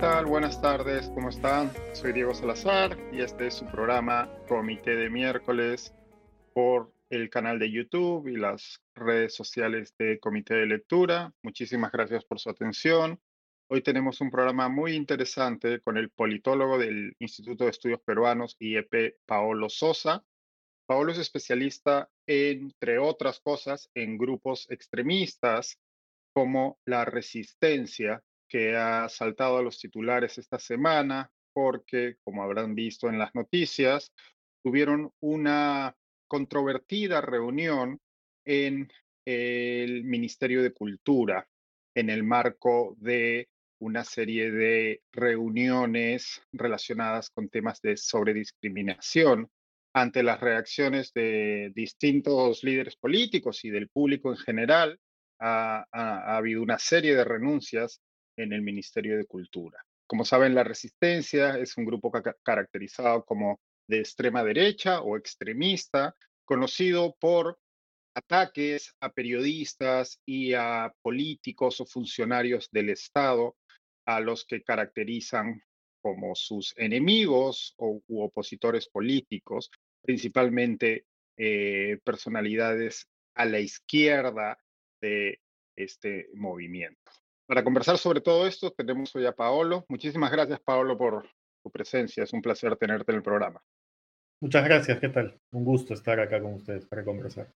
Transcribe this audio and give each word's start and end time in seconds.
Buenas 0.00 0.62
tardes, 0.62 1.10
¿cómo 1.14 1.28
están? 1.28 1.70
Soy 1.92 2.14
Diego 2.14 2.32
Salazar 2.32 2.96
y 3.12 3.20
este 3.20 3.48
es 3.48 3.54
su 3.54 3.66
programa 3.66 4.30
Comité 4.48 4.96
de 4.96 5.10
miércoles 5.10 5.94
por 6.54 6.90
el 7.10 7.28
canal 7.28 7.58
de 7.58 7.70
YouTube 7.70 8.26
y 8.26 8.36
las 8.36 8.80
redes 8.94 9.34
sociales 9.34 9.94
de 9.98 10.18
Comité 10.18 10.54
de 10.54 10.66
Lectura. 10.66 11.34
Muchísimas 11.42 11.92
gracias 11.92 12.24
por 12.24 12.40
su 12.40 12.48
atención. 12.48 13.20
Hoy 13.68 13.82
tenemos 13.82 14.22
un 14.22 14.30
programa 14.30 14.70
muy 14.70 14.94
interesante 14.94 15.80
con 15.80 15.98
el 15.98 16.08
politólogo 16.08 16.78
del 16.78 17.14
Instituto 17.18 17.64
de 17.64 17.70
Estudios 17.70 18.00
Peruanos, 18.00 18.56
IEP, 18.58 19.18
Paolo 19.26 19.68
Sosa. 19.68 20.24
Paolo 20.86 21.12
es 21.12 21.18
especialista, 21.18 22.08
entre 22.26 22.98
otras 22.98 23.38
cosas, 23.40 23.90
en 23.94 24.16
grupos 24.16 24.66
extremistas 24.70 25.78
como 26.32 26.78
la 26.86 27.04
resistencia, 27.04 28.22
que 28.50 28.76
ha 28.76 29.08
saltado 29.08 29.58
a 29.58 29.62
los 29.62 29.78
titulares 29.78 30.36
esta 30.36 30.58
semana 30.58 31.30
porque, 31.52 32.16
como 32.22 32.42
habrán 32.42 32.74
visto 32.74 33.08
en 33.08 33.18
las 33.18 33.34
noticias, 33.34 34.12
tuvieron 34.62 35.12
una 35.20 35.96
controvertida 36.26 37.20
reunión 37.20 38.00
en 38.44 38.92
el 39.24 40.04
Ministerio 40.04 40.62
de 40.62 40.72
Cultura 40.72 41.48
en 41.94 42.10
el 42.10 42.24
marco 42.24 42.96
de 42.98 43.48
una 43.80 44.04
serie 44.04 44.50
de 44.50 45.02
reuniones 45.12 46.42
relacionadas 46.52 47.30
con 47.30 47.48
temas 47.48 47.80
de 47.80 47.96
sobrediscriminación 47.96 49.48
ante 49.92 50.22
las 50.22 50.40
reacciones 50.40 51.12
de 51.12 51.72
distintos 51.74 52.62
líderes 52.62 52.96
políticos 52.96 53.64
y 53.64 53.70
del 53.70 53.88
público 53.88 54.30
en 54.30 54.36
general. 54.38 55.00
Ha, 55.40 55.86
ha 55.90 56.36
habido 56.36 56.62
una 56.62 56.78
serie 56.78 57.14
de 57.14 57.24
renuncias 57.24 58.00
en 58.42 58.52
el 58.52 58.62
Ministerio 58.62 59.16
de 59.16 59.26
Cultura. 59.26 59.84
Como 60.06 60.24
saben, 60.24 60.54
la 60.54 60.64
resistencia 60.64 61.58
es 61.58 61.76
un 61.76 61.84
grupo 61.84 62.10
caracterizado 62.42 63.24
como 63.24 63.60
de 63.86 64.00
extrema 64.00 64.42
derecha 64.42 65.02
o 65.02 65.16
extremista, 65.16 66.16
conocido 66.44 67.16
por 67.20 67.58
ataques 68.14 68.94
a 69.00 69.12
periodistas 69.12 70.20
y 70.26 70.54
a 70.54 70.92
políticos 71.02 71.80
o 71.80 71.86
funcionarios 71.86 72.68
del 72.72 72.90
Estado 72.90 73.56
a 74.06 74.20
los 74.20 74.44
que 74.44 74.62
caracterizan 74.62 75.62
como 76.02 76.34
sus 76.34 76.74
enemigos 76.76 77.74
o, 77.76 78.02
u 78.08 78.22
opositores 78.22 78.88
políticos, 78.88 79.70
principalmente 80.02 81.04
eh, 81.36 81.98
personalidades 82.04 83.06
a 83.34 83.44
la 83.44 83.60
izquierda 83.60 84.58
de 85.00 85.40
este 85.76 86.28
movimiento. 86.34 87.12
Para 87.50 87.64
conversar 87.64 87.98
sobre 87.98 88.20
todo 88.20 88.46
esto 88.46 88.70
tenemos 88.70 89.12
hoy 89.16 89.26
a 89.26 89.32
Paolo. 89.32 89.84
Muchísimas 89.88 90.30
gracias, 90.30 90.60
Paolo, 90.60 90.96
por 90.96 91.28
tu 91.64 91.68
presencia. 91.72 92.22
Es 92.22 92.32
un 92.32 92.40
placer 92.40 92.76
tenerte 92.76 93.10
en 93.10 93.16
el 93.16 93.24
programa. 93.24 93.60
Muchas 94.40 94.64
gracias, 94.64 95.00
¿qué 95.00 95.08
tal? 95.08 95.36
Un 95.50 95.64
gusto 95.64 95.94
estar 95.94 96.20
acá 96.20 96.40
con 96.40 96.54
ustedes 96.54 96.86
para 96.86 97.04
conversar. 97.04 97.52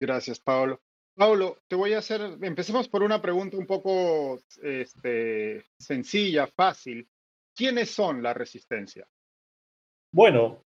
Gracias, 0.00 0.40
Paolo. 0.40 0.80
Paolo, 1.14 1.58
te 1.68 1.76
voy 1.76 1.92
a 1.92 1.98
hacer, 1.98 2.38
empecemos 2.40 2.88
por 2.88 3.02
una 3.02 3.20
pregunta 3.20 3.58
un 3.58 3.66
poco 3.66 4.40
este, 4.62 5.66
sencilla, 5.78 6.46
fácil. 6.46 7.06
¿Quiénes 7.54 7.90
son 7.90 8.22
la 8.22 8.32
resistencia? 8.32 9.06
Bueno, 10.14 10.64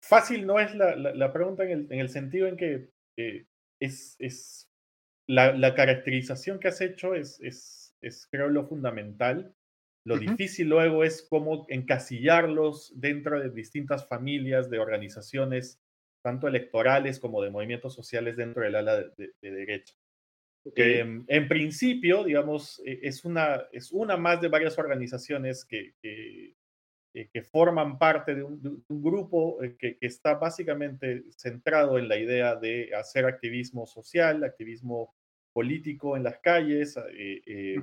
fácil 0.00 0.46
no 0.46 0.60
es 0.60 0.72
la, 0.76 0.94
la, 0.94 1.32
pregunta 1.32 1.64
en 1.64 1.70
el, 1.70 1.92
en 1.92 1.98
el, 1.98 2.10
sentido 2.10 2.46
en 2.46 2.56
que 2.56 2.90
eh, 3.16 3.44
es, 3.80 4.14
es 4.20 4.65
la, 5.26 5.74
caracterización 5.74 6.58
que 6.58 6.68
has 6.68 6.80
hecho 6.80 7.14
es, 7.14 7.40
es, 7.40 7.94
es, 8.00 8.26
creo, 8.30 8.48
lo 8.48 8.66
fundamental. 8.66 9.54
Lo 10.04 10.18
difícil 10.18 10.68
luego 10.68 11.02
es 11.02 11.26
cómo 11.28 11.66
encasillarlos 11.68 12.92
dentro 12.94 13.40
de 13.40 13.50
distintas 13.50 14.06
familias 14.06 14.70
de 14.70 14.78
organizaciones, 14.78 15.80
tanto 16.22 16.46
electorales 16.46 17.18
como 17.18 17.42
de 17.42 17.50
movimientos 17.50 17.94
sociales 17.94 18.36
dentro 18.36 18.62
del 18.62 18.76
ala 18.76 19.02
de, 19.02 19.32
derecha. 19.40 19.94
Em, 20.76 21.24
en 21.26 21.48
principio, 21.48 22.22
digamos, 22.22 22.80
e, 22.84 23.00
es 23.02 23.24
una, 23.24 23.66
es 23.72 23.90
una 23.90 24.16
más 24.16 24.40
de 24.40 24.48
varias 24.48 24.78
organizaciones 24.78 25.64
que, 25.64 25.94
que, 26.00 26.54
que 27.12 27.42
forman 27.42 27.98
parte 27.98 28.34
de 28.36 28.44
un, 28.44 28.84
grupo 28.88 29.62
eh, 29.62 29.76
que, 29.76 29.96
que, 29.98 30.06
está 30.06 30.34
básicamente 30.34 31.24
centrado 31.30 31.98
en 31.98 32.08
la 32.08 32.16
idea 32.16 32.54
de 32.54 32.94
hacer 32.94 33.24
activismo 33.24 33.86
social, 33.86 34.44
activismo 34.44 35.15
político 35.56 36.18
en 36.18 36.22
las 36.22 36.38
calles, 36.40 36.98
eh, 36.98 37.40
eh, 37.46 37.76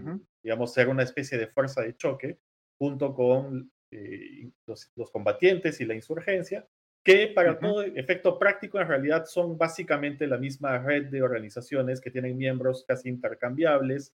digamos, 0.44 0.72
ser 0.72 0.90
una 0.90 1.02
especie 1.02 1.40
de 1.40 1.48
fuerza 1.48 1.82
de 1.82 1.98
choque 1.98 2.38
junto 2.78 3.16
con 3.16 3.72
eh, 3.90 4.52
los, 4.68 4.92
combatientes 5.12 5.82
y 5.82 5.86
la 5.86 5.96
insurgencia, 5.96 6.68
que 7.04 7.30
para 7.30 7.58
todo 7.58 7.82
efecto 7.82 8.38
práctico 8.38 8.80
en 8.80 8.88
realidad 8.88 9.26
son 9.26 9.58
básicamente 9.58 10.28
la 10.28 10.38
misma 10.38 10.78
red 10.78 11.08
de 11.08 11.24
organizaciones 11.24 12.00
que 12.00 12.12
tienen 12.12 12.38
miembros 12.38 12.86
casi 12.88 13.10
intercambiables 13.10 14.14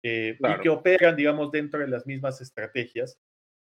y 0.00 0.36
que 0.62 0.68
operan, 0.68 1.16
digamos, 1.16 1.50
dentro 1.50 1.80
de 1.80 1.88
las 1.88 2.06
mismas 2.06 2.40
estrategias. 2.40 3.18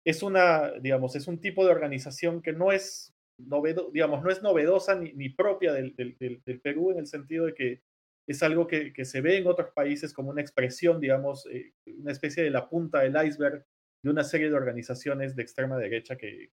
Es 0.04 0.22
una, 0.22 0.70
digamos, 0.80 1.16
es 1.16 1.26
un 1.26 1.40
tipo 1.40 1.64
de 1.64 1.72
organización 1.72 2.40
que 2.40 2.52
no 2.52 2.70
es, 2.70 3.12
novedo, 3.38 3.90
digamos, 3.92 4.22
no 4.22 4.30
es 4.30 4.42
novedosa 4.42 4.94
ni, 4.94 5.12
ni 5.14 5.28
propia 5.28 5.72
del, 5.72 5.96
del, 5.96 6.40
del 6.46 6.60
Perú 6.60 6.92
en 6.92 6.98
el 6.98 7.08
sentido 7.08 7.46
de 7.46 7.54
que 7.54 7.82
es 8.26 8.42
algo 8.42 8.66
que, 8.66 8.92
se 9.04 9.20
ve 9.20 9.38
en 9.38 9.46
otros 9.46 9.70
países 9.74 10.12
como 10.12 10.30
una 10.30 10.40
expresión, 10.40 11.00
digamos, 11.00 11.46
eh, 11.46 11.74
una 11.86 12.12
especie 12.12 12.42
de 12.42 12.50
la 12.50 12.68
punta 12.68 13.00
del 13.00 13.16
iceberg 13.26 13.64
de 14.02 14.10
una 14.10 14.24
serie 14.24 14.48
de 14.48 14.54
organizaciones 14.54 15.34
de 15.34 15.42
extrema 15.42 15.78
derecha 15.78 16.16
que, 16.16 16.50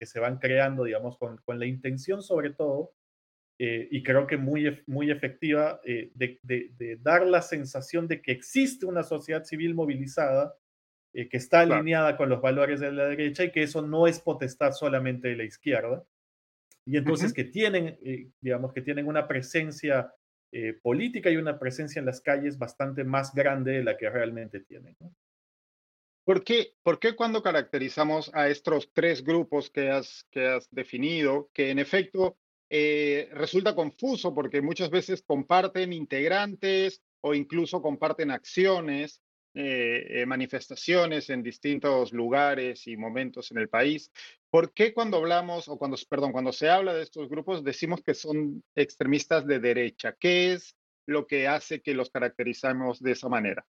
se 0.00 0.20
van 0.20 0.38
creando, 0.38 0.84
digamos, 0.84 1.18
con, 1.18 1.40
la 1.58 1.66
intención 1.66 2.22
sobre 2.22 2.50
todo, 2.50 2.92
eh, 3.58 3.88
y 3.90 4.02
creo 4.02 4.26
que 4.26 4.36
muy, 4.36 4.82
muy 4.86 5.10
efectiva, 5.10 5.80
eh, 5.84 6.10
de, 6.14 6.98
dar 7.00 7.26
la 7.26 7.42
sensación 7.42 8.08
de 8.08 8.20
que 8.20 8.32
existe 8.32 8.86
una 8.86 9.02
sociedad 9.02 9.44
civil 9.44 9.74
movilizada 9.74 10.54
que 11.14 11.38
está 11.38 11.60
alineada 11.60 12.14
con 12.18 12.28
los 12.28 12.42
valores 12.42 12.78
de 12.78 12.92
la 12.92 13.06
derecha 13.06 13.42
y 13.42 13.50
que 13.50 13.62
eso 13.62 13.80
no 13.80 14.06
es 14.06 14.20
potestad 14.20 14.72
solamente 14.72 15.28
de 15.28 15.36
la 15.36 15.44
izquierda. 15.44 16.04
Y 16.84 16.98
entonces 16.98 17.32
que 17.32 17.44
tienen, 17.44 17.98
digamos, 18.42 18.74
que 18.74 18.82
tienen 18.82 19.06
una 19.06 19.26
presencia 19.26 20.12
eh, 20.52 20.74
política 20.82 21.30
y 21.30 21.36
una 21.36 21.58
presencia 21.58 22.00
en 22.00 22.06
las 22.06 22.20
calles 22.20 22.58
bastante 22.58 23.04
más 23.04 23.34
grande 23.34 23.72
de 23.72 23.84
la 23.84 23.96
que 23.96 24.08
realmente 24.08 24.60
tienen. 24.60 24.96
¿Por, 26.24 26.44
qué, 26.44 26.74
¿Por 26.82 26.98
qué 26.98 27.14
cuando 27.14 27.42
caracterizamos 27.42 28.30
a 28.34 28.48
estos 28.48 28.90
tres 28.92 29.22
grupos 29.22 29.70
que 29.70 29.90
has, 29.90 30.26
que 30.30 30.46
has 30.46 30.68
definido, 30.70 31.50
que 31.52 31.70
en 31.70 31.78
efecto 31.78 32.36
eh, 32.68 33.28
resulta 33.32 33.74
confuso 33.74 34.34
porque 34.34 34.60
muchas 34.60 34.90
veces 34.90 35.22
comparten 35.22 35.92
integrantes 35.92 37.00
o 37.20 37.34
incluso 37.34 37.80
comparten 37.80 38.30
acciones, 38.30 39.22
eh, 39.58 40.26
manifestaciones 40.26 41.30
en 41.30 41.42
distintos 41.42 42.12
lugares 42.12 42.86
y 42.86 42.98
momentos 42.98 43.50
en 43.50 43.56
el 43.56 43.70
país. 43.70 44.12
¿Por 44.50 44.74
qué 44.74 44.92
cuando 44.92 45.16
hablamos, 45.16 45.66
o 45.68 45.78
cuando, 45.78 45.96
perdón, 46.10 46.32
cuando 46.32 46.52
se 46.52 46.68
habla 46.68 46.92
de 46.92 47.02
estos 47.02 47.30
grupos, 47.30 47.64
decimos 47.64 48.02
que 48.02 48.12
son 48.12 48.62
extremistas 48.74 49.46
de 49.46 49.58
derecha? 49.58 50.14
¿Qué 50.20 50.52
es 50.52 50.76
lo 51.06 51.26
que 51.26 51.48
hace 51.48 51.80
que 51.80 51.94
los 51.94 52.10
caracterizamos 52.10 53.02
de 53.02 53.12
esa 53.12 53.30
manera? 53.30 53.66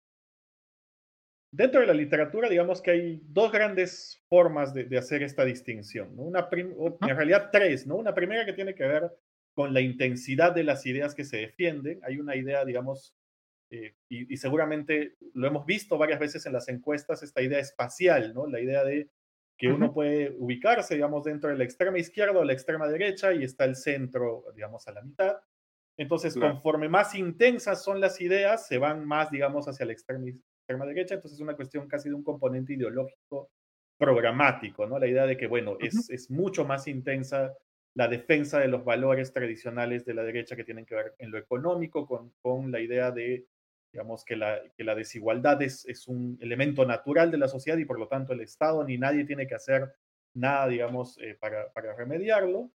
Dentro 1.50 1.80
de 1.80 1.88
la 1.88 1.94
literatura, 1.94 2.48
digamos 2.48 2.80
que 2.80 2.92
hay 2.92 3.20
dos 3.24 3.50
grandes 3.50 4.22
formas 4.28 4.72
de, 4.72 4.96
hacer 4.96 5.24
esta 5.24 5.44
distinción, 5.44 6.14
¿no? 6.14 6.22
Una 6.22 6.48
en 6.52 7.16
realidad 7.16 7.50
tres, 7.50 7.88
¿no? 7.88 7.96
Una 7.96 8.14
primera 8.14 8.46
que 8.46 8.52
tiene 8.52 8.74
que 8.76 8.86
ver 8.86 9.10
con 9.52 9.74
la 9.74 9.80
intensidad 9.80 10.52
de 10.54 10.62
las 10.62 10.86
ideas 10.86 11.14
que 11.14 11.24
se 11.24 11.38
defienden. 11.38 11.98
Hay 12.04 12.20
una 12.20 12.36
idea, 12.36 12.64
digamos, 12.64 13.16
eh, 13.72 13.94
y, 14.10 14.34
y, 14.34 14.36
seguramente 14.36 15.16
lo 15.32 15.46
hemos 15.46 15.64
visto 15.64 15.96
varias 15.96 16.20
veces 16.20 16.44
en 16.44 16.52
las 16.52 16.68
encuestas, 16.68 17.22
esta 17.22 17.40
idea 17.40 17.58
espacial, 17.58 18.34
¿no? 18.34 18.46
La 18.46 18.60
idea 18.60 18.84
de 18.84 19.08
que 19.56 19.68
uno 19.68 19.94
puede 19.94 20.34
ubicarse, 20.38 20.94
digamos, 20.94 21.24
dentro 21.24 21.48
de 21.48 21.56
la 21.56 21.64
extrema 21.64 21.98
izquierda 21.98 22.38
o 22.38 22.44
la 22.44 22.52
extrema 22.52 22.86
derecha 22.86 23.32
y 23.32 23.44
está 23.44 23.64
el 23.64 23.76
centro, 23.76 24.44
digamos, 24.54 24.86
a 24.88 24.92
la 24.92 25.00
mitad. 25.00 25.36
Entonces, 25.96 26.34
conforme 26.34 26.90
más 26.90 27.14
intensas 27.14 27.82
son 27.82 27.98
las 27.98 28.20
ideas, 28.20 28.66
se 28.66 28.76
van 28.76 29.06
más, 29.06 29.30
digamos, 29.30 29.66
hacia 29.68 29.86
la 29.86 29.92
extrema, 29.92 30.26
extrema 30.28 30.84
derecha. 30.84 31.14
Entonces, 31.14 31.38
es 31.38 31.42
una 31.42 31.56
cuestión 31.56 31.88
casi 31.88 32.10
de 32.10 32.14
un 32.14 32.24
componente 32.24 32.74
ideológico 32.74 33.52
programático, 33.96 34.86
¿no? 34.86 34.98
La 34.98 35.06
idea 35.06 35.24
de 35.24 35.38
que, 35.38 35.46
bueno, 35.46 35.78
es, 35.80 36.10
es 36.10 36.30
mucho 36.30 36.66
más 36.66 36.88
intensa 36.88 37.56
la 37.94 38.08
defensa 38.08 38.58
de 38.58 38.68
los 38.68 38.84
valores 38.84 39.32
tradicionales 39.32 40.04
de 40.04 40.14
la 40.14 40.24
derecha 40.24 40.56
que 40.56 40.64
tienen 40.64 40.84
que 40.84 40.94
ver 40.94 41.14
en 41.18 41.30
lo 41.30 41.38
económico, 41.38 42.06
con, 42.06 42.34
con 42.42 42.70
la 42.70 42.80
idea 42.80 43.10
de 43.10 43.46
digamos 43.92 44.24
que 44.24 44.36
la, 44.36 44.60
que 44.76 44.84
la 44.84 44.94
desigualdad 44.94 45.60
es, 45.62 45.86
es, 45.86 46.08
un 46.08 46.38
elemento 46.40 46.84
natural 46.86 47.30
de 47.30 47.38
la 47.38 47.48
sociedad 47.48 47.76
y 47.78 47.84
por 47.84 47.98
lo 47.98 48.08
tanto 48.08 48.32
el 48.32 48.40
Estado 48.40 48.84
ni 48.84 48.96
nadie 48.96 49.24
tiene 49.24 49.46
que 49.46 49.54
hacer 49.54 49.92
nada, 50.34 50.66
digamos, 50.68 51.18
eh, 51.18 51.36
para, 51.38 51.70
para, 51.72 51.94
remediarlo. 51.94 52.70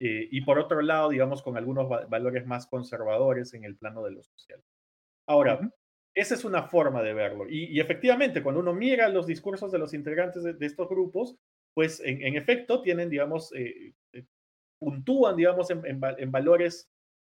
Eh, 0.00 0.28
y 0.32 0.40
por 0.40 0.58
otro 0.58 0.82
lado, 0.82 1.10
digamos, 1.10 1.42
con 1.42 1.56
algunos 1.56 1.88
valores 2.08 2.44
más 2.44 2.66
conservadores 2.66 3.54
en 3.54 3.62
el 3.64 3.76
plano 3.76 4.02
de 4.02 4.10
lo 4.10 4.22
social. 4.24 4.60
Ahora, 5.28 5.60
esa 6.14 6.34
es 6.34 6.44
una 6.44 6.64
forma 6.64 7.02
de 7.02 7.14
verlo. 7.14 7.46
Y, 7.48 7.80
efectivamente, 7.80 8.42
cuando 8.42 8.60
uno 8.60 8.74
mira 8.74 9.08
los 9.08 9.26
discursos 9.26 9.72
de 9.72 9.78
los 9.78 9.94
integrantes 9.94 10.42
de, 10.42 10.66
estos 10.66 10.88
grupos, 10.88 11.36
pues 11.74 12.00
en, 12.04 12.36
efecto 12.36 12.82
tienen, 12.82 13.08
digamos, 13.08 13.52
eh, 13.54 13.94
eh, 14.12 14.24
puntúan, 14.78 15.36
digamos, 15.36 15.70
en, 15.70 16.30
valores 16.30 16.90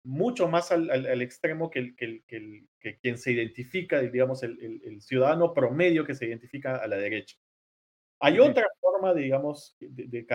mucho 0.04 0.48
más 0.48 0.72
al, 0.72 1.22
extremo 1.22 1.70
que, 1.70 1.96
que, 1.96 2.98
quien 3.02 3.18
se 3.18 3.32
identifica, 3.32 4.00
digamos, 4.02 4.44
el, 4.44 5.02
ciudadano 5.02 5.54
promedio 5.54 6.06
que 6.06 6.16
se 6.16 6.26
identifica 6.26 6.76
a 6.76 6.88
la 6.88 6.98
derecha. 6.98 7.38
Hay 8.20 8.40
otra 8.40 8.68
forma, 8.80 9.14
digamos, 9.14 9.76
de, 9.80 10.26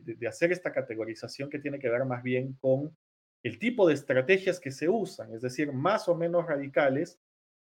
de, 0.00 0.28
hacer 0.28 0.52
esta 0.52 0.72
categorización 0.72 1.50
que 1.50 1.58
tiene 1.58 1.78
que 1.78 1.90
ver 1.90 2.04
más 2.04 2.22
bien 2.22 2.54
con 2.54 2.96
el 3.42 3.58
tipo 3.58 3.86
de 3.86 3.94
estrategias 3.94 4.60
que 4.60 4.70
se 4.70 4.88
usan, 4.88 5.34
es 5.34 5.42
decir, 5.42 5.72
más 5.72 6.08
o 6.08 6.14
menos 6.14 6.46
radicales 6.46 7.20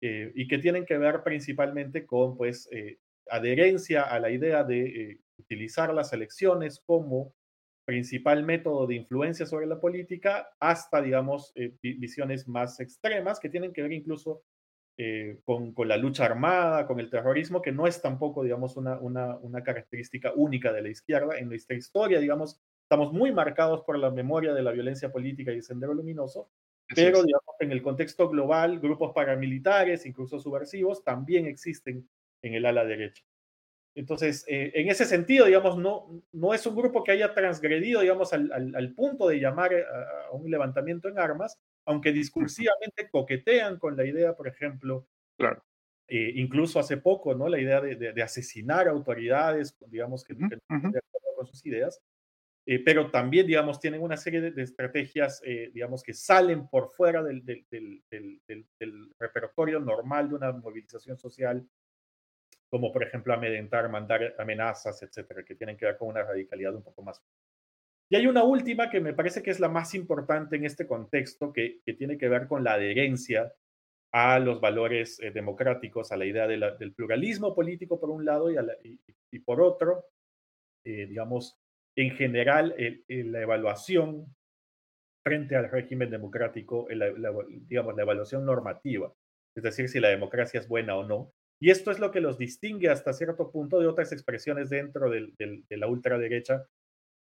eh, 0.01 0.33
y 0.35 0.47
que 0.47 0.59
tienen 0.59 0.85
que 0.85 0.99
ver 0.99 1.23
principalmente 1.23 2.07
con, 2.07 2.37
pues, 2.37 2.69
eh, 2.71 2.99
adherencia 3.29 4.03
a 4.03 4.21
la 4.21 4.31
idea 4.31 4.63
de 4.63 4.81
eh, 4.85 5.21
utilizar 5.39 5.93
las 5.93 6.13
elecciones 6.13 6.81
como 6.85 7.35
principal 7.87 8.43
método 8.43 8.87
de 8.87 8.97
influencia 8.97 9.47
sobre 9.47 9.67
la 9.67 9.81
política, 9.81 10.51
hasta, 10.61 11.01
digamos, 11.01 11.55
visiones 11.81 12.47
más 12.49 12.81
extremas 12.81 13.41
que 13.41 13.49
tienen 13.49 13.73
que 13.73 13.83
ver 13.83 13.93
incluso 13.93 14.43
eh, 14.99 15.41
con, 15.45 15.75
la 15.87 15.99
lucha 15.99 16.25
armada, 16.25 16.87
con 16.87 16.99
el 17.01 17.11
terrorismo, 17.11 17.61
que 17.61 17.71
no 17.71 17.87
es 17.87 18.01
tampoco, 18.01 18.43
digamos, 18.43 18.79
una, 18.79 18.99
una, 18.99 19.63
característica 19.63 20.33
única 20.35 20.73
de 20.73 20.81
la 20.81 20.89
izquierda. 20.89 21.39
En 21.39 21.49
nuestra 21.49 21.77
historia, 21.77 22.19
digamos, 22.19 22.59
estamos 22.83 23.13
muy 23.13 23.31
marcados 23.31 23.83
por 23.83 23.99
la 23.99 24.11
memoria 24.11 24.55
de 24.55 24.63
la 24.63 24.73
violencia 24.73 25.13
política 25.13 25.53
y 25.53 25.57
el 25.57 25.63
sendero 25.63 25.93
luminoso, 25.93 26.51
pero, 26.95 27.23
digamos, 27.23 27.55
en 27.61 27.73
el 27.73 27.83
contexto 27.83 28.29
global, 28.29 28.81
grupos 28.81 29.13
paramilitares, 29.15 30.07
incluso 30.07 30.41
subversivos, 30.41 31.05
también 31.05 31.47
existen 31.47 32.09
en 32.41 32.55
el 32.55 32.65
ala 32.65 32.85
derecha. 32.85 33.23
Entonces, 33.97 34.45
eh, 34.47 34.73
en 34.75 34.89
ese 34.89 35.07
sentido, 35.07 35.47
digamos, 35.47 35.79
no, 35.79 36.23
no 36.33 36.55
es 36.55 36.67
un 36.67 36.77
grupo 36.77 37.03
que 37.03 37.13
haya 37.13 37.33
transgredido, 37.35 38.03
digamos, 38.03 38.33
al, 38.33 38.53
al, 38.53 38.95
punto 38.95 39.27
de 39.27 39.41
llamar 39.41 39.73
a, 39.75 40.31
un 40.33 40.51
levantamiento 40.51 41.09
en 41.09 41.19
armas, 41.19 41.59
aunque 41.87 42.13
discursivamente 42.13 43.09
coquetean 43.11 43.79
con 43.79 43.97
la 43.97 44.05
idea, 44.05 44.35
por 44.35 44.49
ejemplo, 44.49 45.09
claro. 45.39 45.65
Eh, 46.09 46.33
incluso 46.37 46.79
hace 46.79 46.99
poco, 46.99 47.35
¿no? 47.35 47.49
La 47.49 47.59
idea 47.59 47.81
de, 47.81 47.97
de, 47.97 48.23
asesinar 48.23 48.87
autoridades, 48.87 49.77
digamos, 49.89 50.23
que, 50.23 50.35
no 50.35 50.49
con 51.37 51.47
sus 51.47 51.67
ideas, 51.67 52.01
eh, 52.65 52.81
pero 52.85 53.11
también, 53.11 53.47
digamos, 53.47 53.81
tienen 53.81 54.03
una 54.03 54.17
serie 54.17 54.41
de, 54.41 54.63
estrategias, 54.63 55.41
eh, 55.45 55.71
digamos, 55.73 56.03
que 56.03 56.13
salen 56.13 56.69
por 56.69 56.91
fuera 56.91 57.23
del, 57.25 57.45
del, 57.45 57.65
del, 57.71 58.41
del, 58.49 59.11
repertorio 59.19 59.81
normal 59.81 60.29
de 60.29 60.35
una 60.35 60.53
movilización 60.53 61.17
social, 61.17 61.65
como 62.71 62.93
por 62.93 63.03
ejemplo 63.03 63.35
amedrentar, 63.35 63.89
mandar 63.89 64.35
amenazas, 64.39 65.03
etcétera, 65.03 65.45
que 65.45 65.55
tienen 65.55 65.77
que 65.77 65.87
ver 65.87 65.97
con 65.97 66.09
una 66.09 66.23
radicalidad 66.23 66.75
un 66.75 66.83
poco 66.83 67.03
más 67.03 67.23
y 68.09 68.17
hay 68.17 68.27
una 68.27 68.45
última 68.45 68.89
que 68.89 69.01
me 69.01 69.15
parece 69.15 69.43
que 69.43 69.51
es 69.51 69.59
la 69.59 69.69
más 69.69 69.95
importante 69.95 70.57
en 70.57 70.65
este 70.65 70.87
contexto, 70.87 71.53
que, 71.53 71.81
tiene 71.99 72.17
que 72.17 72.29
ver 72.29 72.47
con 72.47 72.63
la 72.63 72.75
adherencia 72.75 73.53
a 74.13 74.39
los 74.39 74.61
valores 74.61 75.19
eh, 75.21 75.33
democráticos, 75.33 76.13
a 76.13 76.17
la 76.17 76.25
idea 76.25 76.47
del 76.47 76.95
pluralismo 76.95 77.55
político 77.55 77.99
por 77.99 78.11
un 78.11 78.25
lado 78.25 78.49
y, 78.51 79.39
por 79.41 79.61
otro, 79.61 80.05
eh, 80.85 81.07
digamos, 81.07 81.59
en 81.97 82.13
general, 82.13 82.75
la 83.09 83.41
evaluación 83.41 84.27
frente 85.25 85.57
al 85.57 85.69
régimen 85.69 86.11
democrático, 86.11 86.87
digamos, 87.67 87.97
la 87.97 88.03
evaluación 88.03 88.45
normativa, 88.45 89.13
es 89.57 89.63
decir, 89.63 89.89
si 89.89 89.99
la 89.99 90.11
democracia 90.11 90.61
es 90.61 90.69
buena 90.69 90.97
o 90.97 91.05
no. 91.05 91.33
Y 91.59 91.71
esto 91.71 91.91
es 91.91 91.99
lo 91.99 92.11
que 92.11 92.21
los 92.21 92.39
distingue 92.39 92.91
hasta 92.91 93.13
cierto 93.13 93.51
punto 93.51 93.81
de 93.81 93.87
otras 93.87 94.13
expresiones 94.13 94.69
dentro 94.71 95.11
de 95.11 95.65
la 95.71 95.87
ultraderecha, 95.87 96.67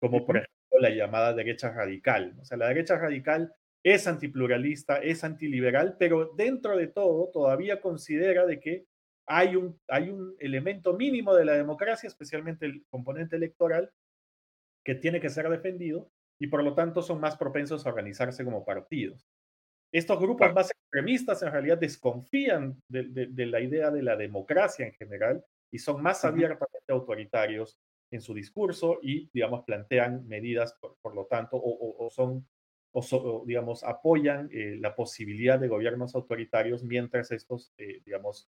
como 0.00 0.26
por 0.26 0.36
ejemplo 0.38 0.80
la 0.80 0.90
llamada 0.90 1.32
derecha 1.32 1.70
radical. 1.70 2.36
O 2.40 2.44
sea, 2.44 2.58
la 2.58 2.68
derecha 2.68 2.98
radical 2.98 3.54
es 3.82 4.06
antipluralista, 4.08 4.96
es 4.98 5.22
antiliberal, 5.22 5.96
pero 5.98 6.32
dentro 6.36 6.76
de 6.76 6.88
todo 6.88 7.30
todavía 7.30 7.80
considera 7.80 8.44
de 8.44 8.58
que 8.58 8.86
hay 9.26 9.56
un, 9.56 9.80
hay 9.88 10.10
un 10.10 10.34
elemento 10.40 10.94
mínimo 10.94 11.34
de 11.34 11.44
la 11.44 11.54
democracia, 11.54 12.08
especialmente 12.08 12.66
el 12.66 12.84
componente 12.90 13.36
electoral, 13.36 13.92
que 14.84 14.94
tiene 14.94 15.20
que 15.20 15.30
ser 15.30 15.48
defendido 15.48 16.10
y 16.38 16.48
por 16.48 16.62
lo 16.62 16.74
tanto 16.74 17.02
son 17.02 17.20
más 17.20 17.36
propensos 17.36 17.86
a 17.86 17.88
organizarse 17.88 18.44
como 18.44 18.64
partidos. 18.64 19.26
Estos 19.92 20.18
grupos 20.18 20.52
más 20.52 20.70
extremistas 20.70 21.42
en 21.42 21.52
realidad 21.52 21.78
desconfían 21.78 22.80
de, 22.88 23.46
la 23.46 23.60
idea 23.60 23.90
de 23.90 24.02
la 24.02 24.16
democracia 24.16 24.86
en 24.86 24.92
general 24.92 25.44
y 25.70 25.78
son 25.78 26.02
más 26.02 26.24
abiertamente 26.24 26.92
autoritarios 26.92 27.78
en 28.10 28.20
su 28.20 28.34
discurso 28.34 28.98
y, 29.02 29.28
digamos, 29.32 29.64
plantean 29.64 30.26
medidas, 30.26 30.76
por, 31.00 31.14
lo 31.14 31.26
tanto, 31.26 31.60
o, 31.62 32.08
son, 32.10 32.46
o, 32.92 33.44
digamos, 33.46 33.84
apoyan 33.84 34.48
eh, 34.52 34.76
la 34.80 34.94
posibilidad 34.94 35.58
de 35.58 35.68
gobiernos 35.68 36.14
autoritarios 36.14 36.84
mientras 36.84 37.30
estos, 37.32 37.72
eh, 37.78 38.00
digamos, 38.04 38.48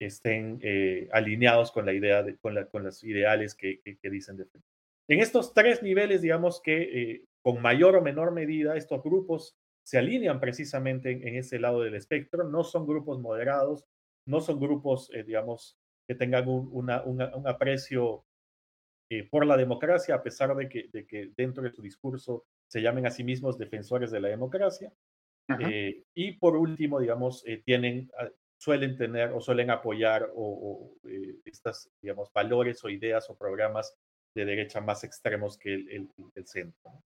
estén 0.00 0.58
eh, 0.62 1.08
alineados 1.12 1.72
con 1.72 1.86
la 1.86 1.92
idea, 1.92 2.22
de, 2.22 2.36
con, 2.38 2.54
la, 2.54 2.66
con 2.66 2.84
los 2.84 3.02
ideales 3.02 3.54
que, 3.54 3.80
que, 3.82 4.10
dicen 4.10 4.36
defender. 4.36 4.68
En 5.08 5.20
estos 5.20 5.54
tres 5.54 5.82
niveles, 5.82 6.22
digamos 6.22 6.60
que 6.60 7.24
con 7.42 7.62
mayor 7.62 7.96
o 7.96 8.02
menor 8.02 8.30
medida 8.32 8.76
estos 8.76 9.02
grupos 9.02 9.56
se 9.88 9.96
alinean 9.96 10.38
precisamente 10.38 11.12
en, 11.12 11.36
ese 11.36 11.58
lado 11.58 11.80
del 11.80 11.94
espectro, 11.94 12.44
no 12.44 12.62
son 12.62 12.86
grupos 12.86 13.18
moderados, 13.20 13.86
no 14.26 14.42
son 14.42 14.60
grupos, 14.60 15.10
digamos, 15.24 15.78
que 16.06 16.14
tengan 16.14 16.46
un, 16.46 16.70
un 16.74 17.48
aprecio 17.48 18.26
eh, 19.10 19.26
por 19.26 19.46
la 19.46 19.56
democracia, 19.56 20.14
a 20.14 20.22
pesar 20.22 20.54
de 20.54 20.68
que, 20.68 20.88
de 20.92 21.06
que 21.06 21.32
dentro 21.34 21.62
de 21.62 21.72
su 21.72 21.80
discurso 21.80 22.44
se 22.66 22.82
llamen 22.82 23.06
a 23.06 23.10
sí 23.10 23.24
mismos 23.24 23.56
defensores 23.56 24.10
de 24.10 24.20
la 24.20 24.28
democracia. 24.28 24.92
Eh, 25.60 26.04
y 26.12 26.32
por 26.32 26.56
último, 26.56 27.00
digamos, 27.00 27.42
eh, 27.46 27.62
tienen, 27.64 28.10
ah, 28.18 28.28
suelen 28.58 28.98
tener 28.98 29.32
o 29.32 29.40
suelen 29.40 29.70
apoyar 29.70 30.30
o, 30.34 30.92
estas, 31.46 31.90
digamos, 32.02 32.30
valores 32.34 32.84
o 32.84 32.90
ideas 32.90 33.30
o 33.30 33.38
programas 33.38 33.96
de 34.34 34.44
derecha 34.44 34.82
más 34.82 35.04
extremos 35.04 35.56
que 35.56 35.72
el, 35.72 36.10
el, 36.34 36.46
centro. 36.46 37.02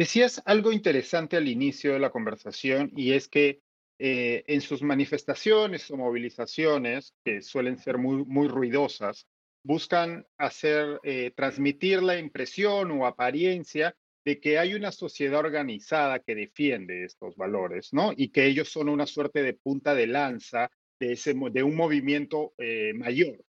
Decías 0.00 0.40
algo 0.46 0.72
interesante 0.72 1.36
al 1.36 1.46
inicio 1.46 1.92
de 1.92 1.98
la 1.98 2.08
conversación 2.08 2.90
y 2.96 3.12
es 3.12 3.28
que 3.28 3.60
en 3.98 4.62
sus 4.62 4.80
manifestaciones 4.80 5.90
o 5.90 5.96
movilizaciones, 5.98 7.12
que 7.22 7.42
suelen 7.42 7.76
ser 7.76 7.98
muy, 7.98 8.24
muy 8.24 8.48
ruidosas, 8.48 9.26
buscan 9.62 10.26
hacer, 10.38 11.00
eh, 11.02 11.32
transmitir 11.36 12.02
la 12.02 12.18
impresión 12.18 12.90
o 12.92 13.04
apariencia 13.04 13.94
de 14.24 14.40
que 14.40 14.58
hay 14.58 14.72
una 14.72 14.90
sociedad 14.90 15.40
organizada 15.40 16.20
que 16.20 16.34
defiende 16.34 17.04
estos 17.04 17.36
valores, 17.36 17.92
¿no? 17.92 18.14
Y 18.16 18.30
que 18.30 18.46
ellos 18.46 18.70
son 18.70 18.88
una 18.88 19.04
suerte 19.04 19.42
de 19.42 19.52
punta 19.52 19.94
de 19.94 20.06
lanza 20.06 20.70
de, 20.98 21.12
ese, 21.12 21.34
de 21.34 21.62
un 21.62 21.76
movimiento 21.76 22.54
eh, 22.56 22.94
mayor. 22.94 23.44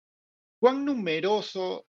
¿Cuán 0.61 0.85
numeroso 0.85 1.85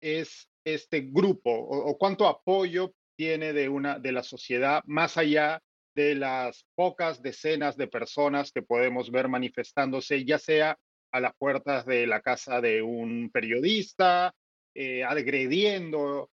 es 0.00 0.48
este 0.64 1.02
grupo 1.02 1.52
o, 1.52 1.96
cuánto 1.96 2.26
apoyo 2.26 2.92
tiene 3.22 3.52
de, 3.52 3.68
una, 3.68 4.00
de 4.00 4.10
la 4.10 4.24
sociedad 4.24 4.82
más 4.84 5.16
allá 5.16 5.62
de 5.94 6.16
las 6.16 6.66
pocas 6.74 7.22
decenas 7.22 7.76
de 7.76 7.86
personas 7.86 8.50
que 8.50 8.62
podemos 8.62 9.12
ver 9.12 9.28
manifestándose, 9.28 10.24
ya 10.24 10.38
sea 10.38 10.76
a 11.12 11.20
las 11.20 11.32
puertas 11.36 11.86
de 11.86 12.08
la 12.08 12.20
casa 12.20 12.60
de 12.60 12.82
un 12.82 13.30
periodista, 13.32 14.34
eh, 14.74 15.04
agrediendo 15.04 16.30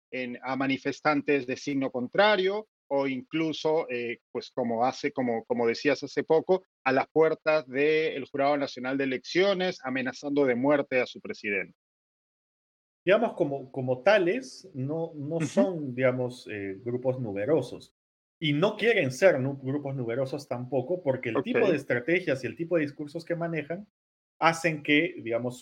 a 0.41 0.55
manifestantes 0.57 1.47
de 1.47 1.55
signo 1.55 1.89
contrario 1.89 2.67
o 2.89 3.07
incluso, 3.07 3.87
eh, 3.89 4.17
pues 4.33 4.51
como 4.51 4.83
hace, 4.83 5.13
como, 5.13 5.45
como 5.45 5.65
decías 5.65 6.03
hace 6.03 6.25
poco, 6.25 6.65
a 6.83 6.91
las 6.91 7.07
puertas 7.07 7.65
del 7.65 8.25
Jurado 8.25 8.57
Nacional 8.57 8.97
de 8.97 9.05
Elecciones, 9.05 9.79
amenazando 9.85 10.45
de 10.45 10.55
muerte 10.55 10.99
a 10.99 11.05
su 11.05 11.21
presidente. 11.21 11.77
Digamos, 13.05 13.33
como, 13.33 13.71
como 13.71 14.01
tales, 14.01 14.69
no, 14.73 15.11
no 15.15 15.41
son, 15.41 15.93
digamos, 15.93 16.47
eh, 16.49 16.79
grupos 16.83 17.19
numerosos. 17.19 17.93
Y 18.39 18.53
no 18.53 18.75
quieren 18.75 19.11
ser 19.11 19.41
grupos 19.41 19.95
numerosos 19.95 20.47
tampoco, 20.47 21.01
porque 21.01 21.29
el 21.29 21.43
tipo 21.43 21.69
de 21.69 21.77
estrategias 21.77 22.43
y 22.43 22.47
el 22.47 22.55
tipo 22.55 22.75
de 22.75 22.83
discursos 22.83 23.23
que 23.23 23.35
manejan 23.35 23.87
hacen 24.39 24.83
que, 24.83 25.15
digamos, 25.23 25.61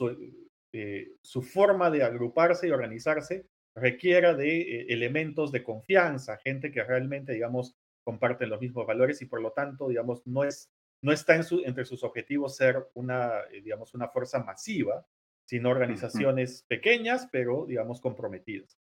eh, 0.74 1.12
su, 1.22 1.42
forma 1.42 1.92
de 1.92 2.02
agruparse 2.02 2.68
y 2.68 2.72
organizarse 2.72 3.46
requiera 3.76 4.34
de 4.34 4.62
eh, 4.62 4.86
elementos 4.90 5.52
de 5.52 5.64
confianza, 5.64 6.38
gente 6.38 6.72
que 6.72 6.84
realmente, 6.84 7.34
digamos, 7.34 7.76
comparte 8.04 8.48
los 8.48 8.60
mismos 8.60 8.88
valores 8.88 9.22
y 9.22 9.26
por 9.26 9.42
lo 9.42 9.52
tanto, 9.52 9.90
digamos, 9.90 10.26
no, 10.26 10.44
es, 10.44 10.72
no 11.04 11.12
está 11.12 11.36
en 11.36 11.44
su, 11.44 11.62
entre 11.66 11.86
sus 11.86 12.04
objetivos 12.04 12.56
ser 12.56 12.88
una, 12.94 13.42
eh, 13.52 13.62
digamos, 13.62 13.94
una 13.94 14.08
fuerza 14.08 14.44
masiva, 14.44 15.06
sino 15.52 15.70
organizaciones 15.70 16.64
pequeñas, 16.70 17.28
pero, 17.30 17.66
digamos, 17.66 18.00
comprometidas. 18.00 18.80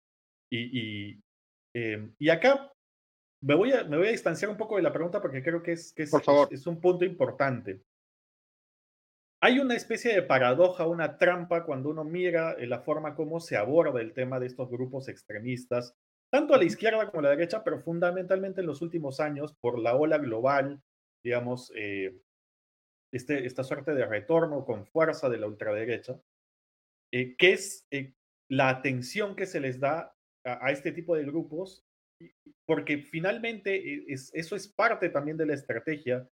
Y, 0.49 1.19
y, 1.75 2.29
acá 2.31 2.73
me 3.43 3.57
voy, 3.57 3.73
a, 3.73 3.83
me 3.83 3.97
voy 3.97 4.07
a 4.07 4.13
distanciar 4.13 4.49
un 4.49 4.57
poco 4.57 4.77
de 4.77 4.83
la 4.83 4.93
pregunta 4.93 5.21
porque 5.21 5.43
creo 5.43 5.61
que 5.61 5.73
es, 5.73 5.93
que 5.93 6.05
es, 6.05 6.13
es 6.53 6.67
un 6.69 6.81
punto 6.81 7.05
importante. 7.05 7.83
hay 9.43 9.59
una 9.59 9.75
especie 9.75 10.15
de 10.15 10.23
paradoja, 10.23 10.87
una 10.87 11.19
trampa 11.19 11.65
cuando 11.65 11.91
uno 11.91 12.05
mira 12.05 12.57
la 12.61 12.79
forma 12.79 13.17
como 13.17 13.41
se 13.41 13.57
aborda 13.57 14.01
el 14.01 14.13
tema 14.13 14.39
de 14.39 14.47
estos 14.47 14.71
grupos 14.71 15.09
extremistas, 15.09 15.97
tanto 16.31 16.55
a 16.55 16.59
la 16.59 16.65
izquierda 16.65 17.11
como 17.11 17.19
a 17.19 17.23
la 17.25 17.31
derecha, 17.31 17.65
pero 17.65 17.81
fundamentalmente 17.81 18.61
en 18.61 18.69
los 18.69 18.83
últimos 18.83 19.19
años 19.19 19.53
por 19.61 19.81
la 19.81 19.97
ola 19.97 20.19
global, 20.19 20.81
digamos, 21.25 21.73
eh, 21.75 22.21
este, 23.13 23.47
esta 23.47 23.65
suerte 23.65 23.95
de 23.95 24.07
retorno 24.07 24.65
con 24.65 24.87
fuerza 24.87 25.29
de 25.29 25.39
la 25.39 25.49
ultraderecha, 25.49 26.21
eh, 27.13 27.37
que 27.37 27.53
es 27.53 27.87
eh, 27.91 28.15
la 28.49 28.69
atención 28.69 29.37
que 29.37 29.47
se 29.47 29.61
les 29.61 29.79
da 29.81 30.15
a, 30.45 30.71
este 30.73 30.93
tipo 30.93 31.15
de 31.15 31.25
grupos, 31.25 31.85
porque 32.67 32.99
finalmente 32.99 34.05
eso 34.09 34.57
es 34.57 34.69
parte 34.69 35.09
también 35.09 35.37
de 35.37 35.47
la 35.47 35.55
estrategia 35.55 36.29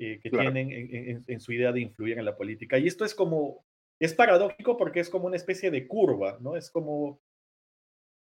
eh, 0.00 0.20
que 0.22 0.30
tienen 0.30 1.24
en, 1.26 1.40
su 1.40 1.52
idea 1.52 1.72
de 1.72 1.80
influir 1.80 2.18
en 2.18 2.24
la 2.24 2.36
política. 2.36 2.78
Y 2.78 2.86
esto 2.86 3.04
es 3.04 3.16
como, 3.16 3.64
es 4.00 4.14
paradójico 4.14 4.76
porque 4.76 5.00
es 5.00 5.10
como 5.10 5.26
una 5.26 5.36
especie 5.36 5.72
de 5.72 5.88
curva, 5.88 6.38
¿no? 6.40 6.56
Es 6.56 6.70
como, 6.70 7.20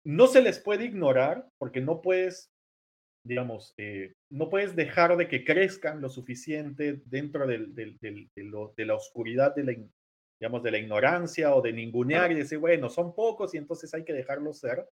no 0.04 0.28
se 0.28 0.42
les 0.42 0.60
puede 0.60 0.84
ignorar 0.84 1.48
porque 1.58 1.80
no 1.80 2.02
puedes, 2.02 2.52
digamos, 3.26 3.74
eh, 3.78 4.14
no 4.30 4.48
puedes 4.48 4.76
dejar 4.76 5.16
de 5.16 5.26
que 5.26 5.44
crezcan 5.44 6.00
lo 6.00 6.08
suficiente 6.08 7.02
dentro 7.04 7.48
del, 7.48 7.74
del, 7.74 7.98
de, 7.98 8.28
de, 8.76 8.84
la 8.84 8.94
oscuridad 8.94 9.54
de 9.56 9.64
la, 9.64 9.72
digamos, 10.38 10.62
de 10.62 10.70
la 10.70 10.78
ignorancia 10.78 11.54
o 11.54 11.62
de 11.62 11.72
ningunear 11.72 12.30
y 12.32 12.34
decir, 12.34 12.58
bueno, 12.58 12.88
son 12.88 13.14
pocos 13.14 13.54
y 13.54 13.58
entonces 13.58 13.92
hay 13.94 14.04
que 14.04 14.12
dejarlos 14.12 14.58
ser. 14.58 14.88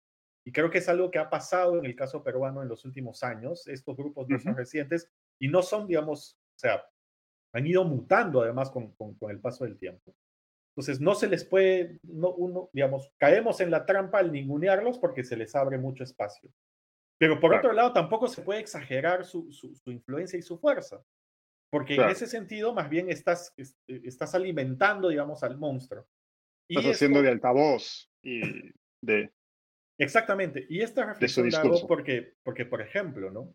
Y 0.44 0.52
creo 0.52 0.70
que 0.70 0.78
es 0.78 0.88
algo 0.88 1.10
que 1.10 1.18
ha 1.18 1.28
pasado 1.28 1.78
en 1.78 1.84
el 1.84 1.94
caso 1.94 2.22
peruano 2.22 2.62
en 2.62 2.68
los 2.68 2.84
últimos 2.84 3.22
años. 3.22 3.66
Estos 3.68 3.96
grupos 3.96 4.28
no 4.28 4.38
son 4.38 4.56
recientes 4.56 5.10
y 5.38 5.48
no 5.48 5.62
son, 5.62 5.86
digamos, 5.86 6.38
o 6.56 6.58
sea, 6.58 6.82
han 7.52 7.66
ido 7.66 7.84
mutando 7.84 8.42
además 8.42 8.70
con, 8.70 8.92
con, 8.92 9.30
el 9.30 9.40
paso 9.40 9.64
del 9.64 9.78
tiempo. 9.78 10.14
Entonces, 10.70 11.00
no 11.00 11.14
se 11.14 11.28
les 11.28 11.44
puede, 11.44 11.98
no, 12.02 12.30
uno, 12.32 12.70
digamos, 12.72 13.12
caemos 13.18 13.60
en 13.60 13.70
la 13.70 13.84
trampa 13.84 14.18
al 14.18 14.32
ningunearlos 14.32 14.98
porque 14.98 15.24
se 15.24 15.36
les 15.36 15.54
abre 15.54 15.78
mucho 15.78 16.04
espacio. 16.04 16.50
Pero 17.18 17.38
por 17.38 17.54
otro 17.54 17.72
lado, 17.72 17.92
tampoco 17.92 18.28
se 18.28 18.40
puede 18.40 18.60
exagerar 18.60 19.26
su, 19.26 19.52
su, 19.52 19.90
influencia 19.90 20.38
y 20.38 20.42
su 20.42 20.58
fuerza, 20.58 21.04
porque 21.70 21.94
en 21.94 22.08
ese 22.08 22.26
sentido, 22.26 22.74
más 22.74 22.90
bien 22.90 23.10
estás, 23.10 23.54
eh, 23.56 24.00
estás 24.04 24.34
alimentando, 24.34 25.08
digamos, 25.08 25.42
al 25.42 25.56
monstruo. 25.56 26.06
Estás 26.68 26.96
haciendo 26.96 27.22
de 27.22 27.30
altavoz 27.30 28.10
y 28.22 28.40
de... 29.02 29.30
Exactamente. 29.98 30.66
Y 30.68 30.80
esta 30.80 31.04
reflexión 31.04 31.50
la 31.50 31.60
hago 31.60 31.86
porque, 31.86 32.34
porque, 32.42 32.64
por 32.64 32.80
ejemplo, 32.80 33.30
¿no? 33.30 33.54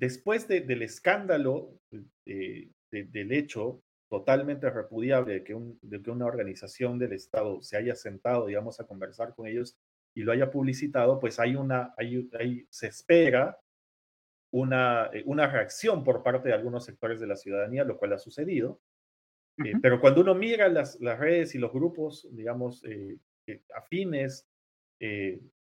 después 0.00 0.48
del 0.48 0.82
escándalo 0.82 1.78
del 1.90 3.32
hecho 3.32 3.82
totalmente 4.08 4.68
repudiable 4.70 5.34
de 5.34 5.44
que, 5.44 5.54
una 5.54 6.26
organización 6.26 6.98
del 6.98 7.12
Estado 7.12 7.62
se 7.62 7.76
haya 7.76 7.94
sentado, 7.94 8.46
digamos, 8.46 8.80
a 8.80 8.86
conversar 8.86 9.34
con 9.34 9.46
ellos 9.46 9.76
y 10.16 10.22
lo 10.22 10.32
haya 10.32 10.50
publicitado, 10.50 11.20
pues 11.20 11.38
hay 11.38 11.54
una, 11.54 11.94
se 12.70 12.88
espera 12.88 13.56
una, 14.52 15.10
eh, 15.12 15.22
una 15.26 15.46
reacción 15.46 16.04
por 16.04 16.22
parte 16.22 16.48
de 16.48 16.54
algunos 16.54 16.84
sectores 16.84 17.20
de 17.20 17.26
la 17.26 17.36
ciudadanía, 17.36 17.84
lo 17.84 17.98
cual 17.98 18.12
ha 18.14 18.18
sucedido. 18.18 18.80
Eh, 19.64 19.74
pero 19.82 20.00
cuando 20.00 20.22
uno 20.22 20.34
mira 20.34 20.68
las, 20.68 20.98
redes 21.00 21.54
y 21.54 21.58
los 21.58 21.72
grupos, 21.72 22.26
digamos, 22.32 22.84
eh, 22.84 23.18
afines, 23.74 24.46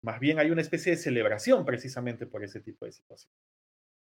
más 0.02 0.20
bien 0.20 0.38
hay 0.38 0.50
una 0.50 0.60
especie 0.60 0.92
de 0.92 0.98
celebración 0.98 1.64
precisamente 1.64 2.26
por 2.26 2.44
ese 2.44 2.60
tipo 2.60 2.84
de 2.84 2.92
situaciones. 2.92 3.42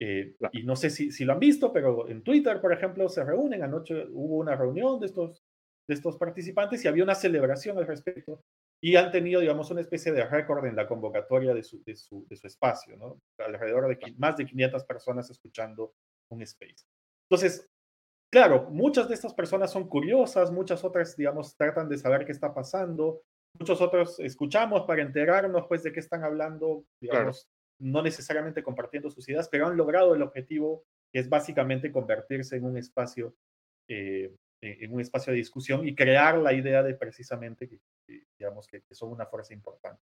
Eh, 0.02 0.36
y 0.54 0.64
no 0.64 0.78
sé 0.78 0.90
si, 0.90 1.12
si, 1.12 1.26
lo 1.26 1.34
han 1.34 1.40
visto, 1.40 1.74
pero 1.74 2.08
en 2.08 2.24
Twitter, 2.24 2.62
por 2.62 2.72
ejemplo, 2.72 3.10
se 3.10 3.24
reúnen. 3.24 3.64
Anoche 3.64 4.06
hubo 4.12 4.38
una 4.38 4.56
reunión 4.56 5.00
de 5.00 5.08
estos, 5.08 5.44
de 5.88 5.94
estos 5.94 6.18
participantes 6.18 6.84
y 6.84 6.88
había 6.88 7.04
una 7.04 7.16
celebración 7.16 7.78
al 7.78 7.88
respecto. 7.88 8.42
Y 8.82 8.96
han 8.96 9.12
tenido, 9.12 9.42
digamos, 9.42 9.70
una 9.72 9.82
especie 9.82 10.12
de 10.12 10.26
récord 10.26 10.66
en 10.66 10.76
la 10.76 10.88
convocatoria 10.88 11.54
de 11.54 11.64
su, 11.64 11.84
de 11.84 11.96
su, 11.96 12.26
de 12.30 12.36
su 12.36 12.48
espacio, 12.48 12.96
¿no? 12.96 13.22
Alrededor 13.38 13.88
de 13.88 14.14
más 14.18 14.38
de 14.38 14.46
500 14.46 14.86
personas 14.86 15.30
escuchando 15.30 15.94
un 16.32 16.42
space. 16.44 16.86
Entonces, 17.30 17.68
claro, 18.32 18.70
muchas 18.70 19.08
de 19.10 19.16
estas 19.16 19.34
personas 19.34 19.72
son 19.72 19.88
curiosas, 19.88 20.52
muchas 20.52 20.84
otras, 20.84 21.16
digamos, 21.18 21.56
tratan 21.58 21.90
de 21.90 21.98
saber 21.98 22.26
qué 22.26 22.32
está 22.32 22.54
pasando, 22.54 23.22
muchos 23.60 23.82
otros 23.82 24.20
escuchamos 24.20 24.84
para 24.84 25.02
enterarnos, 25.02 25.68
pues, 25.68 25.84
de 25.84 25.92
qué 25.92 26.00
están 26.00 26.24
hablando, 26.24 26.86
digamos, 27.02 27.50
no 27.82 28.02
necesariamente 28.02 28.64
compartiendo 28.64 29.10
sus 29.10 29.28
ideas, 29.30 29.50
pero 29.50 29.68
han 29.68 29.78
logrado 29.78 30.16
el 30.16 30.22
objetivo 30.22 30.84
que 31.12 31.20
es 31.20 31.30
básicamente 31.30 31.92
convertirse 31.92 32.58
en 32.58 32.66
un 32.66 32.78
espacio, 32.78 33.36
eh, 33.88 34.36
en 34.62 34.94
un 34.94 35.02
espacio 35.02 35.32
de 35.32 35.38
discusión 35.38 35.88
y 35.88 35.96
crear 35.96 36.38
la 36.38 36.54
idea 36.54 36.84
de 36.84 36.94
precisamente 36.94 37.68
que, 37.68 37.80
digamos, 38.38 38.68
que, 38.68 38.84
son 38.92 39.12
una 39.12 39.26
fuerza 39.26 39.54
importante. 39.54 40.02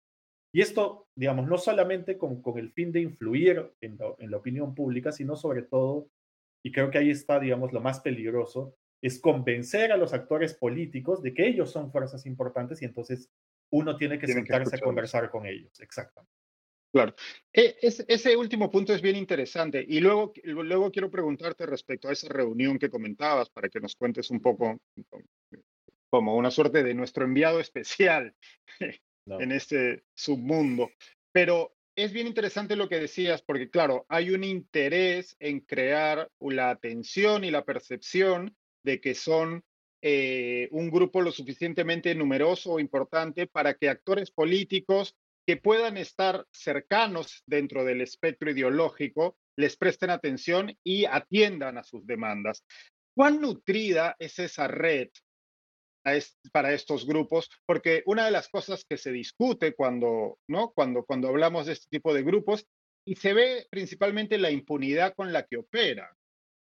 Y 0.51 0.61
esto, 0.61 1.07
digamos, 1.15 1.47
no 1.47 1.57
solamente 1.57 2.17
con, 2.17 2.41
con 2.41 2.57
el 2.57 2.71
fin 2.71 2.91
de 2.91 3.01
influir 3.01 3.73
en 3.81 3.97
la, 3.97 4.37
opinión 4.37 4.73
pública, 4.73 5.11
sino 5.11 5.35
sobre 5.35 5.63
todo, 5.63 6.09
y 6.63 6.71
creo 6.71 6.89
que 6.89 6.97
ahí 6.97 7.11
está, 7.11 7.39
digamos, 7.39 7.73
lo 7.73 7.81
más 7.81 7.99
peligroso, 7.99 8.75
es 9.01 9.19
convencer 9.19 9.91
a 9.91 9.97
los 9.97 10.13
actores 10.13 10.55
políticos 10.55 11.21
de 11.21 11.33
que 11.33 11.47
ellos 11.47 11.71
son 11.71 11.91
fuerzas 11.91 12.25
importantes 12.25 12.81
y 12.81 12.85
entonces 12.85 13.29
uno 13.71 13.95
tiene 13.95 14.17
que 14.17 14.27
sentarse 14.27 14.77
a 14.77 14.79
conversar 14.79 15.29
con 15.29 15.45
ellos. 15.45 15.79
Exactamente. 15.79 16.36
Claro. 16.91 17.15
E, 17.53 17.77
ese 17.81 18.35
último 18.35 18.71
punto 18.71 18.93
es 18.93 19.01
bien 19.01 19.15
interesante. 19.15 19.85
Y 19.87 19.99
luego, 19.99 20.33
luego 20.43 20.91
quiero 20.91 21.11
preguntarte 21.11 21.65
respecto 21.65 22.07
a 22.07 22.13
esa 22.13 22.29
reunión 22.29 22.79
que 22.79 22.89
comentabas, 22.89 23.49
para 23.49 23.69
que 23.69 23.79
nos 23.79 23.95
cuentes 23.95 24.29
un 24.31 24.39
poco 24.39 24.79
como 26.09 26.35
una 26.35 26.51
suerte 26.51 26.83
de 26.83 26.93
nuestro 26.93 27.25
enviado 27.25 27.59
especial 27.59 28.33
en 29.25 29.51
este 29.51 30.03
submundo. 30.13 30.89
Pero 31.31 31.75
es 31.95 32.13
bien 32.13 32.27
interesante 32.27 32.75
lo 32.75 32.87
que 32.87 32.99
decías, 32.99 33.41
porque 33.41 33.69
claro, 33.69 34.05
hay 34.07 34.29
un 34.29 34.43
interés 34.43 35.35
en 35.39 35.61
crear 35.61 36.29
la 36.39 36.69
atención 36.69 37.43
y 37.43 37.51
la 37.51 37.65
percepción 37.65 38.55
de 38.83 39.01
que 39.01 39.15
son 39.15 39.63
eh, 40.01 40.69
un 40.71 40.91
grupo 40.91 41.21
lo 41.21 41.31
suficientemente 41.31 42.13
numeroso 42.13 42.73
o 42.73 42.79
importante 42.79 43.47
para 43.47 43.73
que 43.73 43.89
actores 43.89 44.29
políticos 44.31 45.15
que 45.47 45.55
puedan 45.55 45.95
estar 45.95 46.45
cercanos 46.51 47.41
dentro 47.45 47.85
del 47.85 48.01
espectro 48.01 48.51
ideológico, 48.51 49.37
les 49.55 49.77
presten 49.77 50.09
atención 50.09 50.77
y 50.83 51.05
atiendan 51.05 51.77
a 51.77 51.83
sus 51.83 52.05
demandas. 52.05 52.65
¿Cuán 53.15 53.39
nutrida 53.39 54.17
es 54.19 54.39
esa 54.39 54.67
red 54.67 55.07
para 56.51 56.73
estos 56.73 57.07
grupos? 57.07 57.49
Porque 57.65 58.03
una 58.05 58.25
de 58.25 58.31
las 58.31 58.49
cosas 58.49 58.83
que 58.83 58.97
se 58.97 59.13
discute 59.13 59.73
cuando, 59.73 60.37
¿no? 60.49 60.71
cuando, 60.73 61.05
cuando 61.05 61.29
hablamos 61.29 61.67
de 61.67 61.73
este 61.73 61.87
tipo 61.89 62.13
de 62.13 62.23
grupos 62.23 62.67
y 63.05 63.15
se 63.15 63.33
ve 63.33 63.67
principalmente 63.71 64.37
la 64.37 64.51
impunidad 64.51 65.15
con 65.15 65.31
la 65.31 65.43
que 65.43 65.55
opera, 65.55 66.13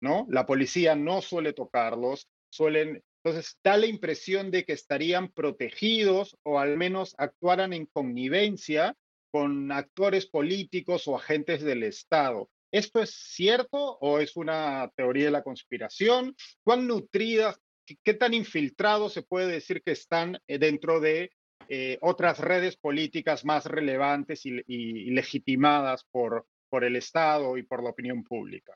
¿no? 0.02 0.26
La 0.32 0.48
policía 0.48 0.96
no 0.96 1.22
suele 1.22 1.54
tocarlos, 1.54 2.28
suelen 2.50 3.04
entonces, 3.24 3.60
da 3.64 3.78
la 3.78 3.86
impresión 3.86 4.50
de 4.50 4.66
que 4.66 4.74
estarían 4.74 5.30
protegidos 5.30 6.38
o 6.44 6.60
al 6.60 6.76
menos 6.76 7.14
actuaran 7.20 7.72
en 7.72 7.86
connivencia 7.86 8.96
con 9.32 9.72
actores 9.72 10.26
políticos 10.26 11.08
o 11.08 11.16
agentes 11.16 11.62
del 11.62 11.84
Estado. 11.84 12.50
¿Esto 12.72 13.00
es 13.02 13.12
cierto 13.12 13.78
o 14.00 14.20
es 14.20 14.36
una 14.36 14.92
teoría 14.96 15.26
de 15.26 15.32
la 15.32 15.44
conspiración? 15.44 16.36
¿Cuán 16.64 16.88
nutridas, 16.88 17.62
qué, 18.04 18.14
tan 18.16 18.34
infiltrados 18.34 19.14
se 19.14 19.22
puede 19.22 19.52
decir 19.52 19.84
que 19.84 19.92
están 19.92 20.40
eh, 20.48 20.58
dentro 20.58 21.00
de 21.00 21.32
eh, 21.70 22.00
otras 22.02 22.40
redes 22.40 22.76
políticas 22.76 23.46
más 23.46 23.66
relevantes 23.66 24.46
y, 24.46 25.12
legitimadas 25.12 26.06
por, 26.10 26.48
por 26.70 26.84
el 26.84 26.96
Estado 26.96 27.56
y 27.56 27.64
por 27.64 27.84
la 27.84 27.92
opinión 27.92 28.24
pública? 28.24 28.76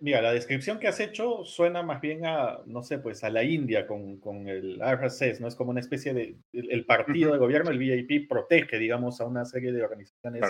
Mira, 0.00 0.20
la 0.20 0.32
descripción 0.32 0.78
que 0.78 0.88
has 0.88 1.00
hecho 1.00 1.44
suena 1.44 1.82
más 1.82 2.00
bien 2.00 2.26
a, 2.26 2.60
no 2.66 2.82
sé, 2.82 2.98
pues 2.98 3.24
a 3.24 3.30
la 3.30 3.42
India 3.42 3.86
con, 3.86 4.20
con 4.20 4.46
el 4.46 4.80
RSS, 4.80 5.40
¿no? 5.40 5.48
Es 5.48 5.54
como 5.54 5.70
una 5.70 5.80
especie 5.80 6.12
de, 6.12 6.36
el, 6.52 6.84
partido 6.84 7.32
de 7.32 7.38
gobierno, 7.38 7.70
el 7.70 7.78
VIP, 7.78 8.28
protege, 8.28 8.78
digamos, 8.78 9.20
a 9.20 9.24
una 9.24 9.46
serie 9.46 9.72
de 9.72 9.82
organizaciones 9.82 10.44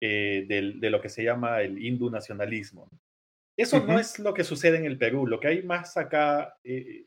eh, 0.00 0.46
de, 0.48 0.90
lo 0.90 1.00
que 1.00 1.08
se 1.08 1.22
llama 1.22 1.62
el 1.62 1.78
hindú 1.78 2.10
nacionalismo. 2.10 2.90
Eso 3.56 3.86
no 3.86 3.98
es 3.98 4.18
lo 4.18 4.34
que 4.34 4.44
sucede 4.44 4.78
en 4.78 4.84
el 4.84 4.98
Perú, 4.98 5.26
lo 5.26 5.38
que 5.38 5.48
hay 5.48 5.62
más 5.62 5.96
acá 5.96 6.58
eh, 6.64 7.06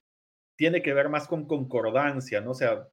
tiene 0.58 0.82
que 0.82 0.94
ver 0.94 1.10
más 1.10 1.28
con 1.28 1.46
concordancia, 1.46 2.42
¿no? 2.42 2.52
O 2.52 2.56
sea, 2.56 2.88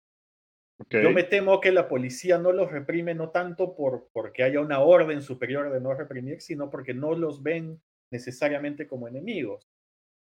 yo 0.91 1.11
me 1.11 1.23
temo 1.23 1.61
que 1.61 1.73
la 1.73 1.89
policía 1.89 2.37
no 2.37 2.53
los 2.53 2.71
reprime 2.71 3.15
no 3.15 3.31
tanto 3.31 3.75
por, 3.75 4.09
porque 4.13 4.43
haya 4.43 4.61
una 4.61 4.81
orden 4.81 5.23
superior 5.23 5.73
de 5.73 5.81
no 5.81 5.95
reprimir, 5.95 6.43
sino 6.43 6.69
porque 6.69 6.93
no 6.93 7.15
los 7.15 7.43
ven 7.43 7.81
necesariamente 8.11 8.87
como 8.87 9.09
enemigos. 9.09 9.69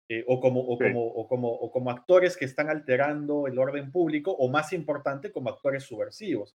Eh, 0.09 0.25
o, 0.27 0.41
como, 0.41 0.61
o, 0.61 0.77
como, 0.77 1.07
o, 1.07 1.27
como, 1.29 1.49
o 1.49 1.71
como 1.71 1.91
actores 1.91 2.37
que 2.37 2.45
están 2.45 2.69
alterando 2.69 3.47
el 3.47 3.59
orden 3.59 3.91
público, 3.91 4.33
o 4.33 4.51
más 4.51 4.73
importante, 4.73 5.33
como 5.33 5.49
actores 5.49 5.85
subversivos. 5.85 6.57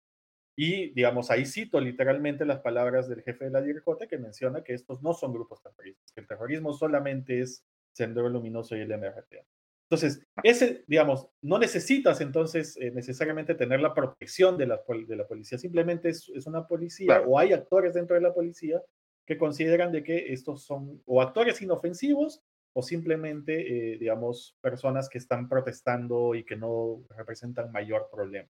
Y, 0.56 0.90
digamos, 0.90 1.30
ahí 1.30 1.44
cito 1.46 1.80
literalmente 1.80 2.44
las 2.44 2.60
palabras 2.60 3.08
del 3.08 3.22
jefe 3.22 3.44
de 3.44 3.50
la 3.50 3.60
DIRCOTE 3.60 4.08
que 4.08 4.18
menciona 4.18 4.62
que 4.62 4.74
estos 4.74 5.02
no 5.02 5.12
son 5.12 5.32
grupos 5.32 5.62
terroristas, 5.62 6.12
que 6.12 6.20
el 6.20 6.26
terrorismo 6.26 6.72
solamente 6.72 7.40
es 7.40 7.64
Sendero 7.92 8.28
Luminoso 8.28 8.76
y 8.76 8.80
el 8.80 8.88
MRTA. 8.88 9.44
Entonces, 9.84 10.26
ese, 10.42 10.84
digamos, 10.86 11.28
no 11.42 11.58
necesitas 11.58 12.20
entonces 12.20 12.76
eh, 12.80 12.90
necesariamente 12.90 13.54
tener 13.54 13.80
la 13.80 13.94
protección 13.94 14.56
de 14.56 14.66
la, 14.66 14.80
de 15.06 15.16
la 15.16 15.26
policía, 15.26 15.58
simplemente 15.58 16.08
es, 16.08 16.28
es 16.34 16.46
una 16.46 16.66
policía 16.66 17.22
o 17.26 17.38
hay 17.38 17.52
actores 17.52 17.94
dentro 17.94 18.16
de 18.16 18.22
la 18.22 18.32
policía 18.32 18.80
que 19.26 19.38
consideran 19.38 19.92
de 19.92 20.02
que 20.02 20.32
estos 20.32 20.64
son 20.64 21.02
o 21.06 21.22
actores 21.22 21.60
inofensivos 21.62 22.42
o 22.74 22.82
simplemente, 22.82 23.92
eh, 23.94 23.98
digamos, 23.98 24.56
personas 24.60 25.08
que 25.08 25.18
están 25.18 25.48
protestando 25.48 26.34
y 26.34 26.44
que 26.44 26.56
no 26.56 27.04
representan 27.16 27.72
mayor 27.72 28.08
problema. 28.10 28.48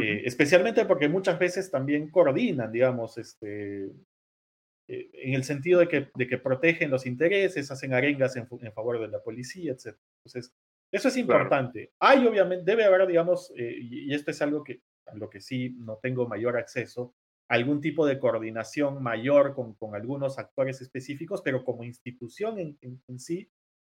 Eh, 0.00 0.22
especialmente 0.24 0.84
porque 0.86 1.08
muchas 1.08 1.38
veces 1.38 1.70
también 1.70 2.10
coordinan, 2.10 2.72
digamos, 2.72 3.16
este, 3.16 3.92
eh, 4.86 5.10
en 5.14 5.34
el 5.34 5.44
sentido 5.44 5.80
de 5.80 5.88
que, 5.88 6.08
de 6.14 6.26
que 6.26 6.38
protegen 6.38 6.90
los 6.90 7.06
intereses, 7.06 7.70
hacen 7.70 7.94
arengas 7.94 8.36
en, 8.36 8.46
favor 8.72 9.00
de 9.00 9.08
la 9.08 9.22
policía, 9.22 9.72
etc. 9.72 9.96
Entonces, 10.18 10.52
eso 10.92 11.08
es 11.08 11.16
importante. 11.16 11.92
Hay, 11.98 12.26
obviamente, 12.26 12.70
debe 12.70 12.84
haber, 12.84 13.06
digamos, 13.06 13.52
eh, 13.56 13.76
y, 13.80 14.12
esto 14.12 14.30
es 14.30 14.42
algo 14.42 14.62
que 14.62 14.82
a 15.06 15.14
lo 15.14 15.30
que 15.30 15.40
sí 15.40 15.74
no 15.78 15.98
tengo 16.02 16.28
mayor 16.28 16.56
acceso, 16.56 17.14
algún 17.48 17.80
tipo 17.80 18.06
de 18.06 18.18
coordinación 18.18 19.02
mayor 19.02 19.54
con, 19.54 19.74
con 19.74 19.94
algunos 19.94 20.38
actores 20.38 20.80
específicos, 20.80 21.42
pero 21.42 21.64
como 21.64 21.84
institución 21.84 22.58
en, 22.58 22.78
en, 22.80 23.18
sí, 23.18 23.50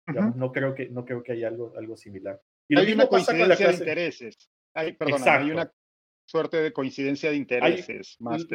digamos, 0.07 0.35
no, 0.35 0.51
creo 0.51 0.75
que, 0.75 0.89
no 0.89 1.05
creo 1.05 1.23
que 1.23 1.33
haya 1.33 1.47
algo, 1.47 1.73
algo 1.77 1.97
similar. 1.97 2.41
Y 2.67 2.77
hay 2.77 2.93
una 2.93 3.07
coincidencia 3.07 3.67
de 3.67 3.73
intereses. 3.73 4.49
Hay, 4.75 4.93
perdón, 4.93 5.21
hay 5.25 5.51
una 5.51 5.73
suerte 6.25 6.57
de 6.57 6.71
coincidencia 6.71 7.31
de 7.31 7.37
intereses, 7.37 8.17
más 8.19 8.45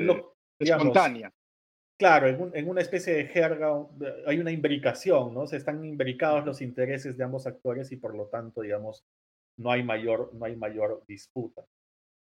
espontánea. 0.58 1.32
Claro, 1.96 2.50
en, 2.54 2.68
una 2.68 2.80
especie 2.80 3.14
de 3.14 3.26
jerga 3.26 3.72
hay 4.26 4.38
una 4.38 4.50
imbricación, 4.50 5.32
¿no? 5.32 5.46
Se 5.46 5.56
están 5.56 5.84
imbricados 5.84 6.44
los 6.44 6.60
intereses 6.60 7.16
de 7.16 7.24
ambos 7.24 7.46
actores 7.46 7.92
y 7.92 7.96
por 7.96 8.16
lo 8.16 8.26
tanto, 8.26 8.62
digamos, 8.62 9.04
no 9.58 9.70
hay 9.70 9.84
mayor, 9.84 10.34
no 10.34 10.44
hay 10.44 10.56
mayor 10.56 11.04
disputa. 11.06 11.64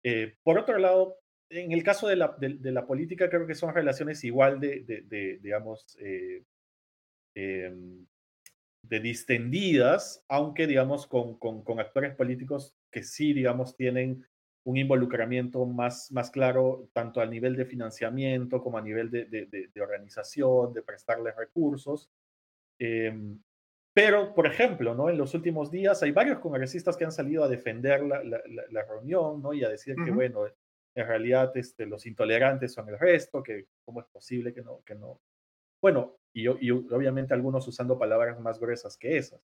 Eh, 0.04 0.36
por 0.44 0.60
otro 0.60 0.78
lado, 0.78 1.18
en 1.52 1.72
el 1.72 1.84
caso 1.84 2.08
de 2.08 2.16
la, 2.16 2.36
de, 2.40 2.72
la, 2.72 2.88
política, 2.88 3.30
creo 3.30 3.46
que 3.46 3.56
son 3.56 3.74
relaciones 3.74 4.24
igual 4.24 4.60
de, 4.60 4.84
de 4.84 5.40
digamos, 5.42 5.98
eh, 6.00 6.44
em, 7.36 8.06
de 8.84 9.00
distendidas, 9.00 10.24
aunque, 10.28 10.66
digamos, 10.66 11.08
con, 11.08 11.38
con, 11.38 11.64
con, 11.64 11.80
actores 11.80 12.16
políticos 12.16 12.76
que 12.92 13.04
sí, 13.04 13.34
digamos, 13.34 13.76
tienen 13.76 14.26
un 14.64 14.78
involucramiento 14.78 15.66
más, 15.66 16.12
más 16.12 16.32
claro 16.32 16.90
tanto 16.94 17.20
a 17.20 17.26
nivel 17.26 17.56
de 17.56 17.66
financiamiento 17.66 18.62
como 18.62 18.78
a 18.78 18.82
nivel 18.82 19.10
de, 19.12 19.26
de, 19.26 19.82
organización, 19.82 20.74
de 20.74 20.84
prestarles 20.84 21.36
recursos. 21.36 22.10
Em, 22.80 23.40
pero, 23.94 24.34
por 24.34 24.48
ejemplo, 24.48 24.96
¿no? 24.96 25.10
en 25.10 25.18
los 25.18 25.34
últimos 25.34 25.70
días 25.70 26.02
hay 26.02 26.12
varios 26.12 26.40
congresistas 26.40 26.96
que 26.96 27.06
han 27.06 27.12
salido 27.12 27.44
a 27.44 27.50
defender 27.50 28.04
la, 28.04 28.24
la, 28.24 28.84
reunión 28.84 29.42
¿no? 29.42 29.54
y 29.54 29.64
a 29.64 29.70
decir 29.70 29.96
que, 30.06 30.12
bueno, 30.12 30.46
en 30.96 31.08
realidad 31.08 31.56
este, 31.56 31.86
los 31.86 32.06
intolerantes 32.06 32.74
son 32.74 32.90
el 32.90 33.00
resto, 33.00 33.42
que 33.44 33.68
cómo 33.86 34.02
es 34.02 34.08
posible 34.08 34.54
que 34.54 34.62
no, 34.62 34.82
que 34.86 34.96
no. 34.96 35.22
Bueno, 35.82 36.18
y, 36.34 36.44
y 36.44 36.72
obviamente 36.72 37.34
algunos 37.34 37.68
usando 37.68 37.98
palabras 37.98 38.40
más 38.40 38.60
gruesas 38.60 38.98
que 38.98 39.18
esas. 39.18 39.42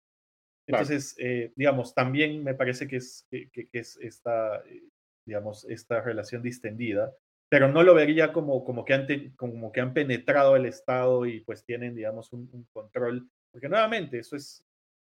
Entonces, 0.67 1.15
eh, 1.19 1.53
digamos, 1.57 1.95
también 1.95 2.43
me 2.43 2.55
parece 2.55 2.89
que 2.89 2.97
es, 2.97 3.27
que, 3.31 3.51
que 3.51 3.69
es 3.73 3.99
esta, 4.01 4.59
eh, 4.67 4.83
digamos, 5.27 5.65
esta 5.69 6.01
relación 6.01 6.43
distendida, 6.43 7.15
pero 7.51 7.69
no 7.69 7.83
lo 7.83 7.95
vería 7.95 8.33
como, 8.33 8.65
como, 8.65 8.85
que, 8.85 8.95
han 8.95 9.07
como 9.37 9.73
que 9.73 9.81
han 9.81 9.93
penetrado 9.93 10.57
el 10.57 10.67
Estado 10.67 11.27
y 11.27 11.41
pues 11.41 11.65
tienen, 11.65 11.95
digamos, 11.95 12.33
un, 12.33 12.67
control, 12.73 13.29
porque 13.51 13.69
nuevamente 13.69 14.19
eso 14.19 14.37
es, 14.37 14.65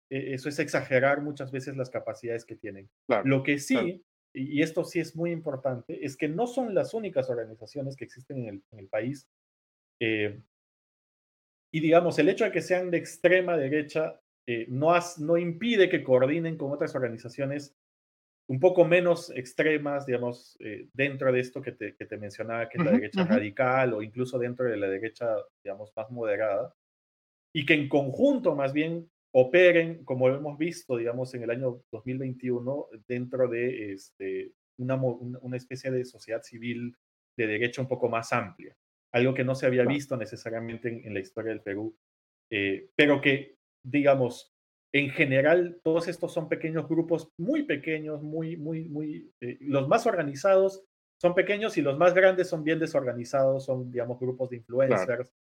e, 0.10 0.34
eso 0.34 0.48
es 0.48 0.60
exagerar 0.60 1.22
muchas 1.22 1.52
veces 1.52 1.76
las 1.76 1.90
capacidades 1.90 2.46
que 2.46 2.56
tienen. 2.56 2.90
lo 3.24 3.42
que 3.42 3.58
sí, 3.58 4.06
y 4.34 4.62
esto 4.62 4.84
sí 4.84 5.00
es 5.00 5.16
muy 5.16 5.32
importante, 5.32 6.06
es 6.06 6.16
que 6.16 6.28
no 6.28 6.48
son 6.48 6.76
las 6.76 6.94
únicas 6.94 7.30
organizaciones 7.30 7.96
que 7.96 8.06
existen 8.06 8.48
en 8.48 8.64
el, 8.80 8.88
país. 8.88 9.28
Eh, 10.00 10.42
y 11.72 11.80
digamos, 11.80 12.20
el 12.20 12.30
hecho 12.30 12.46
de 12.46 12.52
que 12.52 12.62
sean 12.62 12.92
de 12.92 12.98
extrema 12.98 13.58
derecha 13.58 14.22
eh, 14.48 14.66
no, 14.70 14.94
no 15.18 15.38
impide 15.38 15.90
que 15.90 16.04
coordinen 16.04 16.58
con 16.58 16.72
otras 16.72 16.96
organizaciones 16.96 17.76
un 18.50 18.60
poco 18.62 18.86
menos 18.86 19.30
extremas, 19.32 20.06
digamos, 20.06 20.56
eh, 20.62 20.88
dentro 20.94 21.32
de 21.34 21.42
esto 21.42 21.62
que 21.62 21.74
te, 21.74 21.96
que 21.96 22.06
te 22.06 22.18
mencionaba, 22.18 22.70
que 22.70 22.78
es 22.78 22.86
la 22.86 22.92
derecha 22.92 23.26
radical 23.26 23.94
o 23.94 24.02
incluso 24.02 24.40
dentro 24.40 24.66
de 24.66 24.78
la 24.78 24.88
derecha, 24.88 25.36
digamos, 25.64 25.92
más 25.96 26.10
moderada, 26.10 26.74
y 27.54 27.66
que 27.66 27.74
en 27.74 27.90
conjunto 27.90 28.56
más 28.56 28.72
bien 28.72 29.10
operen, 29.40 30.04
como 30.04 30.30
hemos 30.30 30.58
visto, 30.58 30.98
digamos, 30.98 31.32
en 31.36 31.44
el 31.44 31.52
año 31.52 31.84
2021, 31.92 32.88
dentro 33.08 33.48
de 33.48 33.94
este, 33.94 34.52
una, 34.80 34.96
una 34.96 35.58
especie 35.58 35.92
de 35.92 36.06
sociedad 36.06 36.42
civil 36.42 36.98
de 37.38 37.46
derecha 37.46 37.84
un 37.84 37.88
poco 37.88 38.10
más 38.10 38.34
amplia, 38.34 38.76
algo 39.14 39.36
que 39.36 39.44
no 39.44 39.54
se 39.54 39.68
había 39.68 39.86
visto 39.86 40.18
necesariamente 40.18 40.90
en, 41.06 41.14
la 41.14 41.20
historia 41.20 41.52
del 41.52 41.62
Perú, 41.62 41.96
eh, 42.50 42.90
pero 42.96 43.22
que, 43.22 43.58
digamos, 43.86 44.56
en 44.92 45.12
general, 45.12 45.82
todos 45.84 46.08
estos 46.08 46.34
son 46.34 46.50
pequeños 46.50 46.90
grupos 46.90 47.30
muy 47.38 47.62
pequeños, 47.62 48.24
muy, 48.24 48.58
muy, 48.58 48.86
muy, 48.86 49.32
eh, 49.42 49.60
los 49.62 49.88
más 49.88 50.08
organizados 50.08 50.84
son 51.22 51.36
pequeños 51.36 51.78
y 51.78 51.84
los 51.84 51.96
más 52.00 52.16
grandes 52.16 52.50
son 52.50 52.64
bien 52.64 52.80
desorganizados, 52.80 53.66
son, 53.66 53.92
digamos, 53.92 54.20
grupos 54.20 54.50
de 54.50 54.58
influencers 54.58 55.32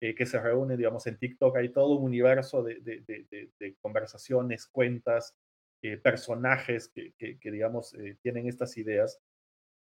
eh, 0.00 0.14
que 0.14 0.26
se 0.26 0.40
reúnen, 0.40 0.76
digamos, 0.76 1.06
en 1.06 1.18
TikTok. 1.18 1.56
Hay 1.56 1.70
todo 1.70 1.96
un 1.96 2.04
universo 2.04 2.62
de, 2.62 2.80
de, 2.80 3.76
conversaciones, 3.80 4.66
cuentas, 4.66 5.36
eh, 5.82 5.96
personajes 5.96 6.88
que, 6.88 7.14
que, 7.18 7.50
digamos, 7.50 7.94
tienen 8.22 8.46
estas 8.46 8.76
ideas. 8.76 9.20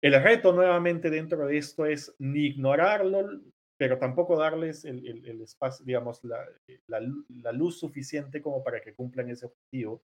El 0.02 0.22
reto 0.22 0.52
nuevamente 0.52 1.12
dentro 1.12 1.46
de 1.46 1.58
esto 1.58 1.86
es 1.86 2.16
ni 2.18 2.48
ignorarlo, 2.48 3.42
pero 3.82 3.98
tampoco 3.98 4.38
darles 4.38 4.86
el, 4.86 5.42
espacio, 5.42 5.84
digamos, 5.84 6.22
eh, 6.68 6.82
la, 6.86 7.52
luz 7.52 7.80
suficiente 7.80 8.40
como 8.40 8.64
para 8.64 8.80
que 8.80 8.94
cumplan 8.94 9.32
ese 9.32 9.48
objetivo. 9.48 10.04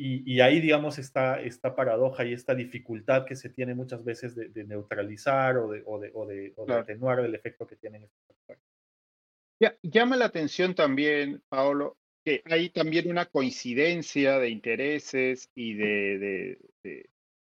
Y, 0.00 0.40
ahí, 0.40 0.60
digamos, 0.60 0.98
está 0.98 1.40
esta 1.40 1.74
paradoja 1.74 2.24
y 2.24 2.32
esta 2.32 2.54
dificultad 2.54 3.24
que 3.24 3.34
se 3.34 3.48
tiene 3.48 3.74
muchas 3.74 4.04
veces 4.04 4.36
de, 4.36 4.64
neutralizar 4.64 5.56
o 5.56 5.70
de, 5.72 5.82
o 5.84 6.26
de, 6.26 6.54
atenuar 6.68 7.20
el 7.20 7.34
efecto 7.34 7.66
que 7.66 7.76
tienen 7.76 8.04
estos. 8.04 8.36
Llama 9.82 10.16
la 10.16 10.26
atención 10.26 10.74
también, 10.74 11.42
Paolo, 11.48 11.98
que 12.24 12.42
hay 12.44 12.70
también 12.70 13.10
una 13.10 13.26
coincidencia 13.26 14.38
de 14.38 14.50
intereses 14.50 15.50
y 15.54 15.74
de 15.74 16.58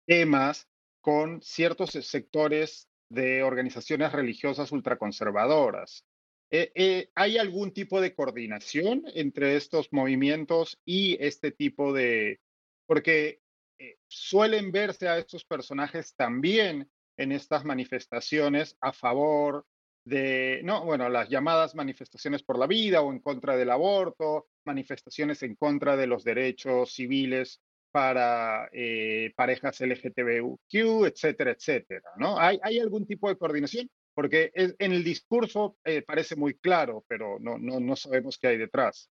temas 0.05 0.67
con 1.01 1.41
ciertos 1.41 1.91
sectores 1.91 2.87
de 3.09 3.43
organizaciones 3.43 4.11
religiosas 4.11 4.71
ultraconservadoras. 4.71 6.05
Eh, 6.49 6.71
eh, 6.75 7.09
¿Hay 7.15 7.37
algún 7.39 7.73
tipo 7.73 7.99
de 7.99 8.13
coordinación 8.13 9.03
entre 9.15 9.55
estos 9.55 9.91
movimientos 9.91 10.79
y 10.85 11.17
este 11.19 11.51
tipo 11.51 11.93
de... 11.93 12.41
porque 12.85 13.41
eh, 13.79 13.97
suelen 14.07 14.71
verse 14.71 15.07
a 15.07 15.17
estos 15.17 15.45
personajes 15.45 16.13
también 16.15 16.89
en 17.17 17.31
estas 17.31 17.65
manifestaciones 17.65 18.77
a 18.81 18.93
favor 18.93 19.65
de, 20.05 20.61
no, 20.63 20.85
bueno, 20.85 21.09
las 21.09 21.29
llamadas 21.29 21.75
manifestaciones 21.75 22.43
por 22.43 22.59
la 22.59 22.67
vida 22.67 23.01
o 23.01 23.11
en 23.11 23.19
contra 23.19 23.55
del 23.55 23.69
aborto, 23.69 24.47
manifestaciones 24.65 25.43
en 25.43 25.55
contra 25.55 25.95
de 25.95 26.07
los 26.07 26.23
derechos 26.23 26.93
civiles 26.93 27.61
para 27.91 28.69
eh, 28.71 29.31
parejas 29.35 29.79
LGTBQ, 29.79 31.05
etcétera, 31.05 31.51
etcétera, 31.51 32.09
¿no? 32.17 32.39
¿Hay, 32.39 32.59
¿Hay 32.63 32.79
algún 32.79 33.05
tipo 33.05 33.29
de 33.29 33.37
coordinación? 33.37 33.89
Porque 34.15 34.51
en 34.53 34.93
el 34.93 35.03
discurso 35.03 35.77
eh, 35.83 36.03
parece 36.03 36.35
muy 36.35 36.55
claro, 36.55 37.03
pero 37.07 37.39
no, 37.39 37.57
no, 37.57 37.79
no 37.79 37.95
sabemos 37.95 38.37
qué 38.37 38.47
hay 38.47 38.57
detrás. 38.57 39.09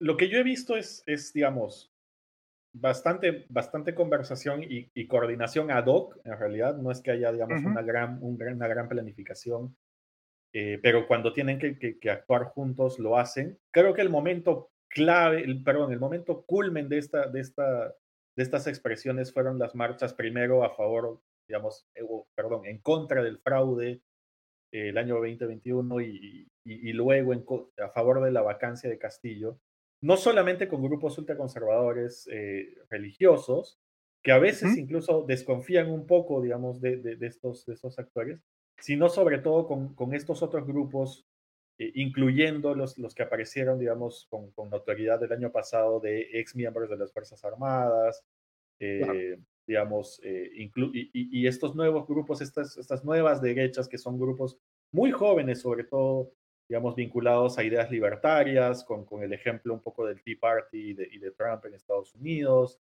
Lo 0.00 0.16
que 0.16 0.28
yo 0.28 0.38
he 0.38 0.42
visto 0.42 0.76
es, 0.76 1.02
es 1.06 1.32
digamos, 1.32 1.93
bastante, 2.74 3.46
bastante 3.48 3.94
conversación 3.94 4.62
y, 4.62 5.06
coordinación 5.06 5.70
ad 5.70 5.86
hoc, 5.86 6.18
en 6.24 6.38
realidad. 6.38 6.76
No 6.76 6.90
es 6.90 7.00
que 7.00 7.12
haya, 7.12 7.32
digamos, 7.32 7.64
una, 7.64 7.82
gran, 7.82 8.18
una 8.20 8.68
gran 8.68 8.88
planificación, 8.88 9.76
eh, 10.52 10.78
pero 10.82 11.06
cuando 11.06 11.32
tienen 11.32 11.58
que, 11.58 11.78
que, 11.78 11.98
que, 11.98 12.10
actuar 12.10 12.44
juntos 12.44 12.98
lo 12.98 13.16
hacen. 13.16 13.58
Creo 13.72 13.94
que 13.94 14.02
el 14.02 14.10
momento 14.10 14.70
clave, 14.88 15.42
el, 15.42 15.62
perdón, 15.62 15.92
el 15.92 16.00
momento 16.00 16.44
culmen 16.44 16.88
de, 16.88 16.98
esta, 16.98 17.28
de, 17.28 17.40
esta, 17.40 17.88
de 17.88 18.42
estas 18.42 18.66
expresiones 18.66 19.32
fueron 19.32 19.58
las 19.58 19.74
marchas 19.74 20.12
primero 20.12 20.64
a 20.64 20.74
favor, 20.74 21.20
digamos, 21.48 21.86
eh, 21.94 22.02
perdón, 22.34 22.66
en 22.66 22.78
contra 22.78 23.22
del 23.22 23.38
fraude 23.38 24.02
eh, 24.72 24.88
el 24.88 24.98
año 24.98 25.14
2021 25.14 26.00
y, 26.00 26.48
y, 26.64 26.92
luego 26.92 27.32
en, 27.32 27.44
a 27.82 27.88
favor 27.90 28.22
de 28.22 28.32
la 28.32 28.42
vacancia 28.42 28.90
de 28.90 28.98
Castillo, 28.98 29.58
no 30.04 30.18
solamente 30.18 30.68
con 30.68 30.82
grupos 30.82 31.16
ultraconservadores 31.16 32.28
eh, 32.30 32.74
religiosos, 32.90 33.78
que 34.22 34.32
a 34.32 34.38
veces 34.38 34.76
incluso 34.76 35.24
desconfían 35.26 35.90
un 35.90 36.06
poco, 36.06 36.42
digamos, 36.42 36.78
de, 36.82 36.98
de, 36.98 37.26
estos, 37.26 37.64
de 37.64 37.72
estos 37.72 37.98
actores, 37.98 38.38
sino 38.78 39.08
sobre 39.08 39.38
todo 39.38 39.66
con, 39.66 39.94
con 39.94 40.12
estos 40.12 40.42
otros 40.42 40.66
grupos 40.66 41.26
eh, 41.78 41.90
incluyendo 41.94 42.74
los, 42.74 42.98
los 42.98 43.14
que 43.14 43.22
aparecieron, 43.22 43.78
digamos, 43.78 44.26
con, 44.28 44.50
con 44.50 44.68
notoriedad 44.68 45.18
del 45.18 45.32
año 45.32 45.50
pasado 45.50 46.00
de 46.00 46.28
ex 46.34 46.54
miembros 46.54 46.90
de 46.90 46.98
las 46.98 47.10
Fuerzas 47.10 47.42
Armadas, 47.42 48.22
eh, 48.80 49.38
digamos, 49.66 50.20
eh, 50.22 50.50
y, 50.54 50.70
y, 51.40 51.46
estos 51.46 51.74
nuevos 51.74 52.06
grupos, 52.06 52.42
estas, 52.42 52.76
estas 52.76 53.06
nuevas 53.06 53.40
derechas 53.40 53.88
que 53.88 53.96
son 53.96 54.18
grupos 54.18 54.58
muy 54.92 55.12
jóvenes, 55.12 55.62
sobre 55.62 55.84
todo, 55.84 56.30
digamos, 56.68 56.94
vinculados 56.94 57.58
a 57.58 57.64
ideas 57.64 57.90
libertarias, 57.90 58.84
con, 58.84 59.04
con 59.04 59.22
el 59.22 59.32
ejemplo 59.32 59.74
un 59.74 59.80
poco 59.80 60.06
del 60.06 60.22
Tea 60.22 60.36
Party 60.40 60.90
y 60.90 60.94
de, 60.94 61.08
y 61.12 61.18
de 61.18 61.30
Trump 61.32 61.64
en 61.66 61.74
Estados 61.74 62.14
Unidos, 62.14 62.80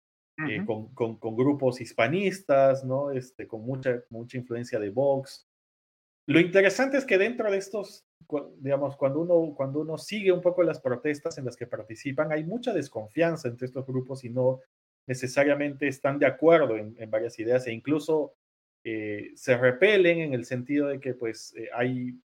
eh, 0.47 0.63
con, 0.65 0.93
con, 0.93 1.17
con, 1.17 1.35
grupos 1.35 1.81
hispanistas, 1.81 2.83
¿no? 2.83 3.11
Este, 3.11 3.47
con 3.47 3.61
mucha, 3.61 4.03
mucha 4.09 4.37
influencia 4.37 4.79
de 4.79 4.91
Vox. 4.91 5.47
Lo 6.27 6.39
interesante 6.39 6.97
es 6.97 7.05
que 7.05 7.17
dentro 7.17 7.49
de 7.49 7.57
estos, 7.57 8.05
digamos, 8.59 8.97
cuando 8.97 9.21
uno, 9.21 9.55
cuando 9.55 9.79
uno 9.79 9.97
sigue 9.97 10.31
un 10.31 10.41
poco 10.41 10.61
las 10.61 10.79
protestas 10.79 11.37
en 11.37 11.45
las 11.45 11.55
que 11.55 11.65
participan, 11.65 12.31
hay 12.31 12.43
mucha 12.43 12.73
desconfianza 12.73 13.47
entre 13.47 13.65
estos 13.65 13.85
grupos 13.87 14.23
y 14.25 14.29
no 14.29 14.59
necesariamente 15.07 15.87
están 15.87 16.19
de 16.19 16.25
acuerdo 16.25 16.75
en, 16.77 17.09
varias 17.09 17.39
ideas 17.39 17.65
e 17.65 17.71
incluso 17.71 18.33
eh, 18.83 19.31
se 19.35 19.57
repelen 19.57 20.19
en 20.19 20.33
el 20.33 20.45
sentido 20.45 20.87
de 20.87 20.99
que 20.99 21.13
pues 21.13 21.55
eh, 21.55 21.69
hay 21.73 22.19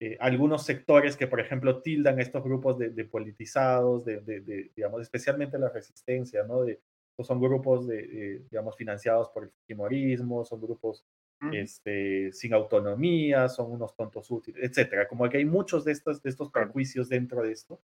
eh, 0.00 0.16
algunos 0.20 0.64
sectores 0.64 1.16
que, 1.16 1.26
por 1.26 1.40
ejemplo, 1.40 1.82
tildan 1.82 2.20
estos 2.20 2.44
grupos 2.44 2.78
de, 2.78 3.04
politizados, 3.04 4.04
de, 4.04 4.70
digamos, 4.76 5.02
especialmente 5.02 5.58
la 5.58 5.70
resistencia, 5.70 6.44
¿no? 6.44 6.62
De, 6.62 6.80
pues, 7.16 7.26
son 7.26 7.40
grupos, 7.40 7.88
de, 7.88 8.44
digamos, 8.50 8.76
financiados 8.76 9.28
por 9.30 9.44
el 9.44 9.50
fujimorismo, 9.50 10.44
son 10.44 10.60
grupos 10.60 11.04
este, 11.52 12.32
sin 12.32 12.52
autonomía, 12.54 13.48
son 13.48 13.72
unos 13.72 13.94
tontos 13.96 14.30
útiles, 14.30 14.62
etcétera. 14.62 15.08
Como 15.08 15.28
que 15.28 15.38
hay 15.38 15.44
muchos 15.44 15.84
de 15.84 15.92
estos, 15.92 16.22
de 16.22 16.30
estos 16.30 16.50
prejuicios 16.50 17.08
dentro 17.08 17.42
de 17.42 17.52
esto. 17.52 17.80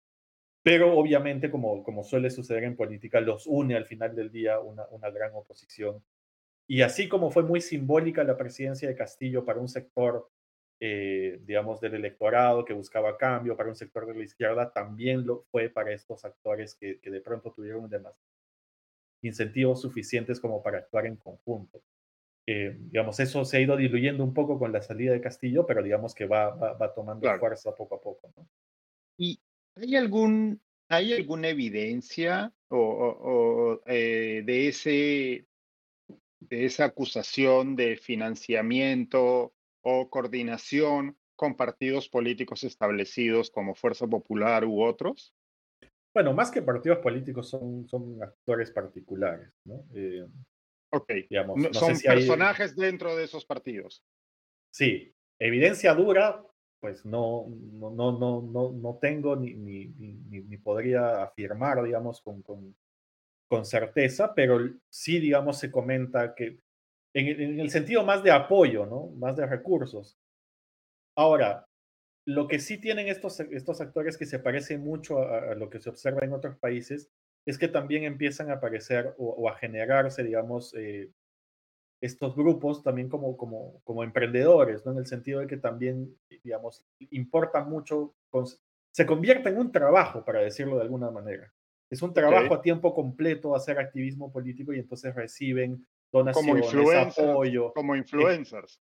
Pero 0.62 0.96
obviamente, 0.96 1.50
como, 1.50 1.82
como 1.82 2.04
suele 2.04 2.30
suceder 2.30 2.64
en 2.64 2.76
política, 2.76 3.20
los 3.20 3.46
une 3.46 3.74
al 3.74 3.86
final 3.86 4.14
del 4.14 4.30
día 4.30 4.60
una, 4.60 4.86
una 4.90 5.10
gran 5.10 5.32
oposición. 5.34 6.02
Y 6.68 6.82
así 6.82 7.08
como 7.08 7.30
fue 7.30 7.42
muy 7.42 7.60
simbólica 7.60 8.22
la 8.22 8.36
presidencia 8.36 8.88
de 8.88 8.94
Castillo 8.94 9.44
para 9.44 9.60
un 9.60 9.68
sector, 9.68 10.28
eh, 10.84 11.38
digamos, 11.44 11.80
del 11.80 11.94
electorado 11.94 12.64
que 12.64 12.72
buscaba 12.72 13.16
cambio, 13.16 13.56
para 13.56 13.68
un 13.68 13.76
sector 13.76 14.04
de 14.04 14.14
la 14.14 14.24
izquierda, 14.24 14.72
también 14.72 15.24
lo 15.24 15.44
fue 15.52 15.68
para 15.68 15.92
estos 15.92 16.24
actores 16.24 16.74
que, 16.74 16.98
que 16.98 17.08
de 17.08 17.20
pronto 17.20 17.52
tuvieron 17.52 17.88
demás 17.88 18.14
incentivos 19.22 19.80
suficientes 19.80 20.40
como 20.40 20.60
para 20.60 20.78
actuar 20.78 21.06
en 21.06 21.14
conjunto. 21.14 21.80
Eh, 22.48 22.76
digamos, 22.76 23.20
eso 23.20 23.44
se 23.44 23.58
ha 23.58 23.60
ido 23.60 23.76
diluyendo 23.76 24.24
un 24.24 24.34
poco 24.34 24.58
con 24.58 24.72
la 24.72 24.82
salida 24.82 25.12
de 25.12 25.20
Castillo, 25.20 25.64
pero 25.64 25.84
digamos 25.84 26.16
que 26.16 26.26
va, 26.26 26.50
va, 26.50 26.72
va 26.72 26.92
tomando 26.92 27.32
fuerza 27.38 27.72
poco 27.76 27.94
a 27.94 28.00
poco. 28.00 28.32
¿no? 28.36 28.48
Y 29.16 29.38
¿Hay 29.76 29.94
algún, 29.94 30.60
hay 30.88 31.12
alguna 31.12 31.50
evidencia 31.50 32.52
o, 32.70 33.80
eh, 33.86 34.42
de, 34.44 34.66
ese, 34.66 35.46
de 36.40 36.64
esa 36.64 36.86
acusación 36.86 37.76
de 37.76 37.96
financiamiento 37.96 39.52
o 39.82 40.08
coordinación 40.08 41.16
con 41.36 41.56
partidos 41.56 42.08
políticos 42.08 42.64
establecidos 42.64 43.50
como 43.50 43.74
Fuerza 43.74 44.06
Popular 44.06 44.64
u 44.64 44.82
otros? 44.82 45.34
Bueno, 46.14 46.32
más 46.34 46.50
que 46.50 46.62
partidos 46.62 46.98
políticos 46.98 47.48
son, 47.48 47.88
son 47.88 48.22
actores 48.22 48.70
particulares, 48.70 49.50
¿no? 49.64 49.84
Eh, 49.94 50.26
ok. 50.90 51.12
Digamos, 51.28 51.58
son 51.72 51.98
personajes 51.98 52.76
dentro 52.76 53.16
de 53.16 53.24
esos 53.24 53.46
partidos. 53.46 54.04
Sí, 54.70 55.14
evidencia 55.38 55.94
dura, 55.94 56.44
pues 56.80 57.04
no, 57.04 57.46
no, 57.48 57.90
no, 57.90 58.42
no, 58.42 58.72
no, 58.72 58.98
tengo 59.00 59.36
ni, 59.36 59.54
ni, 59.54 59.86
ni, 59.86 60.58
podría 60.58 61.22
afirmar, 61.22 61.82
digamos, 61.82 62.20
con, 62.20 62.42
con, 62.42 62.74
con, 63.48 63.64
certeza, 63.64 64.34
pero 64.34 64.58
sí, 64.90 65.18
digamos, 65.18 65.58
se 65.58 65.70
comenta 65.70 66.34
que 66.34 66.58
en, 67.14 67.60
el 67.60 67.70
sentido 67.70 68.04
más 68.04 68.22
de 68.22 68.30
apoyo, 68.30 68.86
¿no? 68.86 69.08
Más 69.16 69.36
de 69.36 69.46
recursos. 69.46 70.18
Ahora, 71.16 71.66
lo 72.26 72.48
que 72.48 72.58
sí 72.58 72.78
tienen 72.78 73.08
estos, 73.08 73.40
estos 73.40 73.80
actores 73.80 74.16
que 74.16 74.26
se 74.26 74.38
parecen 74.38 74.82
mucho 74.82 75.18
a, 75.18 75.54
lo 75.54 75.68
que 75.68 75.80
se 75.80 75.90
observa 75.90 76.24
en 76.24 76.32
otros 76.32 76.56
países 76.56 77.10
es 77.44 77.58
que 77.58 77.68
también 77.68 78.04
empiezan 78.04 78.50
a 78.50 78.54
aparecer 78.54 79.14
o, 79.18 79.48
a 79.48 79.56
generarse, 79.56 80.22
digamos, 80.22 80.74
eh, 80.74 81.10
estos 82.00 82.34
grupos 82.34 82.82
también 82.82 83.08
como, 83.08 83.36
como, 83.36 83.80
como 83.84 84.04
emprendedores, 84.04 84.84
¿no? 84.86 84.92
En 84.92 84.98
el 84.98 85.06
sentido 85.06 85.40
de 85.40 85.46
que 85.46 85.56
también, 85.56 86.16
digamos, 86.42 86.84
importa 87.10 87.64
mucho, 87.64 88.14
se 88.92 89.06
convierte 89.06 89.48
en 89.48 89.58
un 89.58 89.72
trabajo, 89.72 90.24
para 90.24 90.40
decirlo 90.40 90.76
de 90.76 90.82
alguna 90.82 91.10
manera. 91.10 91.52
Es 91.90 92.00
un 92.00 92.14
trabajo 92.14 92.54
a 92.54 92.62
tiempo 92.62 92.94
completo 92.94 93.54
hacer 93.54 93.78
activismo 93.78 94.32
político 94.32 94.72
y 94.72 94.78
entonces 94.78 95.14
reciben 95.14 95.86
donaciones, 96.12 96.70
como 96.70 96.90
apoyo. 96.92 97.72
Como 97.72 97.96
influencers. 97.96 98.80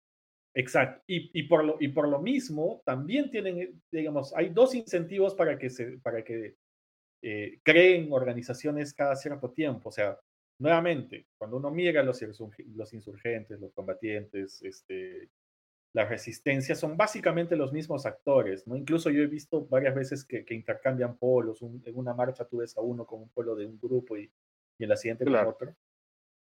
Exacto. 0.55 1.03
Y, 1.07 1.31
y, 1.39 1.45
por 1.45 1.65
lo, 1.65 1.77
y 1.79 1.89
por 1.89 2.09
lo 2.09 2.21
mismo, 2.21 2.83
también 2.85 3.31
tienen, 3.31 3.81
digamos, 3.93 4.35
hay 4.35 4.49
dos 4.49 4.75
incentivos 4.75 5.35
para 5.35 5.59
que, 5.59 5.71
se, 5.71 5.99
para 5.99 6.25
que 6.25 6.57
eh, 7.23 7.61
creen 7.63 8.13
organizaciones 8.13 8.95
cada 8.95 9.15
cierto 9.15 9.51
tiempo. 9.51 9.91
O 9.91 9.93
sea, 9.93 10.19
nuevamente, 10.61 11.27
cuando 11.37 11.59
uno 11.59 11.71
mira 11.71 12.03
los, 12.03 12.21
los 12.75 12.93
insurgentes, 12.95 13.61
los 13.61 13.73
combatientes, 13.73 14.63
este, 14.63 15.29
la 15.95 16.07
resistencia, 16.07 16.75
son 16.75 16.97
básicamente 16.97 17.57
los 17.57 17.73
mismos 17.73 18.07
actores, 18.07 18.67
¿no? 18.67 18.77
Incluso 18.77 19.11
yo 19.11 19.23
he 19.23 19.27
visto 19.27 19.67
varias 19.67 19.95
veces 19.95 20.25
que, 20.25 20.45
intercambian 20.51 21.17
polos. 21.19 21.63
en 21.63 21.83
una 21.95 22.15
marcha 22.15 22.45
tú 22.45 22.59
ves 22.59 22.77
a 22.77 22.81
uno 22.81 23.07
con 23.07 23.23
un 23.23 23.29
polo 23.31 23.55
de 23.55 23.67
un 23.67 23.79
grupo 23.79 24.17
y, 24.17 24.31
y 24.79 24.85
en 24.85 24.89
la 24.89 24.97
siguiente 24.97 25.25
con 25.25 25.35
otro. 25.35 25.75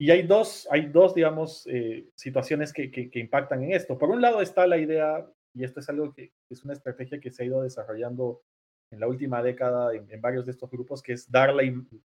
Y 0.01 0.11
hay 0.11 0.23
dos, 0.23 0.67
hay 0.71 0.87
dos 0.87 1.15
digamos, 1.15 1.67
eh, 1.67 2.09
situaciones 2.15 2.73
que, 2.73 2.91
que, 2.91 3.19
impactan 3.19 3.63
en 3.63 3.73
esto. 3.73 3.99
Por 3.99 4.09
un 4.09 4.23
lado 4.23 4.41
está 4.41 4.67
la 4.67 4.79
idea, 4.79 5.31
y 5.53 5.63
esto 5.63 5.81
es 5.81 5.91
algo 5.91 6.15
que 6.15 6.33
es 6.49 6.65
una 6.65 6.73
estrategia 6.73 7.21
que 7.21 7.31
se 7.31 7.43
ha 7.43 7.47
ido 7.47 7.63
desarrollando 7.63 8.41
en 8.91 8.99
la 8.99 9.09
última 9.09 9.43
década 9.43 9.95
en, 9.95 10.21
varios 10.23 10.47
de 10.47 10.53
estos 10.53 10.71
grupos, 10.71 11.03
que 11.03 11.13
es 11.13 11.31
dar 11.31 11.53
la, 11.53 11.63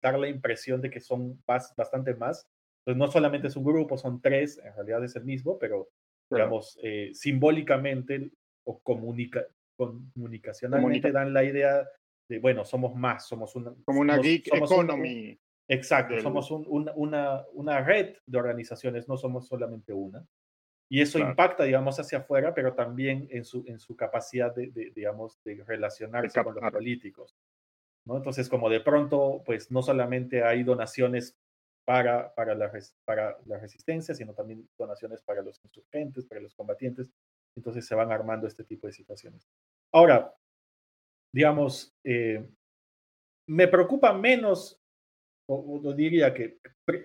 dar 0.02 0.18
la 0.18 0.28
impresión 0.28 0.82
de 0.82 0.90
que 0.90 1.00
son 1.00 1.42
bastante 1.46 2.14
más. 2.14 2.46
Entonces, 2.80 2.98
no 2.98 3.10
solamente 3.10 3.48
es 3.48 3.56
un 3.56 3.64
grupo, 3.64 3.96
son 3.96 4.20
tres, 4.20 4.58
en 4.62 4.74
realidad 4.74 5.02
es 5.04 5.16
el 5.16 5.24
mismo, 5.24 5.58
pero, 5.58 5.88
digamos, 6.30 6.78
eh, 6.82 7.12
simbólicamente 7.14 8.32
o 8.64 8.80
comunica, 8.80 9.46
comunicacionalmente 9.78 11.10
dan 11.10 11.32
la 11.32 11.42
idea 11.42 11.88
de, 12.28 12.38
bueno, 12.38 12.66
somos 12.66 12.94
más, 12.94 13.26
somos 13.26 13.56
una... 13.56 13.72
Como 13.86 14.00
una 14.00 14.18
geek 14.18 14.52
economy. 14.52 15.40
Exacto, 15.68 16.20
somos 16.20 16.50
una, 16.50 17.44
una 17.52 17.80
red 17.82 18.16
de 18.26 18.38
organizaciones, 18.38 19.08
no 19.08 19.16
somos 19.16 19.46
solamente 19.46 19.92
una. 19.92 20.26
Y 20.90 21.02
eso 21.02 21.18
impacta, 21.18 21.64
digamos, 21.64 22.00
hacia 22.00 22.18
afuera, 22.18 22.54
pero 22.54 22.72
también 22.72 23.28
en 23.30 23.44
su, 23.44 23.62
en 23.66 23.78
su 23.78 23.94
capacidad 23.94 24.54
de, 24.54 24.70
digamos, 24.94 25.38
de 25.44 25.62
relacionarse 25.66 26.42
con 26.42 26.54
los 26.54 26.72
políticos. 26.72 27.36
¿no? 28.06 28.16
Entonces, 28.16 28.48
como 28.48 28.70
de 28.70 28.80
pronto, 28.80 29.42
pues 29.44 29.70
no 29.70 29.82
solamente 29.82 30.42
hay 30.42 30.62
donaciones 30.62 31.36
para, 31.84 32.34
para, 32.34 32.54
la, 32.54 32.72
para 33.04 33.38
la 33.44 33.58
resistencia, 33.58 34.14
sino 34.14 34.32
también 34.34 34.66
donaciones 34.78 35.22
para 35.22 35.42
los 35.42 35.62
insurgentes, 35.62 36.26
para 36.26 36.40
los 36.40 36.54
combatientes. 36.54 37.10
Entonces 37.54 37.86
se 37.86 37.94
van 37.94 38.10
armando 38.10 38.46
este 38.46 38.64
tipo 38.64 38.86
de 38.86 38.92
situaciones. 38.94 39.46
Ahora, 39.92 40.34
digamos, 41.32 41.94
eh, 42.04 42.46
me 43.46 43.68
preocupa 43.68 44.12
menos, 44.12 44.77
o, 45.48 45.94
diría 45.94 46.34
que 46.34 46.58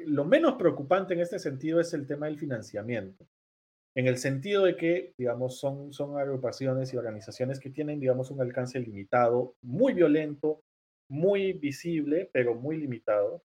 lo 0.06 0.26
menos 0.26 0.56
preocupante 0.56 1.14
en 1.14 1.22
este 1.22 1.40
sentido 1.40 1.80
es 1.80 1.94
el 1.94 2.06
tema 2.06 2.26
del 2.28 2.38
financiamiento 2.38 3.26
en 3.96 4.08
el 4.08 4.18
sentido 4.18 4.66
de 4.66 4.76
que, 4.76 5.14
digamos, 5.18 5.60
son, 5.60 5.94
son 5.94 6.18
agrupaciones 6.18 6.94
y 6.94 6.98
organizaciones 6.98 7.60
que 7.60 7.70
tienen, 7.70 8.00
digamos, 8.00 8.32
un 8.32 8.42
alcance 8.42 8.80
limitado, 8.80 9.56
muy 9.62 9.94
violento, 9.94 10.64
muy 11.10 11.54
visible, 11.54 12.30
pero 12.34 12.56
muy 12.56 12.78
limitado. 12.78 13.44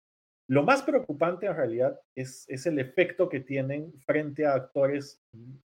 Lo 0.48 0.64
más 0.64 0.82
preocupante 0.82 1.46
en 1.46 1.56
realidad 1.56 2.00
es, 2.16 2.44
es 2.48 2.66
el 2.66 2.80
efecto 2.80 3.28
que 3.28 3.40
tienen 3.40 3.92
frente 4.00 4.44
a 4.44 4.54
actores, 4.54 5.22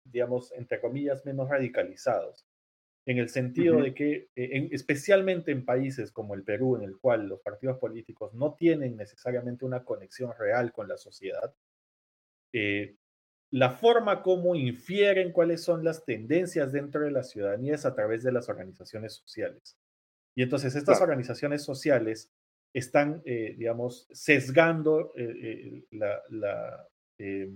digamos, 0.04 0.52
entre 0.52 0.82
comillas, 0.82 1.26
menos 1.26 1.50
radicalizados. 1.50 2.46
En 3.08 3.18
el 3.18 3.30
sentido 3.30 3.82
de 3.82 3.94
que, 3.94 4.30
eh, 4.36 4.70
especialmente 4.72 5.52
en 5.52 5.66
países 5.66 6.12
como 6.12 6.36
el 6.36 6.44
Perú, 6.44 6.76
en 6.76 6.84
el 6.84 6.98
cual 7.00 7.28
los 7.28 7.40
partidos 7.40 7.78
políticos 7.78 8.34
no 8.34 8.54
tienen 8.54 8.98
necesariamente 8.98 9.66
una 9.66 9.84
conexión 9.84 10.34
real 10.38 10.74
con 10.74 10.88
la 10.88 10.98
sociedad, 10.98 11.56
eh, 12.54 12.98
la 13.50 13.72
forma 13.72 14.22
como 14.22 14.56
infieren 14.56 15.32
cuáles 15.32 15.64
son 15.64 15.84
las 15.84 16.04
tendencias 16.04 16.74
dentro 16.74 17.02
de 17.02 17.12
la 17.12 17.24
ciudadanía 17.24 17.76
es 17.76 17.86
a 17.86 17.96
través 17.96 18.24
de 18.24 18.34
las 18.34 18.50
organizaciones 18.50 19.14
sociales. 19.14 19.78
Y 20.36 20.44
entonces 20.44 20.76
estas 20.76 21.02
organizaciones 21.02 21.64
sociales 21.64 22.32
están, 22.74 23.22
eh, 23.26 23.56
digamos, 23.58 24.08
sesgando 24.12 25.14
eh, 25.16 25.84
eh, 25.90 27.54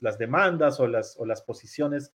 las, 0.00 0.18
demandas 0.18 0.80
o 0.80 0.86
las, 0.86 1.16
o 1.18 1.26
las 1.26 1.42
posiciones 1.42 2.12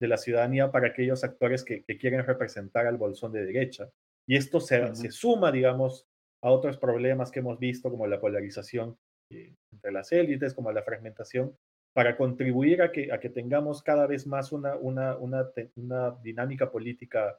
de 0.00 0.08
la 0.08 0.16
ciudadanía 0.16 0.70
para 0.70 0.88
aquellos 0.88 1.24
actores 1.24 1.64
que, 1.64 1.84
quieren 1.84 2.24
representar 2.24 2.86
al 2.86 2.98
bolsón 2.98 3.32
de 3.32 3.44
derecha. 3.44 3.90
Y 4.28 4.36
esto 4.36 4.60
se, 4.60 4.94
se, 4.94 5.10
suma, 5.10 5.52
digamos, 5.52 6.06
a 6.42 6.50
otros 6.50 6.78
problemas 6.78 7.30
que 7.30 7.40
hemos 7.40 7.58
visto, 7.58 7.90
como 7.90 8.06
la 8.06 8.20
polarización 8.20 8.96
eh, 9.30 9.54
entre 9.72 9.92
las 9.92 10.12
élites, 10.12 10.54
como 10.54 10.72
la 10.72 10.82
fragmentación, 10.82 11.56
para 11.94 12.16
contribuir 12.16 12.82
a 12.82 12.92
que, 12.92 13.12
a 13.12 13.18
que 13.18 13.30
tengamos 13.30 13.82
cada 13.82 14.06
vez 14.06 14.26
más 14.26 14.52
una, 14.52 14.76
una, 14.76 15.16
una, 15.16 15.50
una 15.76 16.10
dinámica 16.22 16.70
política 16.70 17.38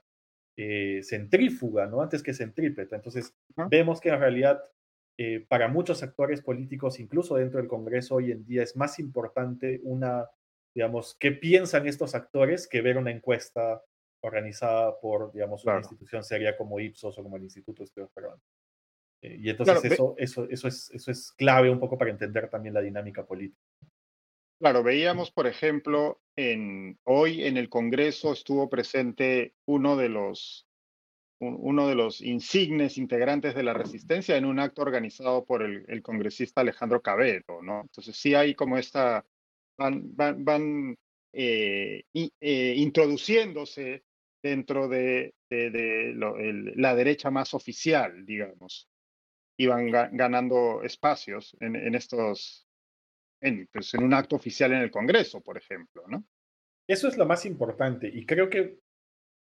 eh, 0.58 1.02
centrífuga, 1.04 1.86
¿no? 1.86 2.02
Antes 2.02 2.24
que 2.24 2.34
centrípeta. 2.34 2.96
Entonces, 2.96 3.36
vemos 3.70 4.02
que 4.02 4.10
en 4.10 4.20
realidad 4.20 4.64
eh, 5.20 5.44
para 5.48 5.68
muchos 5.68 6.04
actores 6.04 6.42
políticos, 6.42 7.00
incluso 7.00 7.36
dentro 7.36 7.60
del 7.60 7.68
Congreso 7.68 8.16
hoy 8.16 8.32
en 8.32 8.46
día, 8.46 8.62
es 8.62 8.76
más 8.76 9.00
importante 9.00 9.82
una, 9.84 10.30
digamos, 10.78 11.18
qué 11.20 11.32
piensan 11.32 11.88
estos 11.88 12.14
actores 12.14 12.68
que 12.68 12.82
ver 12.84 13.00
una 13.00 13.10
encuesta 13.10 13.84
organizada 14.22 15.00
por, 15.00 15.34
digamos, 15.34 15.66
una 15.66 15.80
institución 15.80 16.24
seria 16.24 16.56
como 16.56 16.80
Ipsos 16.80 17.18
o 17.18 17.24
como 17.24 17.36
el 17.36 17.42
Instituto 17.42 17.80
de 17.80 17.86
Estudios 17.86 18.12
Peruanos. 18.12 18.44
Eh, 19.24 19.38
y 19.40 19.50
entonces 19.50 19.84
eso, 19.92 20.14
eso, 20.20 20.48
eso, 20.48 20.68
es, 20.68 20.92
eso 20.92 21.10
es 21.10 21.32
clave 21.32 21.72
un 21.72 21.80
poco 21.80 21.98
para 21.98 22.12
entender 22.12 22.48
también 22.52 22.76
la 22.76 22.82
dinámica 22.82 23.26
política. 23.26 23.60
Claro, 24.60 24.84
veíamos, 24.84 25.32
por 25.32 25.48
ejemplo, 25.48 26.22
en, 26.36 27.00
hoy 27.06 27.46
en 27.46 27.58
el 27.58 27.70
Congreso 27.70 28.32
estuvo 28.32 28.70
presente 28.70 29.56
uno 29.66 29.98
de 29.98 30.10
los 30.10 30.68
uno 31.40 31.88
de 31.88 31.96
los 31.96 32.22
insignes 32.22 32.98
integrantes 32.98 33.54
de 33.54 33.62
la 33.62 33.74
resistencia 33.74 34.38
en 34.38 34.46
un 34.46 34.60
acto 34.60 34.82
organizado 34.82 35.46
por 35.46 35.62
el, 35.62 36.02
congresista 36.02 36.62
Alejandro 36.62 37.02
Cabello, 37.04 37.62
¿no? 37.62 37.82
Entonces 37.82 38.16
sí 38.16 38.34
hay 38.34 38.56
como 38.56 38.78
esta, 38.78 39.24
van, 39.78 40.16
van, 40.44 40.98
eh, 41.34 42.04
eh, 42.14 42.74
introduciéndose 42.78 44.04
dentro 44.42 44.88
de, 44.88 45.34
la 45.50 46.96
derecha 46.96 47.32
más 47.32 47.54
oficial, 47.54 48.26
digamos, 48.26 48.90
y 49.58 49.66
van 49.68 49.90
ganando 49.90 50.84
espacios 50.84 51.56
en, 51.60 51.76
en 51.76 51.96
estos, 51.96 52.68
en, 53.42 53.68
pues, 53.72 53.94
en 53.94 54.04
un 54.04 54.14
acto 54.14 54.36
oficial 54.36 54.74
en 54.74 54.82
el 54.82 54.92
Congreso, 54.92 55.42
por 55.42 55.58
ejemplo, 55.58 56.04
¿no? 56.08 56.26
Eso 56.88 57.08
es 57.08 57.18
lo 57.18 57.26
más 57.26 57.46
importante 57.46 58.10
y 58.14 58.26
creo 58.26 58.50
que 58.50 58.80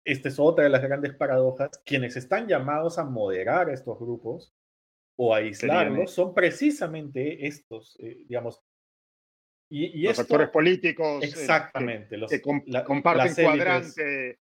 esta 0.05 0.29
es 0.29 0.38
otra 0.38 0.64
de 0.64 0.70
las 0.70 0.83
grandes 0.83 1.14
paradojas. 1.14 1.70
Quienes 1.85 2.16
están 2.16 2.47
llamados 2.47 2.99
a 2.99 3.05
moderar 3.05 3.70
estos 3.70 3.99
grupos 3.99 4.53
o 5.16 5.35
a 5.35 5.38
aislarlos 5.38 6.11
son 6.11 6.35
precisamente 6.35 7.47
estos, 7.47 7.97
eh, 8.01 8.25
digamos. 8.29 8.61
Y, 9.77 10.03
los 10.03 10.19
actores 10.21 10.51
políticos. 10.51 11.23
Eh, 11.23 11.27
exactamente. 11.27 12.17
los, 12.17 12.31
que 12.31 12.41
comparten 12.41 13.35
cuadrante. 13.35 14.39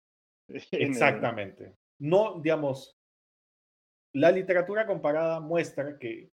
Exactamente. 0.73 1.75
No, 1.99 2.41
digamos, 2.41 2.97
la 4.15 4.31
literatura 4.31 4.87
comparada 4.87 5.41
muestra 5.41 5.99
que 5.99 6.31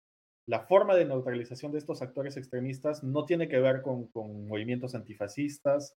la 0.46 0.60
forma 0.60 0.96
de 0.96 1.06
neutralización 1.06 1.72
de 1.72 1.80
estos 1.80 2.04
actores 2.04 2.38
extremistas 2.38 3.04
no 3.04 3.26
tiene 3.26 3.48
que 3.48 3.60
ver 3.60 3.82
con, 3.82 4.12
movimientos 4.48 4.94
antifascistas, 4.94 5.98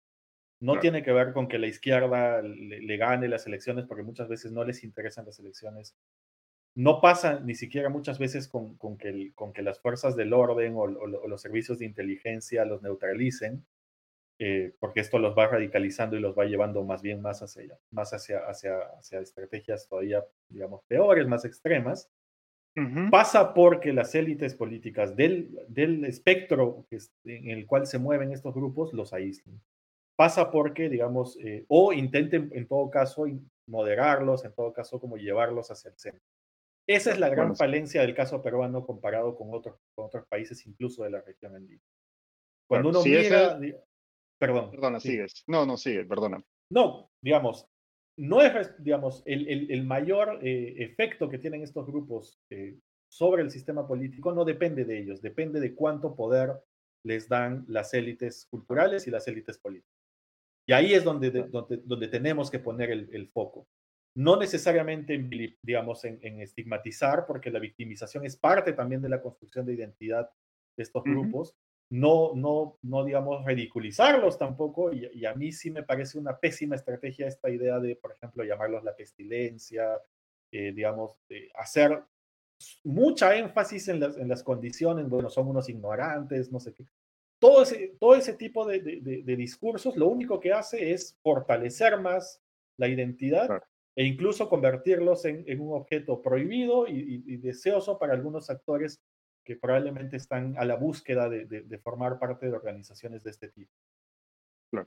no 0.61 0.79
tiene 0.79 1.03
que 1.03 1.13
ver 1.13 1.33
con 1.33 1.49
que 1.49 1.59
la 1.59 1.67
izquierda 1.67 2.41
le, 2.43 2.97
gane 2.97 3.27
las 3.27 3.47
elecciones, 3.47 3.87
porque 3.87 4.05
muchas 4.05 4.29
veces 4.29 4.53
no 4.53 4.63
les 4.65 4.85
interesan 4.85 5.27
las 5.27 5.41
elecciones. 5.41 5.97
No 6.77 7.01
pasa 7.01 7.41
ni 7.41 7.55
siquiera 7.55 7.89
muchas 7.89 8.19
veces 8.19 8.49
con, 8.49 8.77
que, 8.99 9.33
con 9.35 9.53
que, 9.53 9.63
las 9.63 9.81
fuerzas 9.81 10.17
del 10.17 10.33
orden 10.33 10.75
o, 10.77 10.87
los 10.87 11.41
servicios 11.41 11.79
de 11.79 11.87
inteligencia 11.87 12.65
los 12.65 12.83
neutralicen, 12.83 13.65
eh, 14.41 14.75
porque 14.81 15.01
esto 15.01 15.21
los 15.21 15.39
va 15.39 15.47
radicalizando 15.47 16.17
y 16.17 16.21
los 16.21 16.37
va 16.37 16.47
llevando 16.47 16.83
más 16.83 17.01
bien 17.01 17.23
más 17.23 17.43
hacia, 17.43 17.79
más 17.93 18.13
hacia, 18.13 18.41
hacia, 18.41 18.79
hacia 18.99 19.21
estrategias 19.21 19.87
todavía, 19.89 20.25
digamos, 20.49 20.83
peores, 20.89 21.29
más 21.29 21.45
extremas. 21.45 22.11
Pasa 23.09 23.55
porque 23.55 23.93
las 23.93 24.17
élites 24.17 24.57
políticas 24.57 25.15
del, 25.15 25.57
del 25.69 26.05
espectro 26.07 26.85
en 27.25 27.51
el 27.51 27.67
cual 27.67 27.87
se 27.87 28.01
mueven 28.01 28.33
estos 28.33 28.53
grupos 28.53 28.93
los 28.93 29.13
aíslan. 29.13 29.61
Pasa 30.17 30.51
porque, 30.51 30.89
digamos, 30.89 31.39
eh, 31.41 31.65
o 31.69 31.93
intenten 31.93 32.51
en 32.53 32.67
todo 32.67 32.91
caso 32.91 33.27
moderarlos, 33.69 34.45
en 34.45 34.53
todo 34.53 34.73
caso 34.73 34.99
como 34.99 35.17
llevarlos 35.17 35.71
hacia 35.71 35.91
el 35.91 35.99
centro. 35.99 36.34
Esa 36.87 37.13
es 37.13 37.19
la 37.19 37.29
gran 37.31 37.57
falencia 37.57 38.03
del 38.03 38.15
caso 38.15 38.43
peruano 38.43 38.85
comparado 38.85 39.35
con 39.37 39.49
otros, 39.53 39.77
con 39.95 40.07
otros 40.07 40.27
países, 40.27 40.67
incluso 40.67 41.03
de 41.05 41.11
la 41.11 41.21
región 41.23 41.57
andina. 41.57 41.83
Cuando 42.69 42.91
uno 42.91 43.03
mira... 43.05 43.59
Perdón. 44.39 44.71
Perdona, 44.71 45.01
sigues. 45.01 45.45
No, 45.47 45.65
no, 45.65 45.77
sigue, 45.77 46.05
perdona. 46.05 46.45
No, 46.71 47.11
digamos, 47.23 47.67
no 48.17 48.43
es, 48.43 48.75
digamos, 48.83 49.23
el, 49.27 49.71
el, 49.71 49.85
mayor 49.85 50.41
eh, 50.43 50.75
efecto 50.79 51.29
que 51.29 51.39
tienen 51.39 51.63
estos 51.63 51.87
grupos 51.87 52.39
eh, 52.51 52.79
sobre 53.09 53.43
el 53.43 53.51
sistema 53.51 53.87
político 53.87 54.33
no 54.33 54.45
depende 54.45 54.85
de 54.85 54.99
ellos, 54.99 55.23
depende 55.23 55.61
de 55.61 55.75
cuánto 55.75 56.15
poder 56.15 56.53
les 57.05 57.29
dan 57.29 57.65
las 57.69 57.95
élites 57.95 58.47
culturales 58.51 59.07
y 59.07 59.11
las 59.11 59.27
élites 59.29 59.59
políticas. 59.59 59.95
Y 60.67 60.73
ahí 60.73 60.95
es 60.95 61.05
donde, 61.05 61.31
donde, 61.31 61.77
donde, 61.85 62.09
tenemos 62.09 62.51
que 62.51 62.59
poner 62.59 62.91
el, 62.91 63.29
foco. 63.29 63.69
No 64.17 64.37
necesariamente, 64.37 65.19
digamos, 65.63 66.05
en, 66.05 66.41
estigmatizar, 66.41 67.27
porque 67.27 67.51
la 67.51 67.59
victimización 67.59 68.25
es 68.25 68.37
parte 68.37 68.73
también 68.73 69.03
de 69.03 69.09
la 69.09 69.21
construcción 69.21 69.67
de 69.67 69.75
identidad 69.75 70.31
de 70.77 70.83
estos 70.83 71.03
grupos, 71.03 71.55
no, 71.91 72.33
no, 72.35 72.79
no 72.83 73.05
digamos, 73.05 73.45
ridiculizarlos 73.45 74.39
tampoco, 74.39 74.93
y, 74.93 75.25
a 75.27 75.35
mí 75.35 75.53
sí 75.53 75.71
me 75.71 75.83
parece 75.83 76.19
una 76.19 76.39
pésima 76.39 76.77
estrategia 76.77 77.27
esta 77.27 77.51
idea 77.51 77.79
de, 77.81 77.97
por 77.97 78.13
ejemplo, 78.13 78.45
llamarlos 78.45 78.85
la 78.85 78.95
pestilencia, 78.97 80.01
eh, 80.53 80.73
digamos, 80.73 81.17
hacer 81.55 82.03
mucha 82.85 83.37
énfasis 83.37 83.89
en 83.89 84.01
las, 84.01 84.17
en 84.17 84.29
las 84.29 84.43
condiciones, 84.43 85.09
bueno, 85.09 85.29
son 85.29 85.49
unos 85.49 85.69
ignorantes, 85.69 86.51
no 86.51 86.61
sé 86.61 86.73
qué. 86.73 86.85
Todo 87.39 87.63
ese, 87.63 87.97
todo 87.99 88.15
ese 88.15 88.35
tipo 88.35 88.65
de, 88.65 88.81
de, 88.81 89.37
discursos 89.37 89.97
lo 89.97 90.07
único 90.07 90.41
que 90.41 90.53
hace 90.53 90.93
es 90.93 91.19
fortalecer 91.23 92.01
más 92.01 92.41
la 92.77 92.89
identidad 92.89 93.63
e 93.97 94.05
incluso 94.05 94.49
convertirlos 94.49 95.25
en, 95.25 95.45
en 95.47 95.61
un 95.61 95.75
objeto 95.75 96.21
prohibido 96.21 96.89
y, 96.89 97.23
y, 97.27 97.37
deseoso 97.37 97.99
para 97.99 98.13
algunos 98.13 98.51
actores 98.51 99.01
que 99.45 99.57
probablemente 99.57 100.17
están 100.17 100.55
a 100.59 100.65
la 100.65 100.77
búsqueda 100.77 101.29
de, 101.29 101.79
formar 101.83 102.19
parte 102.19 102.47
de 102.47 102.53
organizaciones 102.53 103.23
de 103.23 103.31
este 103.31 103.49
tipo. 103.49 103.71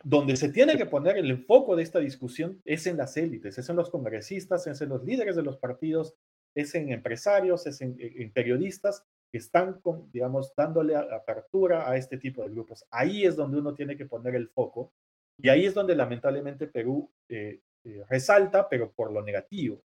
Donde 0.03 0.35
se 0.35 0.49
tiene 0.49 0.75
que 0.75 0.85
poner 0.85 1.17
el 1.17 1.31
enfoque 1.31 1.75
de 1.75 1.83
esta 1.83 1.99
discusión 1.99 2.61
es 2.65 2.87
en 2.87 2.97
las 2.97 3.15
élites, 3.15 3.57
es 3.57 3.69
en 3.69 3.77
los 3.77 3.89
congresistas, 3.89 4.67
es 4.67 4.81
en 4.81 4.89
los 4.89 5.03
líderes 5.03 5.35
de 5.35 5.43
los 5.43 5.57
partidos, 5.57 6.15
es 6.55 6.75
en 6.75 6.91
empresarios, 6.91 7.67
es 7.67 7.79
en, 7.81 7.95
periodistas 8.33 9.05
que 9.31 9.37
están, 9.37 9.79
digamos, 10.11 10.53
dándole 10.57 10.95
apertura 10.95 11.89
a 11.89 11.95
este 11.95 12.17
tipo 12.17 12.43
de 12.43 12.49
grupos. 12.49 12.85
Ahí 12.89 13.25
es 13.25 13.35
donde 13.35 13.59
uno 13.59 13.75
tiene 13.75 13.95
que 13.95 14.05
poner 14.05 14.35
el 14.35 14.49
foco 14.49 14.91
y 15.37 15.49
ahí 15.49 15.65
es 15.65 15.73
donde 15.73 15.95
lamentablemente 15.95 16.67
Perú 16.67 17.09
eh, 17.29 17.61
eh, 17.87 18.03
resalta, 18.09 18.67
pero 18.69 18.91
por 18.91 19.11
lo 19.11 19.21
negativo. 19.23 19.81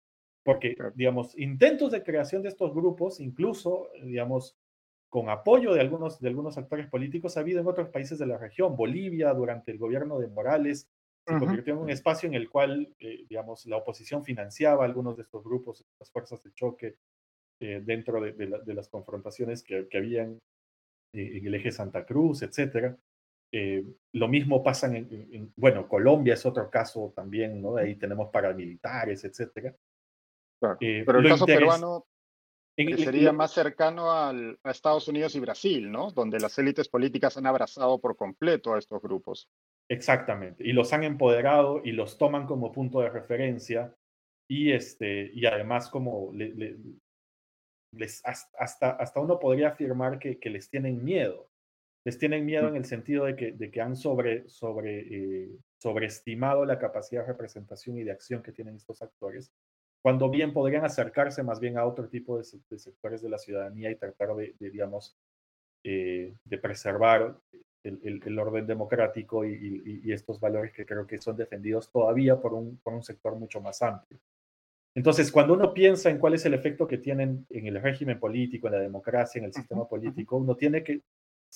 Porque, 0.44 0.76
digamos, 0.94 1.36
intentos 1.38 1.90
de 1.90 2.04
creación 2.04 2.42
de 2.42 2.50
estos 2.50 2.72
grupos, 2.72 3.18
incluso, 3.18 3.90
digamos, 4.04 4.56
con 5.08 5.28
apoyo 5.28 5.72
de 5.72 5.80
algunos, 5.80 6.20
de 6.20 6.28
algunos 6.28 6.58
actores 6.58 6.86
políticos, 6.88 7.36
ha 7.36 7.40
habido 7.40 7.60
en 7.60 7.66
otros 7.66 7.88
países 7.88 8.18
de 8.18 8.26
la 8.26 8.38
región. 8.38 8.76
Bolivia, 8.76 9.32
durante 9.34 9.72
el 9.72 9.78
gobierno 9.78 10.18
de 10.18 10.28
Morales, 10.28 10.88
se 11.26 11.38
convirtió 11.38 11.74
en 11.74 11.80
un 11.80 11.90
espacio 11.90 12.28
en 12.28 12.34
el 12.34 12.48
cual, 12.48 12.94
eh, 13.00 13.24
digamos, 13.28 13.66
la 13.66 13.78
oposición 13.78 14.24
financiaba 14.24 14.84
algunos 14.84 15.16
de 15.16 15.22
estos 15.22 15.42
grupos, 15.42 15.84
las 15.98 16.10
fuerzas 16.12 16.40
de 16.44 16.52
choque, 16.52 16.98
eh, 17.58 17.80
dentro 17.82 18.20
de, 18.20 18.74
las 18.74 18.88
confrontaciones 18.88 19.62
que, 19.62 19.88
que 19.88 19.98
habían 19.98 20.38
eh, 21.14 21.38
en 21.38 21.46
el 21.46 21.54
eje 21.54 21.72
Santa 21.72 22.04
Cruz, 22.04 22.42
etcétera. 22.42 22.96
Lo 23.52 24.28
mismo 24.28 24.62
pasa 24.62 24.86
en, 24.86 25.08
en, 25.10 25.52
bueno, 25.56 25.88
Colombia 25.88 26.34
es 26.34 26.44
otro 26.44 26.70
caso 26.70 27.12
también, 27.14 27.62
¿no? 27.62 27.76
Ahí 27.76 27.96
tenemos 27.96 28.30
paramilitares, 28.30 29.24
etcétera. 29.24 29.74
Eh, 30.80 31.02
pero 31.06 31.18
el 31.20 31.28
caso 31.28 31.46
peruano 31.46 32.06
sería 32.76 33.32
más 33.32 33.52
cercano 33.52 34.12
al, 34.12 34.58
a 34.62 34.70
Estados 34.70 35.08
Unidos 35.08 35.34
y 35.34 35.40
Brasil, 35.40 35.90
¿no? 35.90 36.10
Donde 36.10 36.38
las 36.38 36.58
élites 36.58 36.88
políticas 36.88 37.36
han 37.36 37.46
abrazado 37.46 37.98
por 37.98 38.16
completo 38.16 38.74
a 38.74 38.78
estos 38.78 39.00
grupos. 39.02 39.48
Exactamente, 39.88 40.66
y 40.66 40.72
los 40.72 40.92
han 40.92 41.04
empoderado 41.04 41.80
y 41.84 41.92
los 41.92 42.18
toman 42.18 42.46
como 42.46 42.72
punto 42.72 43.00
de 43.00 43.10
referencia 43.10 43.94
y, 44.48 44.72
este, 44.72 45.30
y 45.32 45.46
además 45.46 45.88
como 45.88 46.32
les, 46.32 48.22
hasta, 48.24 48.90
hasta 48.90 49.20
uno 49.20 49.38
podría 49.38 49.68
afirmar 49.68 50.18
que, 50.18 50.38
que, 50.38 50.50
les 50.50 50.68
tienen 50.68 51.04
miedo. 51.04 51.48
Les 52.06 52.18
tienen 52.18 52.46
miedo 52.46 52.68
en 52.68 52.76
el 52.76 52.84
sentido 52.84 53.24
de 53.24 53.34
que, 53.34 53.50
de 53.50 53.68
que 53.68 53.80
han 53.80 53.96
sobre, 53.96 54.48
sobre, 54.48 55.00
eh, 55.00 55.50
sobreestimado 55.76 56.64
la 56.64 56.78
capacidad 56.78 57.22
de 57.22 57.32
representación 57.32 57.98
y 57.98 58.04
de 58.04 58.12
acción 58.12 58.44
que 58.44 58.52
tienen 58.52 58.76
estos 58.76 59.02
actores 59.02 59.50
cuando 60.02 60.30
bien 60.30 60.52
podrían 60.52 60.84
acercarse 60.84 61.42
más 61.42 61.58
bien 61.58 61.76
a 61.76 61.84
otro 61.84 62.06
tipo 62.06 62.38
de, 62.38 62.44
sectores 62.44 63.22
de 63.22 63.28
la 63.28 63.38
ciudadanía 63.38 63.90
y 63.90 63.96
tratar 63.96 64.36
de, 64.36 64.54
digamos, 64.60 65.16
eh, 65.82 66.32
de 66.44 66.58
preservar 66.58 67.36
el, 67.82 68.38
orden 68.38 68.68
democrático 68.68 69.44
y, 69.44 70.12
estos 70.12 70.38
valores 70.38 70.72
que 70.72 70.86
creo 70.86 71.08
que 71.08 71.18
son 71.18 71.36
defendidos 71.36 71.90
todavía 71.90 72.40
por 72.40 72.54
un, 72.54 72.78
por 72.84 72.94
un 72.94 73.02
sector 73.02 73.34
mucho 73.34 73.60
más 73.60 73.82
amplio. 73.82 74.20
Entonces, 74.94 75.32
cuando 75.32 75.54
uno 75.54 75.74
piensa 75.74 76.08
en 76.08 76.18
cuál 76.18 76.34
es 76.34 76.46
el 76.46 76.54
efecto 76.54 76.86
que 76.86 76.98
tienen 76.98 77.44
en 77.50 77.66
el 77.66 77.82
régimen 77.82 78.20
político, 78.20 78.68
en 78.68 78.74
la 78.74 78.80
democracia, 78.80 79.40
en 79.40 79.46
el 79.46 79.52
sistema 79.52 79.88
político, 79.88 80.36
uno 80.36 80.54
tiene 80.54 80.84
que 80.84 81.02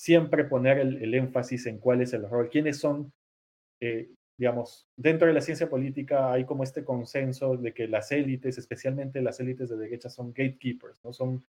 siempre 0.01 0.45
poner 0.45 0.79
el, 0.79 1.13
énfasis 1.13 1.67
en 1.67 1.77
cuál 1.77 2.01
es 2.01 2.11
el 2.13 2.27
rol, 2.27 2.49
quiénes 2.49 2.79
son, 2.79 3.13
eh, 3.79 4.09
digamos, 4.35 4.87
dentro 4.97 5.27
de 5.27 5.33
la 5.33 5.41
ciencia 5.41 5.69
política 5.69 6.33
hay 6.33 6.43
como 6.43 6.63
este 6.63 6.83
consenso 6.83 7.55
de 7.55 7.71
que 7.71 7.87
las 7.87 8.11
élites, 8.11 8.57
especialmente 8.57 9.21
las 9.21 9.39
élites 9.39 9.69
de 9.69 9.77
derecha, 9.77 10.09
son 10.09 10.29
gatekeepers, 10.33 10.99
¿no? 11.03 11.13
Son 11.13 11.45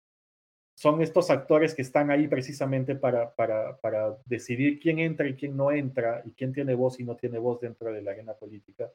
son 0.74 1.02
estos 1.02 1.30
actores 1.30 1.76
que 1.76 1.82
están 1.82 2.10
ahí 2.10 2.30
precisamente 2.30 2.96
para, 2.96 3.36
para, 3.36 3.78
para, 3.82 4.18
decidir 4.26 4.80
quién 4.80 5.00
entra 5.00 5.28
y 5.28 5.36
quién 5.36 5.58
no 5.58 5.74
entra 5.74 6.24
y 6.26 6.32
quién 6.32 6.54
tiene 6.54 6.74
voz 6.74 7.02
y 7.02 7.04
no 7.04 7.18
tiene 7.18 7.38
voz 7.38 7.60
dentro 7.60 7.92
de 7.92 8.02
la 8.02 8.12
arena 8.12 8.34
política. 8.34 8.90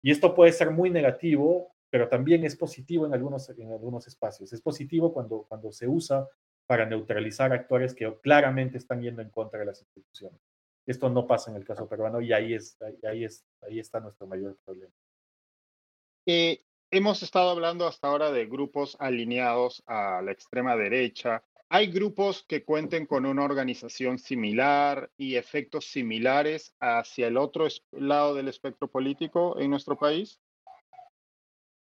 Y 0.00 0.12
esto 0.12 0.32
puede 0.32 0.52
ser 0.52 0.70
muy 0.70 0.90
negativo, 0.90 1.74
pero 1.90 2.08
también 2.08 2.44
es 2.44 2.54
positivo 2.54 3.04
en 3.04 3.14
algunos, 3.14 3.50
en 3.50 3.72
algunos 3.72 4.06
espacios. 4.06 4.52
Es 4.52 4.60
positivo 4.62 5.12
cuando, 5.12 5.44
cuando 5.48 5.72
se 5.72 5.88
usa 5.88 6.24
para 6.68 6.86
neutralizar 6.86 7.52
actores 7.52 7.92
que 7.92 8.16
claramente 8.22 8.78
están 8.78 9.02
yendo 9.02 9.22
en 9.22 9.30
contra 9.30 9.58
de 9.58 9.66
las 9.66 9.80
instituciones. 9.80 10.40
Esto 10.86 11.10
no 11.10 11.26
pasa 11.26 11.50
en 11.50 11.56
el 11.56 11.64
caso 11.64 11.88
peruano 11.88 12.20
y 12.20 12.32
ahí, 12.32 12.54
es, 12.54 12.78
ahí, 13.02 13.24
es, 13.24 13.44
ahí 13.62 13.80
está 13.80 13.98
nuestro 13.98 14.28
mayor 14.28 14.56
problema. 14.64 14.92
Eh, 16.26 16.62
Hemos 16.90 17.22
estado 17.22 17.50
hablando 17.50 17.86
hasta 17.86 18.08
ahora 18.08 18.32
de 18.32 18.46
grupos 18.46 18.96
alineados 18.98 19.82
a 19.86 20.22
la 20.22 20.32
extrema 20.32 20.74
derecha. 20.74 21.44
¿Hay 21.68 21.88
grupos 21.88 22.46
que 22.48 22.64
cuenten 22.64 23.04
con 23.04 23.26
una 23.26 23.44
organización 23.44 24.18
similar 24.18 25.10
y 25.18 25.36
efectos 25.36 25.84
similares 25.84 26.74
hacia 26.80 27.26
el 27.26 27.36
otro 27.36 27.68
lado 27.90 28.34
del 28.34 28.48
espectro 28.48 28.88
político 28.88 29.60
en 29.60 29.68
nuestro 29.68 29.98
país? 29.98 30.40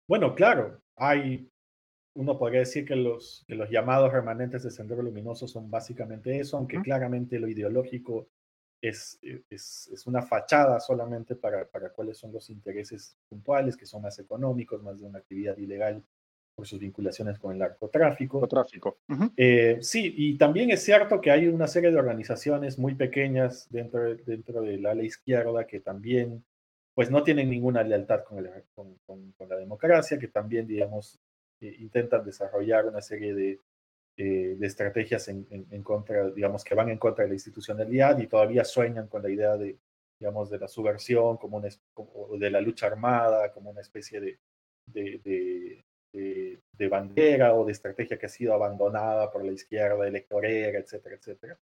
Bueno, 0.08 0.34
claro, 0.34 0.82
hay, 0.96 1.52
uno 2.16 2.38
podría 2.38 2.62
decir 2.62 2.86
que 2.86 2.96
los, 2.96 3.44
que 3.48 3.56
los 3.56 3.70
llamados 3.70 4.12
remanentes 4.12 4.64
de 4.64 4.72
Sendero 4.72 5.02
Luminoso 5.02 5.48
son 5.48 5.70
básicamente 5.70 6.40
eso, 6.40 6.58
aunque 6.58 6.82
claramente 6.82 7.40
lo 7.40 7.48
ideológico 7.48 8.28
es, 8.82 9.20
eh, 9.22 9.44
es, 9.50 9.90
es, 9.94 10.08
una 10.08 10.22
fachada 10.22 10.80
solamente 10.80 11.36
para, 11.36 11.66
para 11.66 11.90
cuáles 11.90 12.18
son 12.18 12.32
los 12.32 12.50
intereses 12.50 13.18
puntuales, 13.28 13.76
que 13.76 13.86
son 13.86 14.02
más 14.02 14.18
económicos, 14.20 14.82
más 14.82 15.00
de 15.00 15.06
una 15.06 15.20
actividad 15.20 15.58
ilegal 15.58 16.04
por 16.56 16.66
sus 16.66 16.80
vinculaciones 16.80 17.38
con 17.38 17.52
el 17.52 17.60
narcotráfico. 17.60 18.40
narcotráfico. 18.40 19.00
Eh, 19.36 19.78
sí, 19.82 20.14
y 20.16 20.38
también 20.38 20.72
es 20.72 20.84
cierto 20.84 21.20
que 21.20 21.32
hay 21.32 21.48
una 21.48 21.68
serie 21.68 21.92
de 21.92 21.98
organizaciones 21.98 22.80
muy 22.80 22.96
pequeñas 22.96 23.68
dentro 23.70 24.02
de, 24.04 24.16
dentro 24.16 24.62
de 24.62 24.78
la 24.78 24.94
ley 24.94 25.08
izquierda 25.08 25.68
que 25.68 25.82
también 25.82 26.46
pues 26.94 27.12
no 27.12 27.24
tienen 27.24 27.50
ninguna 27.50 27.84
lealtad 27.84 28.24
con, 28.24 28.38
el, 28.38 28.50
con, 28.74 28.96
con, 29.06 29.50
la 29.50 29.58
democracia, 29.58 30.18
que 30.18 30.30
también, 30.30 30.66
digamos, 30.66 31.20
eh, 31.62 31.76
intentan 31.80 32.24
desarrollar 32.26 32.86
una 32.86 33.02
serie 33.02 33.34
de, 33.34 33.60
eh, 34.18 34.56
de 34.58 34.68
estrategias 34.68 35.28
en, 35.28 35.46
en, 35.50 35.84
contra, 35.84 36.30
digamos, 36.32 36.64
que 36.64 36.76
van 36.76 36.90
en 36.90 36.98
contra 36.98 37.24
de 37.24 37.30
la 37.30 37.36
institucionalidad 37.36 38.18
y 38.20 38.28
todavía 38.28 38.64
sueñan 38.64 39.08
con 39.08 39.22
la 39.22 39.30
idea 39.30 39.58
de, 39.58 39.78
digamos, 40.20 40.50
de 40.50 40.60
la 40.60 40.68
subversión, 40.68 41.38
como, 41.38 41.58
una, 41.58 41.70
de 42.40 42.50
la 42.50 42.62
lucha 42.62 42.88
armada, 42.88 43.52
como 43.52 43.72
una 43.72 43.82
especie 43.82 44.20
de, 44.20 44.40
de, 44.86 45.84
de, 46.14 46.88
bandera 46.88 47.54
o 47.56 47.66
de 47.66 47.74
estrategia 47.74 48.18
que 48.18 48.28
ha 48.28 48.30
sido 48.30 48.54
abandonada 48.54 49.32
por 49.32 49.44
la 49.44 49.52
izquierda 49.52 50.08
electorera, 50.08 50.80
etcétera, 50.80 51.16
etcétera. 51.16 51.60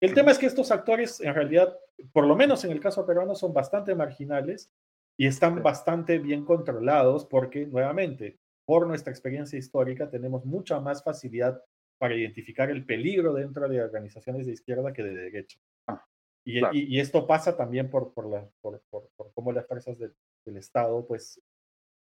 El 0.00 0.14
tema 0.14 0.30
es 0.30 0.38
que 0.38 0.46
estos 0.46 0.70
actores, 0.70 1.20
en 1.20 1.34
realidad, 1.34 1.76
por 2.12 2.26
lo 2.26 2.36
menos 2.36 2.64
en 2.64 2.70
el 2.70 2.80
caso 2.80 3.06
peruano, 3.06 3.34
son 3.34 3.52
bastante 3.52 3.94
marginales 3.94 4.70
y 5.16 5.26
están 5.26 5.62
bastante 5.62 6.18
bien 6.18 6.44
controlados 6.44 7.24
porque, 7.24 7.66
nuevamente, 7.66 8.38
por 8.64 8.86
nuestra 8.86 9.12
experiencia 9.12 9.58
histórica, 9.58 10.10
tenemos 10.10 10.44
mucha 10.44 10.80
más 10.80 11.02
facilidad 11.02 11.62
para 11.98 12.16
identificar 12.16 12.70
el 12.70 12.84
peligro 12.84 13.32
dentro 13.32 13.68
de 13.68 13.82
organizaciones 13.82 14.46
de 14.46 14.52
izquierda 14.52 14.92
que 14.92 15.02
de 15.02 15.14
derecha. 15.14 15.58
Ah, 15.86 16.04
y, 16.44 16.96
y, 16.96 17.00
esto 17.00 17.26
pasa 17.26 17.56
también 17.56 17.88
por, 17.90 18.12
por, 18.12 18.28
la, 18.28 18.48
por, 18.60 18.82
por, 18.90 19.32
cómo 19.34 19.52
las 19.52 19.66
fuerzas 19.66 19.96
del 19.98 20.56
Estado 20.56 21.06
pues 21.06 21.40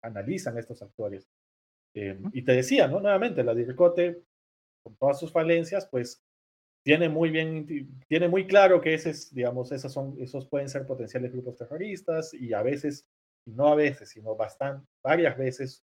analizan 0.03 0.59
estos 0.59 0.83
actores. 0.83 1.27
Eh, 1.95 2.19
y 2.33 2.43
te 2.43 2.53
decía, 2.53 2.87
¿no? 2.87 3.01
Nuevamente, 3.01 3.43
la 3.43 3.55
DIRCOTE, 3.55 4.23
con 4.83 4.97
todas 4.97 5.19
sus 5.19 5.33
falencias, 5.33 5.87
pues 5.87 6.23
tiene 6.85 7.09
muy 7.09 7.31
bien, 7.31 7.67
tiene 8.09 8.29
muy 8.29 8.47
claro 8.47 8.81
que 8.81 8.95
esos, 8.95 9.33
digamos, 9.35 9.73
esos, 9.73 9.93
son, 9.93 10.17
esos 10.21 10.47
pueden 10.47 10.69
ser 10.69 10.87
potenciales 10.87 11.33
grupos 11.33 11.57
terroristas 11.57 12.35
y 12.35 12.53
a 12.53 12.63
veces, 12.63 13.07
no 13.47 13.69
a 13.69 13.75
veces, 13.75 14.11
sino 14.11 14.37
bastante, 14.37 14.87
varias 15.03 15.37
veces 15.37 15.85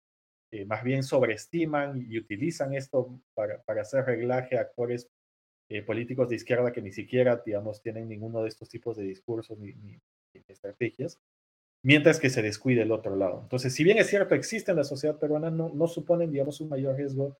eh, 0.52 0.66
más 0.66 0.84
bien 0.84 1.02
sobreestiman 1.02 2.06
y 2.10 2.18
utilizan 2.18 2.74
esto 2.74 3.18
para, 3.32 3.62
para 3.62 3.80
hacer 3.80 4.04
reglaje 4.04 4.58
a 4.58 4.60
actores 4.60 5.08
eh, 5.70 5.82
políticos 5.82 6.28
de 6.28 6.36
izquierda 6.36 6.72
que 6.72 6.82
ni 6.82 6.92
siquiera, 6.92 7.42
digamos, 7.46 7.80
tienen 7.80 8.06
ninguno 8.06 8.42
de 8.42 8.48
estos 8.48 8.68
tipos 8.68 8.98
de 8.98 9.04
discursos 9.04 9.58
ni, 9.58 9.74
estrategias, 10.46 11.18
mientras 11.82 12.20
que 12.20 12.28
se 12.28 12.42
descuide 12.42 12.82
el 12.82 12.92
otro 12.92 13.16
lado. 13.16 13.40
Entonces, 13.40 13.74
si 13.74 13.82
bien 13.82 13.96
es 13.96 14.08
cierto, 14.08 14.34
existe 14.34 14.70
en 14.70 14.76
la 14.76 14.84
sociedad 14.84 15.18
peruana, 15.18 15.50
no, 15.50 15.70
no 15.70 15.86
suponen, 15.86 16.30
digamos, 16.30 16.60
un 16.60 16.68
mayor 16.68 16.96
riesgo, 16.96 17.38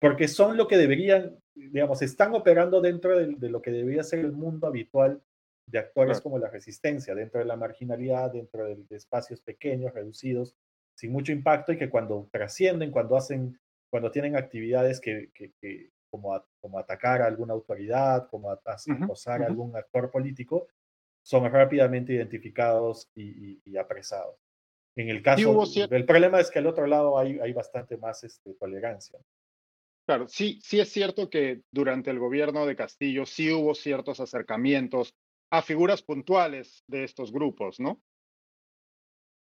porque 0.00 0.28
son 0.28 0.56
lo 0.56 0.68
que 0.68 0.76
deberían, 0.76 1.36
digamos, 1.56 2.00
están 2.00 2.32
operando 2.32 2.80
dentro 2.80 3.18
de, 3.18 3.48
lo 3.48 3.60
que 3.60 3.72
debería 3.72 4.04
ser 4.04 4.20
el 4.20 4.30
mundo 4.30 4.68
habitual 4.68 5.20
de 5.66 5.80
actores 5.80 6.20
como 6.20 6.38
la 6.38 6.48
resistencia, 6.48 7.16
dentro 7.16 7.40
de 7.40 7.46
la 7.46 7.56
marginalidad, 7.56 8.32
dentro 8.32 8.64
de 8.66 8.96
espacios 8.96 9.40
pequeños, 9.40 9.92
reducidos, 9.92 10.54
sin 11.02 11.10
mucho 11.10 11.32
impacto 11.32 11.72
y 11.72 11.76
que 11.76 11.90
cuando 11.90 12.28
trascienden, 12.30 12.92
cuando 12.92 13.16
hacen, 13.16 13.58
cuando 13.90 14.12
tienen 14.12 14.36
actividades 14.36 15.00
que, 15.00 15.30
que, 15.34 15.90
como, 16.08 16.40
como 16.60 16.78
atacar 16.78 17.22
a 17.22 17.26
alguna 17.26 17.54
autoridad, 17.54 18.28
como 18.28 18.52
acosar 18.52 19.42
a 19.42 19.46
algún 19.46 19.74
actor 19.74 20.12
político, 20.12 20.68
son 21.20 21.50
rápidamente 21.50 22.12
identificados 22.12 23.10
y, 23.16 23.76
apresados. 23.76 24.36
En 24.94 25.08
el 25.08 25.24
caso, 25.24 25.64
el 25.90 26.06
problema 26.06 26.38
es 26.38 26.52
que 26.52 26.60
al 26.60 26.68
otro 26.68 26.86
lado 26.86 27.18
hay, 27.18 27.40
hay 27.40 27.52
bastante 27.52 27.96
más 27.96 28.22
este, 28.22 28.54
tolerancia. 28.54 29.18
Claro, 30.06 30.28
sí, 30.28 30.60
sí 30.62 30.78
es 30.78 30.88
cierto 30.88 31.28
que 31.28 31.62
durante 31.72 32.10
el 32.12 32.20
gobierno 32.20 32.64
de 32.64 32.76
Castillo 32.76 33.26
sí 33.26 33.50
hubo 33.50 33.74
ciertos 33.74 34.20
acercamientos 34.20 35.16
a 35.50 35.62
figuras 35.62 36.00
puntuales 36.00 36.84
de 36.86 37.02
estos 37.02 37.32
grupos, 37.32 37.80
¿no? 37.80 38.00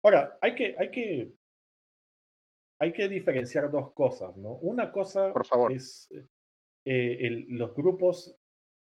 Ahora, 0.03 0.37
hay 0.41 0.53
que, 0.53 0.75
hay 0.77 0.91
que, 0.91 1.31
hay 2.79 2.93
que 2.93 3.07
diferenciar 3.07 3.71
dos 3.71 3.93
cosas, 3.93 4.35
¿no? 4.37 4.53
Una 4.55 4.91
cosa 4.91 5.33
es 5.69 6.09
eh, 6.85 7.45
los 7.49 7.73
grupos, 7.73 8.35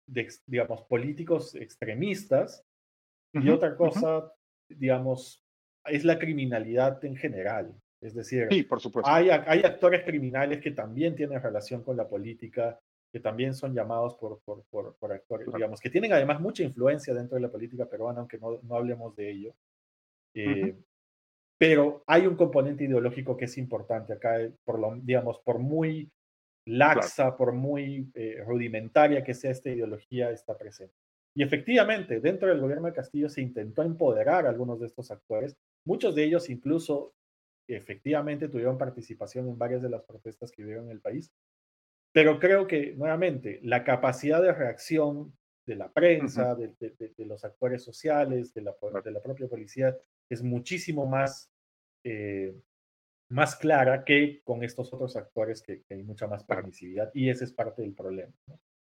de, 0.08 0.28
digamos, 0.48 0.84
políticos 0.84 1.56
extremistas 1.56 2.66
y 3.34 3.50
otra 3.50 3.76
cosa, 3.76 4.32
digamos, 4.70 5.44
es 5.86 6.04
la 6.04 6.20
criminalidad 6.20 7.04
en 7.06 7.16
general. 7.16 7.74
Es 8.02 8.14
decir, 8.14 8.48
sí, 8.50 8.64
por 8.64 8.82
supuesto. 8.82 9.10
Hay, 9.10 9.30
hay 9.30 9.62
actores 9.62 10.04
criminales 10.04 10.60
que 10.60 10.72
también 10.72 11.16
tienen 11.16 11.42
relación 11.42 11.84
con 11.84 11.96
la 11.96 12.08
política, 12.08 12.80
que 13.12 13.20
también 13.20 13.54
son 13.54 13.74
llamados 13.74 14.16
por, 14.16 14.42
por, 14.44 14.64
por, 14.70 15.12
actores, 15.12 15.48
digamos, 15.54 15.80
que 15.80 15.90
tienen 15.90 16.12
además 16.12 16.42
mucha 16.42 16.64
influencia 16.64 17.14
dentro 17.14 17.36
de 17.36 17.42
la 17.42 17.52
política 17.52 17.86
peruana, 17.86 18.20
aunque 18.20 18.38
no, 18.38 18.60
no 18.64 18.76
hablemos 18.76 19.16
de 19.16 19.32
ello. 19.32 19.56
Eh, 20.34 20.76
pero 21.64 22.04
hay 22.08 22.28
un 22.28 22.36
componente 22.36 22.84
ideológico 22.84 23.38
que 23.38 23.46
es 23.46 23.58
importante 23.58 24.12
acá, 24.12 24.42
eh, 24.42 24.52
por 24.66 24.78
lo, 24.80 24.98
digamos, 24.98 25.40
por 25.40 25.60
muy 25.60 26.12
laxa, 26.68 27.38
por 27.38 27.54
muy 27.54 28.12
eh, 28.16 28.44
rudimentaria 28.46 29.24
que 29.24 29.34
sea 29.34 29.52
esta 29.52 29.70
ideología, 29.70 30.30
está 30.32 30.58
presente. 30.58 30.94
Y 31.34 31.42
efectivamente, 31.42 32.20
dentro 32.20 32.50
del 32.50 32.60
gobierno 32.60 32.88
de 32.88 32.94
Castillo 32.94 33.30
se 33.30 33.40
intentó 33.40 33.82
empoderar 33.82 34.46
a 34.46 34.50
algunos 34.50 34.82
de 34.82 34.88
estos 34.88 35.10
actores, 35.10 35.56
muchos 35.88 36.14
de 36.16 36.26
ellos 36.26 36.50
incluso 36.50 37.14
efectivamente 37.70 38.50
tuvieron 38.50 38.78
participación 38.78 39.48
en 39.48 39.58
varias 39.58 39.82
de 39.82 39.90
las 39.90 40.04
protestas 40.04 40.52
que 40.52 40.66
hubieron 40.66 40.88
en 40.88 40.92
el 40.92 41.00
país, 41.00 41.32
pero 42.12 42.42
creo 42.42 42.68
que, 42.68 42.94
nuevamente, 42.94 43.62
la 43.64 43.86
capacidad 43.86 44.42
de 44.42 44.52
reacción 44.52 45.34
de 45.66 45.76
la 45.78 45.94
prensa, 45.94 46.56
de, 46.56 46.76
los 47.20 47.46
actores 47.46 47.82
sociales, 47.82 48.54
de 48.54 48.64
la, 48.64 48.76
de 49.02 49.12
la 49.12 49.22
propia 49.22 49.48
policía, 49.48 49.96
es 50.30 50.44
muchísimo 50.44 51.06
más 51.06 51.53
eh, 52.04 52.56
más 53.30 53.56
clara 53.56 54.04
que 54.04 54.42
con 54.44 54.64
estos 54.64 54.94
otros 54.94 55.16
actores 55.16 55.62
que, 55.62 55.84
hay 55.90 56.04
mucha 56.04 56.28
más 56.28 56.44
permisividad 56.44 57.10
y 57.14 57.30
ese 57.30 57.46
es 57.46 57.54
parte 57.54 57.82
del 57.82 57.94
problema. 57.94 58.34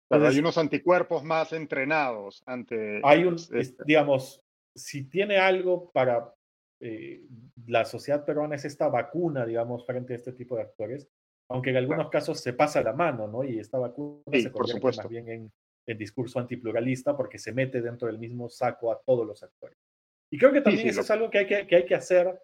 hay 0.10 0.40
unos 0.40 0.58
anticuerpos 0.58 1.24
más 1.24 1.54
entrenados 1.54 2.44
ante... 2.46 3.02
Hay 3.04 3.24
un, 3.24 3.36
este 3.54 3.84
digamos, 3.86 4.44
si 4.76 5.06
tiene 5.06 5.38
algo 5.38 5.90
para 5.92 6.34
eh, 6.80 7.24
la 7.66 7.86
sociedad 7.86 8.24
peruana 8.24 8.56
es 8.56 8.66
esta 8.66 8.88
vacuna, 8.88 9.46
digamos, 9.46 9.86
frente 9.86 10.14
a 10.14 10.18
este 10.18 10.34
tipo 10.34 10.56
de 10.56 10.62
actores, 10.64 11.08
aunque 11.50 11.72
en 11.72 11.78
algunos 11.78 12.10
casos 12.10 12.40
se 12.40 12.54
pasa 12.54 12.84
la 12.84 12.94
mano, 12.94 13.28
¿no? 13.28 13.44
Y 13.44 13.60
esta 13.60 13.80
vacuna 13.80 14.22
se 14.32 14.52
convierte 14.52 14.98
más 14.98 15.10
bien 15.10 15.30
en, 15.30 15.52
el 15.88 15.98
discurso 15.98 16.40
antipluralista 16.40 17.16
porque 17.16 17.40
se 17.40 17.54
mete 17.54 17.82
dentro 17.82 18.08
del 18.08 18.20
mismo 18.20 18.50
saco 18.50 18.92
a 18.92 19.02
todos 19.06 19.26
los 19.26 19.42
actores. 19.42 19.78
Y 20.30 20.38
creo 20.38 20.52
que 20.52 20.60
también 20.60 20.90
eso 20.90 21.00
es 21.00 21.10
algo 21.10 21.30
que 21.30 21.38
hay 21.38 21.48
que, 21.48 21.66
que, 21.66 21.78
hay 21.78 21.86
que 21.86 21.96
hacer 21.96 22.42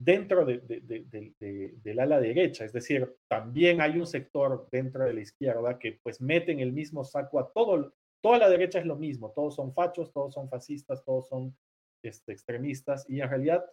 dentro 0.00 0.46
de, 0.46 0.58
de, 0.60 1.74
del 1.82 2.00
ala 2.00 2.18
derecha, 2.18 2.64
es 2.64 2.72
decir, 2.72 3.14
también 3.28 3.82
hay 3.82 3.98
un 3.98 4.06
sector 4.06 4.66
dentro 4.72 5.04
de 5.04 5.12
la 5.12 5.20
izquierda 5.20 5.78
que 5.78 6.00
pues 6.02 6.22
mete 6.22 6.52
en 6.52 6.60
el 6.60 6.72
mismo 6.72 7.04
saco 7.04 7.38
a 7.38 7.52
todo, 7.52 7.92
toda 8.22 8.38
la 8.38 8.48
derecha 8.48 8.78
es 8.78 8.86
lo 8.86 8.96
mismo, 8.96 9.30
todos 9.30 9.56
son 9.56 9.74
fachos, 9.74 10.10
todos 10.10 10.32
son 10.32 10.48
fascistas, 10.48 11.04
todos 11.04 11.28
son 11.28 11.54
este, 12.02 12.32
extremistas, 12.32 13.04
y 13.10 13.20
en 13.20 13.28
realidad 13.28 13.64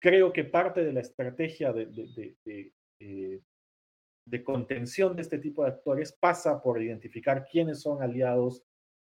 creo 0.00 0.32
que 0.32 0.44
parte 0.44 0.82
de 0.82 0.92
la 0.94 1.00
estrategia 1.00 1.70
de, 1.74 1.86
eh, 3.00 3.40
de 4.26 4.44
contención 4.44 5.16
de 5.16 5.22
este 5.22 5.38
tipo 5.38 5.64
de 5.64 5.70
actores 5.70 6.16
pasa 6.18 6.62
por 6.62 6.80
identificar 6.80 7.46
quiénes 7.50 7.82
son 7.82 8.02
aliados, 8.02 8.64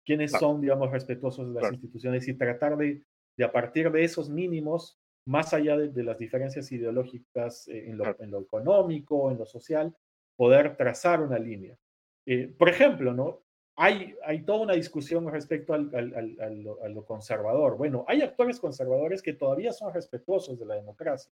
quiénes 0.05 0.31
son, 0.31 0.59
digamos, 0.59 0.91
respetuosos 0.91 1.53
de 1.53 1.61
las 1.61 1.71
instituciones 1.71 2.27
y 2.27 2.33
tratar 2.33 2.75
de, 2.75 3.01
de, 3.37 3.43
a 3.45 3.51
partir 3.51 3.89
de 3.91 4.03
esos 4.03 4.29
mínimos, 4.29 4.99
más 5.25 5.53
allá 5.53 5.77
de, 5.77 6.03
las 6.03 6.17
diferencias 6.17 6.71
ideológicas 6.71 7.67
eh, 7.67 7.89
en, 7.89 7.97
lo, 7.97 8.15
en, 8.19 8.31
lo, 8.31 8.41
económico, 8.41 9.31
en 9.31 9.37
lo 9.37 9.45
social, 9.45 9.95
poder 10.35 10.75
trazar 10.77 11.21
una 11.21 11.37
línea. 11.37 11.77
Eh, 12.25 12.47
por 12.47 12.69
ejemplo, 12.69 13.13
¿no? 13.13 13.41
Hay, 13.75 14.15
hay 14.25 14.43
toda 14.43 14.59
una 14.59 14.73
discusión 14.73 15.31
respecto 15.31 15.73
al, 15.73 15.89
al, 15.95 16.13
al, 16.15 16.67
a 16.83 16.89
lo 16.89 17.05
conservador. 17.05 17.77
Bueno, 17.77 18.03
hay 18.07 18.21
actores 18.21 18.59
conservadores 18.59 19.21
que 19.21 19.33
todavía 19.33 19.71
son 19.71 19.93
respetuosos 19.93 20.59
de 20.59 20.65
la 20.65 20.75
democracia. 20.75 21.31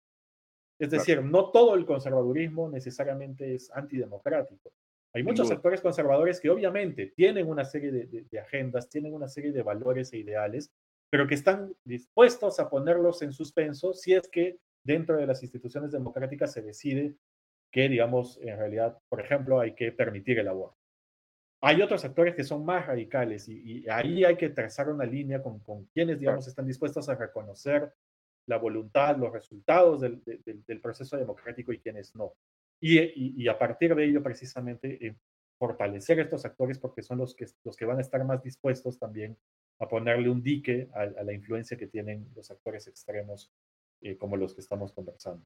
Es 0.78 0.92
decir, 0.92 1.24
no 1.24 1.52
todo 1.52 1.76
el 1.76 1.86
conservadurismo 1.86 2.70
necesariamente 2.70 3.56
es 3.56 3.72
antidemocrático. 3.72 4.72
Hay 5.14 5.24
muchos 5.24 5.50
actores 5.50 5.80
conservadores 5.80 6.42
que 6.42 6.50
obviamente 6.50 7.14
tienen 7.16 7.48
una 7.48 7.64
serie 7.64 7.90
de, 7.90 8.40
agendas, 8.40 8.90
tienen 8.90 9.14
una 9.14 9.30
serie 9.30 9.54
de 9.54 9.64
valores 9.64 10.12
e 10.12 10.18
ideales, 10.18 10.74
pero 11.16 11.28
que 11.28 11.36
están 11.36 11.74
dispuestos 11.86 12.60
a 12.60 12.70
ponerlos 12.70 13.22
en 13.22 13.32
suspenso 13.32 13.94
si 13.94 14.14
es 14.14 14.28
que 14.28 14.60
dentro 14.84 15.16
de 15.16 15.26
las 15.26 15.42
instituciones 15.42 15.94
democráticas 15.94 16.52
se 16.52 16.62
decide 16.62 17.16
que, 17.72 17.88
digamos, 17.88 18.38
en 18.42 18.58
realidad, 18.58 18.98
por 19.08 19.22
ejemplo, 19.22 19.62
hay 19.62 19.76
que 19.76 19.94
permitir 19.94 20.40
el 20.40 20.50
aborto. 20.50 20.78
Hay 21.62 21.82
otros 21.82 22.04
actores 22.04 22.36
que 22.36 22.44
son 22.44 22.66
más 22.66 22.86
radicales 22.86 23.48
y, 23.48 23.88
ahí 23.88 24.26
hay 24.26 24.36
que 24.36 24.50
trazar 24.50 24.90
una 24.90 25.06
línea 25.06 25.42
con, 25.42 25.60
con 25.60 25.86
quienes, 25.86 26.20
digamos, 26.20 26.50
están 26.50 26.68
dispuestos 26.68 27.08
a 27.08 27.16
reconocer 27.16 27.94
la 28.46 28.58
voluntad, 28.58 29.16
los 29.16 29.32
resultados 29.32 30.02
del, 30.02 30.22
del, 30.22 30.82
proceso 30.82 31.16
democrático 31.16 31.72
y 31.72 31.80
quienes 31.80 32.14
no. 32.14 32.34
Y, 32.82 33.42
y, 33.42 33.48
a 33.48 33.58
partir 33.58 33.96
de 33.96 34.04
ello, 34.04 34.22
precisamente, 34.22 35.08
eh, 35.08 35.16
fortalecer 35.58 36.20
estos 36.20 36.44
actores 36.44 36.78
porque 36.78 37.04
son 37.04 37.20
los 37.20 37.34
que, 37.34 37.46
los 37.64 37.78
que 37.78 37.86
van 37.86 38.00
a 38.00 38.02
estar 38.02 38.22
más 38.26 38.44
dispuestos 38.44 39.00
también 39.00 39.38
a 39.80 39.88
ponerle 39.88 40.30
un 40.30 40.42
dique 40.42 40.90
a, 40.94 41.06
la 41.24 41.34
influencia 41.34 41.78
que 41.78 41.88
tienen 41.88 42.30
los 42.36 42.50
actores 42.52 42.88
extremos 42.88 43.52
eh, 44.02 44.18
como 44.18 44.38
los 44.38 44.54
que 44.54 44.62
estamos 44.62 44.94
conversando. 44.94 45.46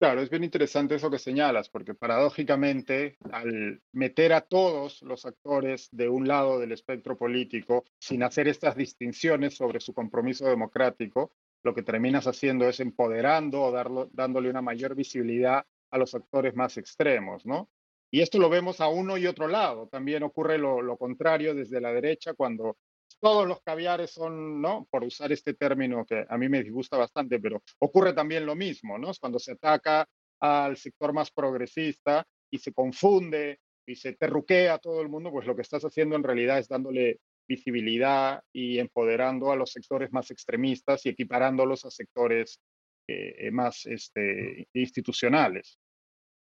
Claro, 0.00 0.20
es 0.20 0.30
bien 0.30 0.44
interesante 0.44 0.94
eso 0.94 1.10
que 1.10 1.18
señalas, 1.18 1.68
porque 1.68 1.92
paradójicamente 1.92 3.16
al 3.32 3.82
meter 3.92 4.32
a 4.32 4.42
todos 4.42 5.02
los 5.02 5.26
actores 5.26 5.88
de 5.90 6.08
un 6.08 6.28
lado 6.28 6.60
del 6.60 6.70
espectro 6.70 7.16
político 7.16 7.84
sin 7.98 8.22
hacer 8.22 8.46
estas 8.46 8.76
distinciones 8.76 9.56
sobre 9.56 9.80
su 9.80 9.92
compromiso 9.92 10.46
democrático, 10.46 11.32
lo 11.64 11.74
que 11.74 11.82
terminas 11.82 12.28
haciendo 12.28 12.68
es 12.68 12.78
empoderando 12.78 13.60
o 13.60 13.72
darlo, 13.72 14.08
dándole 14.12 14.50
una 14.50 14.62
mayor 14.62 14.94
visibilidad 14.94 15.66
a 15.90 15.98
los 15.98 16.14
actores 16.14 16.54
más 16.54 16.76
extremos, 16.76 17.44
¿no? 17.44 17.68
Y 18.10 18.20
esto 18.20 18.38
lo 18.38 18.48
vemos 18.48 18.80
a 18.80 18.88
uno 18.88 19.18
y 19.18 19.26
otro 19.26 19.48
lado. 19.48 19.88
También 19.88 20.22
ocurre 20.22 20.58
lo, 20.58 20.80
lo 20.80 20.96
contrario 20.96 21.54
desde 21.54 21.80
la 21.80 21.92
derecha 21.92 22.34
cuando 22.34 22.78
todos 23.20 23.46
los 23.46 23.60
caviares 23.62 24.10
son, 24.10 24.60
¿no? 24.60 24.86
Por 24.90 25.04
usar 25.04 25.32
este 25.32 25.54
término 25.54 26.04
que 26.04 26.24
a 26.28 26.38
mí 26.38 26.48
me 26.48 26.62
disgusta 26.62 26.96
bastante, 26.96 27.38
pero 27.40 27.62
ocurre 27.78 28.12
también 28.12 28.46
lo 28.46 28.54
mismo, 28.54 28.98
¿no? 28.98 29.10
Cuando 29.20 29.38
se 29.38 29.52
ataca 29.52 30.06
al 30.40 30.76
sector 30.76 31.12
más 31.12 31.30
progresista 31.30 32.26
y 32.50 32.58
se 32.58 32.72
confunde 32.72 33.60
y 33.86 33.96
se 33.96 34.12
terruquea 34.12 34.74
a 34.74 34.78
todo 34.78 35.00
el 35.00 35.08
mundo, 35.08 35.30
pues 35.30 35.46
lo 35.46 35.56
que 35.56 35.62
estás 35.62 35.84
haciendo 35.84 36.16
en 36.16 36.22
realidad 36.22 36.58
es 36.58 36.68
dándole 36.68 37.20
visibilidad 37.48 38.42
y 38.52 38.78
empoderando 38.78 39.50
a 39.50 39.56
los 39.56 39.72
sectores 39.72 40.12
más 40.12 40.30
extremistas 40.30 41.06
y 41.06 41.08
equiparándolos 41.08 41.84
a 41.86 41.90
sectores 41.90 42.60
eh, 43.08 43.50
más 43.50 43.86
este, 43.86 44.68
institucionales. 44.74 45.78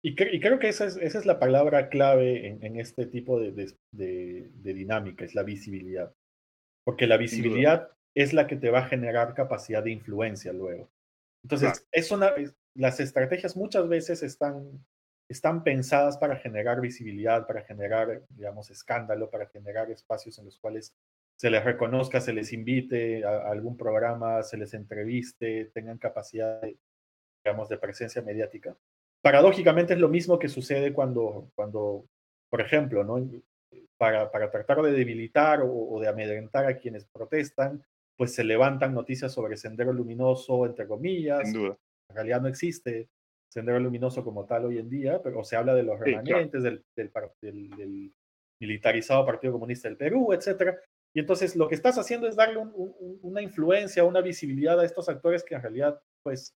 Y, 0.03 0.15
creo 0.15 0.59
que 0.59 0.69
esa 0.69 0.87
es, 0.87 0.97
esa 0.97 1.19
es, 1.19 1.27
la 1.27 1.39
palabra 1.39 1.89
clave 1.89 2.47
en, 2.61 2.79
este 2.79 3.07
tipo 3.07 3.41
de, 3.41 3.51
de, 3.51 4.51
de, 4.53 4.75
dinámica, 4.75 5.25
es 5.25 5.35
la 5.35 5.43
visibilidad. 5.43 6.15
Porque 6.87 7.07
la 7.07 7.17
visibilidad 7.17 7.91
es 8.15 8.33
la 8.33 8.47
que 8.47 8.57
te 8.57 8.71
va 8.71 8.79
a 8.79 8.89
generar 8.89 9.35
capacidad 9.35 9.83
de 9.83 9.91
influencia 9.91 10.53
luego. 10.53 10.89
Entonces, 11.43 11.87
es 11.91 12.11
una, 12.11 12.33
las 12.75 13.01
estrategias 13.01 13.57
muchas 13.57 13.89
veces 13.89 14.23
están 14.23 14.81
están 15.29 15.65
pensadas 15.65 16.19
para 16.19 16.37
generar 16.37 16.81
visibilidad, 16.81 17.47
para 17.47 17.63
generar, 17.63 18.23
digamos, 18.31 18.71
escándalo, 18.71 19.31
para 19.31 19.47
generar 19.47 19.91
espacios 19.91 20.39
en 20.39 20.45
los 20.45 20.59
cuales 20.59 20.95
se 21.37 21.51
les 21.51 21.65
reconozca, 21.65 22.21
se 22.21 22.33
les 22.33 22.53
invite 22.53 23.25
a, 23.25 23.49
algún 23.51 23.77
programa, 23.77 24.43
se 24.43 24.57
les 24.57 24.73
entreviste, 24.75 25.67
tengan 25.75 25.99
capacidad, 25.99 26.61
de, 26.61 26.79
digamos, 27.45 27.69
de 27.69 27.79
presencia 27.79 28.23
mediática. 28.23 28.77
Paradójicamente 29.21 29.95
es 29.95 29.99
lo 29.99 30.09
mismo 30.09 30.39
que 30.39 30.49
sucede 30.49 30.93
cuando, 30.93 31.51
cuando 31.55 32.07
por 32.49 32.61
ejemplo, 32.61 33.03
¿no? 33.03 33.19
Para, 33.99 34.31
para 34.31 34.51
tratar 34.51 34.83
de 34.83 34.93
debilitar 34.93 35.63
o, 35.63 35.73
o 35.73 36.01
de 36.01 36.09
amedrentar 36.09 36.67
a 36.67 36.77
quienes 36.77 37.07
protestan, 37.07 37.85
pues 38.17 38.35
se 38.35 38.45
levantan 38.45 38.95
noticias 38.95 39.33
sobre 39.33 39.57
Sendero 39.57 39.93
Luminoso, 39.93 40.67
entre 40.67 40.87
comillas. 40.87 41.43
Sin 41.45 41.53
duda. 41.53 41.79
En 42.09 42.15
realidad 42.15 42.41
no 42.41 42.49
existe 42.49 43.09
Sendero 43.49 43.79
Luminoso 43.81 44.25
como 44.25 44.45
tal 44.45 44.67
hoy 44.67 44.79
en 44.79 44.89
día, 44.89 45.23
pero 45.23 45.45
se 45.45 45.57
habla 45.57 45.75
de 45.75 45.83
los 45.83 45.99
remanentes 45.99 46.63
del, 46.63 46.85
del, 46.95 48.13
militarizado 48.59 49.27
Partido 49.27 49.53
Comunista 49.53 49.89
del 49.89 49.99
Perú, 49.99 50.33
etcétera. 50.33 50.79
Y 51.15 51.21
entonces 51.21 51.57
lo 51.57 51.69
que 51.69 51.75
estás 51.75 51.99
haciendo 51.99 52.27
es 52.27 52.37
darle 52.37 52.59
una 53.23 53.43
influencia, 53.43 54.05
una 54.05 54.21
visibilidad 54.21 54.79
a 54.81 54.85
estos 54.85 55.09
actores 55.09 55.45
que 55.45 55.55
en 55.55 55.63
realidad, 55.63 56.01
pues, 56.23 56.55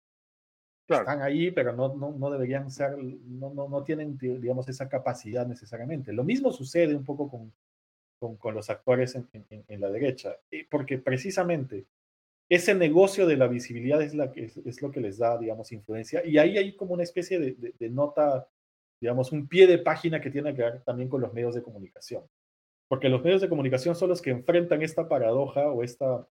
están 0.87 1.21
ahí, 1.21 1.51
pero 1.51 1.73
no, 1.73 1.95
no, 1.95 2.11
no 2.11 2.29
deberían 2.29 2.71
ser, 2.71 2.97
no, 2.97 3.53
no, 3.53 3.67
no, 3.67 3.83
tienen, 3.83 4.17
digamos, 4.17 4.69
esa 4.69 4.87
capacidad 4.87 5.45
necesariamente. 5.45 6.13
Lo 6.13 6.23
mismo 6.23 6.51
sucede 6.51 6.95
un 6.95 7.03
poco 7.03 7.29
con, 7.29 7.53
con, 8.19 8.37
con 8.37 8.55
los 8.55 8.69
actores 8.69 9.15
en, 9.15 9.27
en, 9.33 9.65
en, 9.67 9.81
la 9.81 9.89
derecha, 9.89 10.37
porque 10.69 10.97
precisamente 10.97 11.85
ese 12.49 12.73
negocio 12.73 13.25
de 13.27 13.37
la 13.37 13.47
visibilidad 13.47 14.01
es, 14.01 14.15
la, 14.15 14.31
es, 14.35 14.57
es, 14.57 14.81
lo 14.81 14.91
que 14.91 15.01
les 15.01 15.17
da, 15.17 15.37
digamos, 15.37 15.71
influencia. 15.71 16.25
Y 16.25 16.37
ahí 16.37 16.57
hay 16.57 16.75
como 16.75 16.93
una 16.93 17.03
especie 17.03 17.39
de, 17.39 17.73
de, 17.77 17.89
nota, 17.89 18.47
digamos, 19.01 19.31
un 19.31 19.47
pie 19.47 19.67
de 19.67 19.79
página 19.79 20.21
que 20.21 20.31
tiene 20.31 20.55
que 20.55 20.61
ver 20.61 20.81
también 20.83 21.09
con 21.09 21.21
los 21.21 21.33
medios 21.33 21.55
de 21.55 21.61
comunicación. 21.61 22.23
Porque 22.87 23.09
los 23.09 23.21
medios 23.21 23.41
de 23.41 23.49
comunicación 23.49 23.95
son 23.95 24.09
los 24.09 24.21
que 24.21 24.29
enfrentan 24.29 24.81
esta 24.81 25.09
paradoja 25.09 25.69
o 25.69 25.83
esta, 25.83 26.25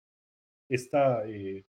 esta 0.70 1.28
eh, 1.28 1.66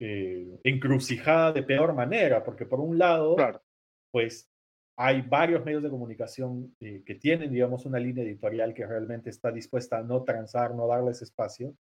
eh, 0.00 0.60
encrucijada 0.64 1.52
de 1.52 1.62
peor 1.62 1.94
manera. 1.94 2.42
Porque 2.44 2.66
por 2.66 2.80
un 2.80 2.98
lado, 2.98 3.36
claro. 3.36 3.62
pues 4.10 4.50
hay 4.96 5.22
varios 5.22 5.64
medios 5.64 5.82
de 5.82 5.90
comunicación 5.90 6.74
eh, 6.80 7.02
que 7.04 7.14
tienen, 7.14 7.52
digamos, 7.52 7.86
una 7.86 7.98
línea 7.98 8.24
editorial 8.24 8.74
que 8.74 8.86
realmente 8.86 9.30
está 9.30 9.52
dispuesta 9.52 9.98
a 9.98 10.02
no 10.02 10.24
transar, 10.24 10.74
no 10.74 10.86
darles 10.86 11.22
espacio 11.22 11.76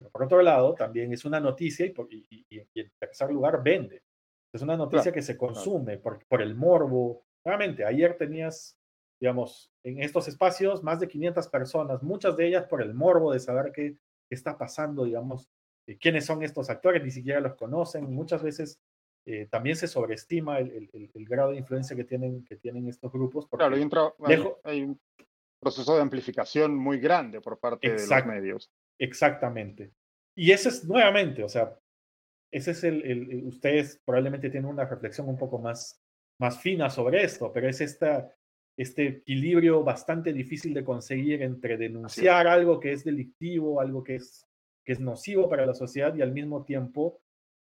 pero 0.00 0.10
por 0.10 0.22
otro 0.24 0.40
lado, 0.40 0.74
también 0.74 1.12
es 1.12 1.26
una 1.26 1.38
noticia 1.40 1.84
y, 1.84 1.92
y, 2.08 2.46
y, 2.48 2.66
y 2.72 2.80
en 2.80 2.90
tercer 2.98 3.30
lugar 3.30 3.62
vende. 3.62 4.02
Es 4.52 4.62
una 4.62 4.76
noticia 4.76 5.04
claro, 5.04 5.14
que 5.14 5.22
se 5.22 5.36
consume 5.36 5.98
por, 5.98 6.26
por, 6.26 6.40
el 6.40 6.54
morbo. 6.54 7.22
Nuevamente, 7.44 7.84
ayer 7.84 8.16
tenías, 8.16 8.78
digamos, 9.20 9.70
en 9.84 10.02
estos 10.02 10.26
espacios 10.26 10.82
más 10.82 11.00
de 11.00 11.08
500 11.08 11.48
personas, 11.48 12.02
muchas 12.02 12.34
de 12.36 12.48
ellas 12.48 12.64
por 12.64 12.80
el 12.80 12.94
morbo 12.94 13.32
de 13.32 13.40
saber 13.40 13.72
qué, 13.72 13.92
qué 14.26 14.34
está 14.34 14.56
pasando, 14.56 15.04
digamos, 15.04 15.50
quiénes 15.98 16.24
son 16.24 16.42
estos 16.42 16.70
actores, 16.70 17.02
ni 17.02 17.10
siquiera 17.10 17.40
los 17.40 17.54
conocen. 17.54 18.12
Muchas 18.12 18.42
veces 18.42 18.80
eh, 19.26 19.46
también 19.50 19.76
se 19.76 19.88
sobreestima 19.88 20.58
el, 20.58 20.88
el, 20.92 21.10
el, 21.12 21.24
grado 21.26 21.50
de 21.50 21.58
influencia 21.58 21.96
que 21.96 22.04
tienen, 22.04 22.44
que 22.44 22.56
tienen 22.56 22.88
estos 22.88 23.12
grupos. 23.12 23.48
Claro, 23.48 23.76
hay 23.76 23.82
un, 23.82 23.90
hay, 24.24 24.44
hay 24.64 24.82
un, 24.82 25.00
proceso 25.60 25.94
de 25.94 26.02
amplificación 26.02 26.74
muy 26.74 26.98
grande 26.98 27.40
por 27.40 27.58
parte 27.58 27.88
de 27.88 28.06
los 28.06 28.26
medios. 28.26 28.70
Exactamente. 28.98 29.92
Y 30.34 30.52
ese 30.52 30.70
es 30.70 30.84
nuevamente, 30.84 31.44
o 31.44 31.48
sea, 31.48 31.78
ese 32.50 32.72
es 32.72 32.84
el, 32.84 33.44
ustedes 33.46 34.00
probablemente 34.04 34.50
tienen 34.50 34.70
una 34.70 34.84
reflexión 34.84 35.28
un 35.28 35.36
poco 35.36 35.58
más, 35.58 36.02
más 36.38 36.60
fina 36.60 36.90
sobre 36.90 37.22
esto, 37.22 37.52
pero 37.52 37.68
es 37.68 37.80
esta, 37.80 38.34
este 38.76 39.06
equilibrio 39.06 39.84
bastante 39.84 40.32
difícil 40.32 40.74
de 40.74 40.84
conseguir 40.84 41.42
entre 41.42 41.76
denunciar 41.76 42.46
algo 42.46 42.80
que 42.80 42.92
es 42.92 43.04
delictivo, 43.04 43.80
algo 43.80 44.02
que 44.02 44.16
es, 44.16 44.46
que 44.90 44.94
es 44.94 45.00
nocivo 45.00 45.48
para 45.48 45.64
la 45.64 45.74
sociedad 45.74 46.12
y 46.16 46.20
al 46.20 46.32
mismo 46.32 46.64
tiempo, 46.64 47.20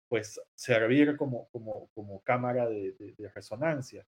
pues, 0.07 0.39
servir 0.55 1.17
como, 1.17 1.49
como, 1.49 1.89
como 1.93 2.21
cámara 2.23 2.69
de, 2.69 2.93
de, 2.93 3.15
de 3.17 3.27
resonancia. 3.27 4.07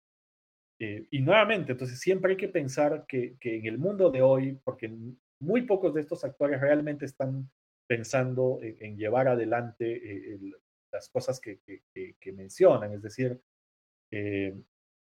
Eh, 0.81 1.07
y 1.13 1.21
nuevamente, 1.21 1.71
entonces 1.71 2.01
siempre 2.01 2.33
hay 2.33 2.37
que 2.37 2.49
pensar 2.49 3.05
que, 3.07 3.37
que, 3.39 3.59
en 3.59 3.67
el 3.67 3.79
mundo 3.79 4.11
de 4.11 4.21
hoy, 4.21 4.59
porque 4.65 4.93
muy 5.39 5.63
pocos 5.63 5.95
de 5.95 6.01
estos 6.01 6.25
actores 6.25 6.61
realmente 6.61 7.05
están 7.05 7.49
pensando 7.87 8.59
en, 8.61 8.97
llevar 8.97 9.29
adelante 9.29 10.33
eh, 10.33 10.41
las 10.91 11.09
cosas 11.09 11.41
que, 11.41 11.61
mencionan. 12.33 12.95
Es 12.95 13.03
decir, 13.03 13.41
eh, 14.11 14.61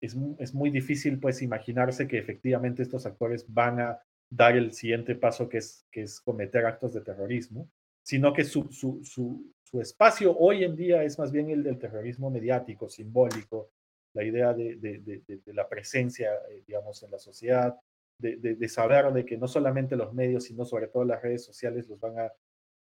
es, 0.00 0.16
es, 0.40 0.52
muy 0.52 0.70
difícil 0.70 1.20
pues 1.20 1.40
imaginarse 1.40 2.08
que 2.08 2.18
efectivamente 2.18 2.82
estos 2.82 3.06
actores 3.06 3.44
van 3.46 3.78
a 3.78 4.02
dar 4.28 4.56
el 4.56 4.72
siguiente 4.72 5.14
paso 5.14 5.48
que 5.48 5.58
es, 5.58 5.86
que 5.92 6.02
es 6.02 6.20
cometer 6.20 6.66
actos 6.66 6.94
de 6.94 7.02
terrorismo, 7.02 7.70
sino 8.02 8.32
que 8.32 8.44
su, 8.44 8.70
su, 8.72 9.00
su, 9.04 9.80
espacio 9.80 10.36
hoy 10.36 10.64
en 10.64 10.76
día 10.76 11.02
es 11.02 11.18
más 11.18 11.32
bien 11.32 11.48
el 11.48 11.62
del 11.62 11.78
terrorismo 11.78 12.30
mediático, 12.30 12.90
simbólico, 12.90 13.70
la 14.12 14.22
idea 14.22 14.52
de, 14.52 14.76
de, 14.76 15.22
de, 15.26 15.54
la 15.54 15.66
presencia, 15.66 16.30
eh, 16.50 16.62
digamos, 16.66 17.02
en 17.02 17.10
la 17.10 17.18
sociedad, 17.18 17.74
de, 18.18 18.68
saber 18.68 19.12
de 19.12 19.24
que 19.24 19.38
no 19.38 19.48
solamente 19.48 19.96
los 19.96 20.12
medios, 20.12 20.44
sino 20.44 20.64
sobre 20.66 20.88
todo 20.88 21.04
las 21.04 21.22
redes 21.22 21.44
sociales 21.44 21.88
los 21.88 21.98
van 21.98 22.18
a, 22.18 22.32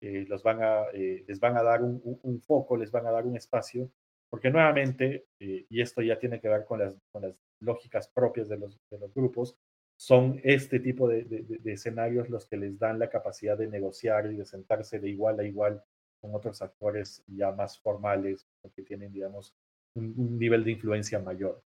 eh, 0.01 0.25
los 0.27 0.41
van 0.41 0.63
a, 0.63 0.85
eh, 0.93 1.23
les 1.27 1.39
van 1.39 1.55
a 1.55 1.63
dar 1.63 1.83
un, 1.83 2.41
foco, 2.41 2.75
les 2.75 2.91
van 2.91 3.05
a 3.05 3.11
dar 3.11 3.25
un 3.27 3.37
espacio, 3.37 3.91
porque 4.29 4.49
nuevamente, 4.49 5.27
y 5.39 5.81
esto 5.81 6.01
ya 6.01 6.17
tiene 6.17 6.39
que 6.39 6.49
ver 6.49 6.65
con 6.65 6.79
las, 6.79 6.97
con 7.11 7.21
las 7.21 7.39
lógicas 7.59 8.07
propias 8.09 8.49
de 8.49 8.57
los, 8.57 8.79
de 8.89 8.97
los 8.97 9.13
grupos, 9.13 9.55
son 10.01 10.41
este 10.43 10.79
tipo 10.79 11.07
de, 11.07 11.25
de, 11.25 11.73
escenarios 11.73 12.27
los 12.27 12.47
que 12.47 12.57
les 12.57 12.79
dan 12.79 12.97
la 12.97 13.07
capacidad 13.07 13.55
de 13.55 13.67
negociar 13.67 14.25
y 14.31 14.35
de 14.35 14.45
sentarse 14.45 14.97
de 14.97 15.11
igual 15.11 15.39
a 15.39 15.43
igual 15.43 15.83
con 16.19 16.33
otros 16.33 16.59
actores 16.63 17.23
ya 17.27 17.51
más 17.51 17.79
formales, 17.79 18.47
que 18.75 18.81
tienen, 18.81 19.13
digamos, 19.13 19.53
un, 19.93 20.39
nivel 20.39 20.63
de 20.63 20.71
influencia 20.71 21.19
mayor. 21.19 21.61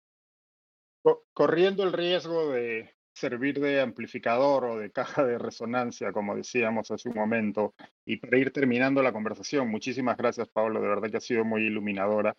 Corriendo 1.33 1.83
el 1.83 1.93
riesgo 1.93 2.53
de 2.53 2.95
servir 3.13 3.59
de 3.59 3.81
amplificador 3.81 4.65
o 4.65 4.79
de 4.79 4.93
caja 4.93 5.25
de 5.25 5.37
resonancia, 5.37 6.13
como 6.13 6.37
decíamos 6.37 6.89
hace 6.93 7.09
un 7.09 7.17
momento, 7.17 7.75
y 8.05 8.19
para 8.19 8.39
ir 8.39 8.53
terminando 8.53 9.03
la 9.03 9.13
conversación, 9.13 9.69
muchísimas 9.69 10.17
gracias, 10.17 10.49
Pablo, 10.51 10.81
de 10.81 10.87
verdad 10.87 11.11
que 11.11 11.17
ha 11.17 11.21
sido 11.21 11.45
muy 11.45 11.63
iluminadora. 11.63 12.37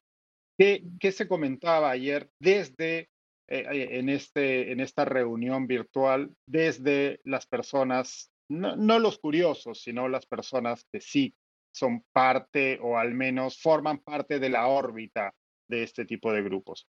¿Qué, 0.57 0.85
qué 1.01 1.11
se 1.11 1.27
comentaba 1.27 1.89
ayer 1.89 2.29
desde 2.39 3.09
en, 3.51 4.09
este, 4.09 4.71
en 4.71 4.79
esta 4.79 5.05
reunión 5.05 5.67
virtual, 5.67 6.33
desde 6.45 7.19
las 7.23 7.45
personas, 7.47 8.31
no, 8.49 8.75
no 8.75 8.99
los 8.99 9.19
curiosos, 9.19 9.81
sino 9.81 10.07
las 10.07 10.25
personas 10.25 10.85
que 10.91 11.01
sí 11.01 11.35
son 11.73 12.03
parte 12.11 12.79
o 12.81 12.97
al 12.97 13.13
menos 13.13 13.61
forman 13.61 13.99
parte 13.99 14.39
de 14.39 14.49
la 14.49 14.67
órbita 14.67 15.33
de 15.67 15.83
este 15.83 16.05
tipo 16.05 16.31
de 16.31 16.43
grupos? 16.43 16.87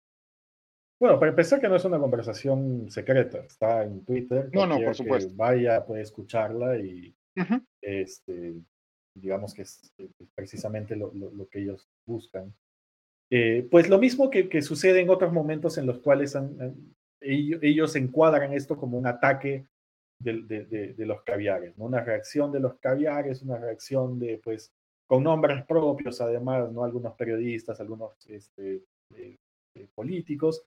Bueno, 0.99 1.19
para 1.19 1.31
empezar 1.31 1.59
que 1.59 1.67
no 1.67 1.75
es 1.75 1.85
una 1.85 1.99
conversación 1.99 2.89
secreta, 2.89 3.39
está 3.39 3.83
en 3.83 4.05
Twitter. 4.05 4.49
No, 4.53 4.65
no, 4.65 4.79
por 4.79 4.95
supuesto. 4.95 5.33
vaya, 5.35 5.85
puede 5.85 6.01
escucharla 6.01 6.77
y 6.77 7.13
este, 7.81 8.55
digamos 9.13 9.53
que 9.53 9.63
es, 9.63 9.93
precisamente 10.33 10.95
lo, 10.95 11.11
lo, 11.13 11.47
que 11.49 11.59
ellos 11.59 11.89
buscan. 12.05 12.53
Eh, 13.29 13.67
pues 13.69 13.89
lo 13.89 13.97
mismo 13.97 14.29
que, 14.29 14.47
que, 14.47 14.61
sucede 14.61 15.01
en 15.01 15.09
otros 15.09 15.33
momentos 15.33 15.77
en 15.77 15.87
los 15.87 15.99
cuales 15.99 16.35
ellos, 17.21 17.95
encuadran 17.95 18.53
esto 18.53 18.77
como 18.77 18.97
un 18.97 19.07
ataque 19.07 19.65
de, 20.19 20.95
los 20.99 21.23
caviares, 21.23 21.77
¿no? 21.77 21.85
una 21.85 22.01
reacción 22.01 22.51
de 22.51 22.59
los 22.59 22.77
caviares, 22.79 23.41
una 23.41 23.57
reacción 23.57 24.19
de, 24.19 24.39
pues, 24.43 24.71
con 25.07 25.23
nombres 25.23 25.63
propios, 25.65 26.19
además, 26.21 26.71
¿no? 26.71 26.83
Algunos 26.83 27.13
periodistas, 27.13 27.79
algunos 27.79 28.13
este, 28.27 28.83
eh, 29.13 29.37
eh, 29.75 29.87
políticos. 29.93 30.65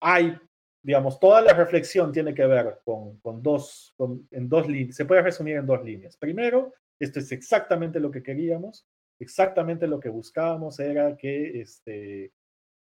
Hay, 0.00 0.34
digamos, 0.82 1.20
toda 1.20 1.42
la 1.42 1.52
reflexión 1.52 2.10
tiene 2.10 2.32
que 2.32 2.46
ver 2.46 2.80
con, 2.84 3.18
con 3.18 3.42
dos, 3.42 3.94
en 4.30 4.48
dos 4.48 4.66
líneas, 4.66 4.96
se 4.96 5.04
puede 5.04 5.22
resumir 5.22 5.56
en 5.56 5.66
dos 5.66 5.84
líneas. 5.84 6.16
Primero, 6.16 6.72
esto 6.98 7.18
es 7.18 7.32
exactamente 7.32 8.00
lo 8.00 8.10
que 8.10 8.22
queríamos, 8.22 8.86
exactamente 9.18 9.86
lo 9.86 10.00
que 10.00 10.08
buscábamos 10.08 10.78
era 10.80 11.16
que 11.16 11.60
este, 11.60 12.32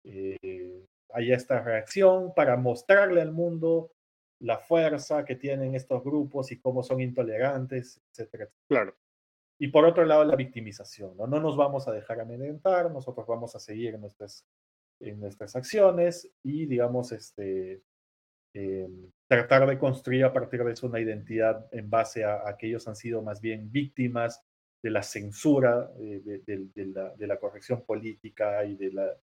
eh, 0.04 0.86
haya 1.12 1.36
esta 1.36 1.60
reacción 1.60 2.32
para 2.34 2.56
mostrarle 2.56 3.20
al 3.20 3.32
mundo 3.32 3.92
la 4.40 4.58
fuerza 4.58 5.24
que 5.24 5.36
tienen 5.36 5.74
estos 5.74 6.02
grupos 6.02 6.50
y 6.50 6.58
cómo 6.58 6.82
son 6.82 7.00
intolerantes, 7.00 8.00
etcétera. 8.10 8.48
Claro. 8.68 8.96
Y 9.58 9.68
por 9.68 9.84
otro 9.84 10.04
lado, 10.04 10.24
la 10.24 10.34
victimización. 10.34 11.16
¿no? 11.16 11.26
no 11.28 11.38
nos 11.38 11.56
vamos 11.56 11.86
a 11.86 11.92
dejar 11.92 12.20
amedrentar, 12.20 12.90
nosotros 12.90 13.26
vamos 13.26 13.54
a 13.54 13.60
seguir 13.60 13.96
nuestras, 13.98 14.44
en 14.98 15.20
nuestras 15.20 15.54
acciones 15.54 16.28
y, 16.42 16.66
digamos, 16.66 17.12
este, 17.12 17.82
eh, 18.54 18.88
tratar 19.28 19.66
de 19.66 19.78
construir 19.78 20.24
a 20.24 20.32
partir 20.32 20.64
de 20.64 20.72
eso 20.72 20.86
una 20.86 21.00
identidad 21.00 21.66
en 21.72 21.88
base 21.88 22.24
a, 22.24 22.56
que 22.58 22.66
ellos 22.66 22.86
han 22.88 22.96
sido 22.96 23.22
más 23.22 23.40
bien 23.40 23.70
víctimas 23.70 24.44
de 24.82 24.90
la 24.90 25.02
censura, 25.02 25.90
eh, 25.98 26.20
de, 26.24 26.38
de, 26.74 26.86
la, 26.86 27.14
de, 27.14 27.26
la, 27.26 27.38
corrección 27.38 27.84
política 27.84 28.64
y 28.64 28.74
de 28.74 28.92
la, 28.92 29.16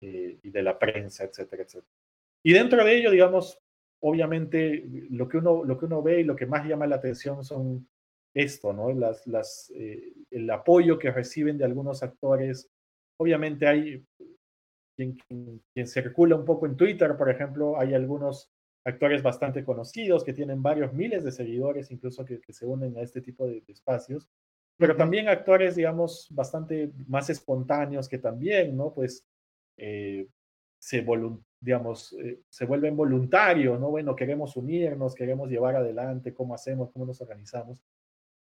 eh, 0.00 0.38
y 0.42 0.50
de 0.50 0.62
la 0.62 0.78
prensa, 0.78 1.24
etcétera, 1.24 1.64
etcétera. 1.64 1.92
Y 2.44 2.52
dentro 2.52 2.84
de 2.84 2.96
ello, 2.96 3.10
digamos, 3.10 3.58
obviamente 4.02 4.84
lo 5.10 5.28
que 5.28 5.38
uno, 5.38 5.64
lo 5.64 5.76
que 5.76 5.86
uno 5.86 6.02
ve 6.02 6.20
y 6.20 6.24
lo 6.24 6.36
que 6.36 6.46
más 6.46 6.66
llama 6.66 6.86
la 6.86 6.96
atención 6.96 7.44
son 7.44 7.88
esto, 8.34 8.72
¿no? 8.72 8.92
Las, 8.92 9.26
las, 9.26 9.72
eh, 9.74 10.12
el 10.30 10.48
apoyo 10.50 10.98
que 10.98 11.10
reciben 11.10 11.58
de 11.58 11.64
algunos 11.64 12.02
actores. 12.02 12.70
Obviamente 13.18 13.66
hay 13.66 14.04
quien, 14.96 15.18
quien, 15.74 15.86
circula 15.86 16.36
un 16.36 16.44
poco 16.44 16.66
en 16.66 16.76
Twitter, 16.76 17.16
por 17.16 17.28
ejemplo, 17.30 17.78
hay 17.78 17.94
algunos 17.94 18.50
actores 18.84 19.22
bastante 19.22 19.64
conocidos 19.64 20.24
que 20.24 20.32
tienen 20.32 20.62
varios 20.62 20.92
miles 20.92 21.24
de 21.24 21.32
seguidores, 21.32 21.90
incluso 21.90 22.24
que, 22.24 22.40
que 22.40 22.52
se 22.52 22.66
unen 22.66 22.96
a 22.96 23.02
este 23.02 23.20
tipo 23.20 23.46
de, 23.46 23.62
espacios, 23.68 24.28
pero 24.80 24.96
también 24.96 25.28
actores, 25.28 25.76
digamos, 25.76 26.26
bastante 26.30 26.90
más 27.06 27.30
espontáneos 27.30 28.08
que 28.08 28.18
también, 28.18 28.76
¿no? 28.76 28.92
Pues 28.92 29.24
eh, 29.76 30.26
se, 30.78 31.06
digamos, 31.60 32.12
eh, 32.14 32.40
se 32.48 32.64
vuelven 32.64 32.96
voluntarios, 32.96 33.78
¿no? 33.78 33.90
Bueno, 33.90 34.16
queremos 34.16 34.56
unirnos, 34.56 35.14
queremos 35.14 35.48
llevar 35.48 35.76
adelante, 35.76 36.34
cómo 36.34 36.54
hacemos, 36.54 36.90
cómo 36.90 37.06
nos 37.06 37.20
organizamos 37.20 37.80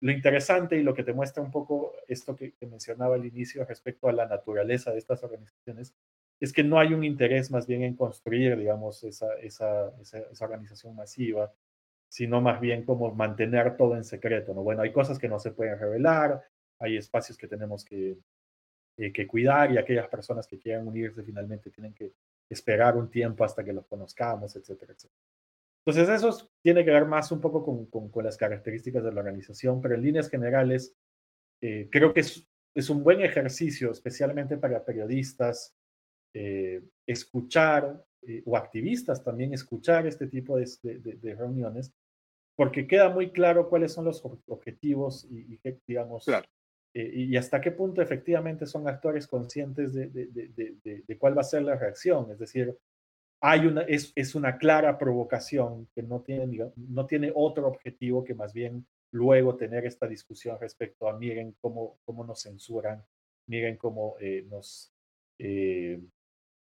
lo 0.01 0.13
interesante 0.13 0.77
y 0.77 0.83
lo 0.83 0.95
que 0.95 1.05
te 1.05 1.13
muestra 1.13 1.43
un 1.43 1.51
poco 1.51 1.95
esto 2.07 2.37
que, 2.37 2.55
mencionaba 2.69 3.15
al 3.15 3.25
inicio 3.25 3.65
respecto 3.65 4.09
a 4.09 4.13
la 4.13 4.27
naturaleza 4.27 4.93
de 4.93 4.99
estas 4.99 5.23
organizaciones, 5.23 5.95
es 6.39 6.53
que 6.53 6.63
no 6.63 6.79
hay 6.79 6.93
un 6.93 7.03
interés 7.03 7.51
más 7.51 7.67
bien 7.67 7.83
en 7.83 7.97
construir, 7.97 8.57
digamos, 8.59 9.03
esa, 9.05 9.35
esa, 9.41 9.93
esa, 10.01 10.45
organización 10.45 10.95
masiva, 10.95 11.53
sino 12.09 12.41
más 12.41 12.61
bien 12.61 12.85
como 12.85 13.15
mantener 13.15 13.77
todo 13.77 13.97
en 13.97 14.05
secreto, 14.05 14.55
¿no? 14.55 14.63
Bueno, 14.63 14.83
hay 14.83 14.93
cosas 14.93 15.19
que 15.19 15.29
no 15.29 15.39
se 15.39 15.53
pueden 15.53 15.79
revelar, 15.79 16.43
hay 16.79 16.97
espacios 16.97 17.37
que 17.37 17.49
tenemos 17.49 17.85
que, 17.85 18.19
eh, 18.99 19.13
que 19.13 19.27
cuidar 19.27 19.73
y 19.73 19.79
aquellas 19.79 20.09
personas 20.09 20.47
que 20.47 20.59
quieran 20.59 20.89
unirse 20.89 21.23
finalmente 21.23 21.71
tienen 21.71 21.93
que 21.93 22.13
esperar 22.49 22.97
un 22.97 23.11
tiempo 23.11 23.45
hasta 23.45 23.65
que 23.65 23.73
los 23.73 23.87
conozcamos, 23.87 24.55
etcétera, 24.57 24.93
etcétera. 24.93 25.21
Entonces 25.85 26.09
eso 26.09 26.51
tiene 26.63 26.85
que 26.85 26.91
ver 26.91 27.05
más 27.05 27.31
un 27.31 27.41
poco 27.41 27.65
con, 27.65 28.11
con, 28.11 28.25
las 28.25 28.37
características 28.37 29.05
de 29.05 29.13
la 29.13 29.21
organización, 29.21 29.81
pero 29.81 29.95
en 29.95 30.03
líneas 30.03 30.29
generales 30.29 30.97
eh, 31.61 31.89
creo 31.93 32.13
que 32.13 32.21
es, 32.21 32.49
es, 32.75 32.91
un 32.91 33.05
buen 33.05 33.21
ejercicio, 33.21 33.93
especialmente 33.93 34.57
para 34.57 34.85
periodistas, 34.85 35.77
eh, 36.35 36.83
escuchar, 37.07 38.05
eh, 38.27 38.43
o 38.45 38.57
activistas 38.57 39.23
también, 39.23 39.55
escuchar 39.55 40.07
este 40.07 40.27
tipo 40.27 40.57
de, 40.57 40.67
de, 40.83 41.35
reuniones, 41.35 41.93
porque 42.57 42.87
queda 42.87 43.11
muy 43.11 43.31
claro 43.31 43.69
cuáles 43.69 43.93
son 43.93 44.07
los 44.07 44.23
objetivos 44.47 45.27
y, 45.31 45.55
y 45.55 45.61
digamos, 45.87 46.27
y 46.95 47.37
hasta 47.37 47.61
qué 47.61 47.73
punto 47.73 48.01
efectivamente 48.01 48.65
son 48.65 48.89
actores 48.89 49.27
conscientes 49.27 49.93
de, 49.93 51.17
cuál 51.19 51.37
va 51.37 51.43
a 51.43 51.45
ser 51.45 51.63
la 51.63 51.77
reacción. 51.77 52.31
Es 52.31 52.39
decir, 52.39 52.75
hay 53.43 53.67
una, 53.67 53.83
es, 53.83 54.13
es, 54.15 54.35
una 54.35 54.57
clara 54.57 54.97
provocación 54.97 55.89
que 55.95 56.03
no 56.03 56.21
tiene, 56.21 56.73
no 56.77 57.07
tiene 57.07 57.31
otro 57.35 57.69
objetivo 57.69 58.25
que 58.25 58.35
más 58.35 58.53
bien 58.55 58.87
luego 59.13 59.57
tener 59.57 59.85
esta 59.87 60.07
discusión 60.07 60.59
respecto 60.61 61.09
a 61.09 61.19
miren 61.19 61.55
cómo, 61.61 61.99
cómo 62.05 62.25
nos 62.25 62.43
censuran, 62.43 63.05
miren 63.47 63.77
cómo 63.77 64.17
eh, 64.21 64.45
nos, 64.49 64.93
eh, 65.39 66.01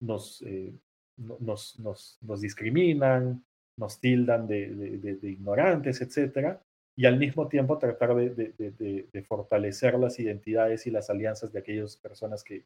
nos, 0.02 0.42
eh, 0.44 0.74
nos, 1.20 1.80
nos, 1.80 2.18
nos, 2.22 2.42
discriminan, 2.42 3.44
nos 3.78 4.00
tildan 4.00 4.48
de, 4.48 4.74
de, 4.74 5.16
de, 5.16 5.30
ignorantes, 5.30 6.02
etc. 6.02 6.58
Y 6.96 7.06
al 7.06 7.18
mismo 7.18 7.48
tiempo 7.48 7.78
tratar 7.78 8.16
de, 8.16 9.24
fortalecer 9.28 9.98
las 10.00 10.20
identidades 10.20 10.88
y 10.88 10.92
las 10.92 11.10
alianzas 11.10 11.52
de 11.52 11.60
aquellas 11.60 11.98
personas 11.98 12.44
que, 12.44 12.66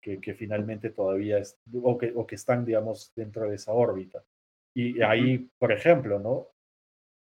que, 0.00 0.34
finalmente 0.34 0.90
todavía 0.90 1.38
es, 1.38 1.58
o, 1.82 1.96
que, 1.98 2.12
o 2.14 2.26
que 2.26 2.34
están, 2.34 2.64
digamos, 2.64 3.12
dentro 3.14 3.48
de 3.48 3.56
esa 3.56 3.72
órbita. 3.72 4.22
Y 4.74 5.00
ahí, 5.02 5.48
por 5.58 5.72
ejemplo, 5.72 6.18
¿no? 6.18 6.48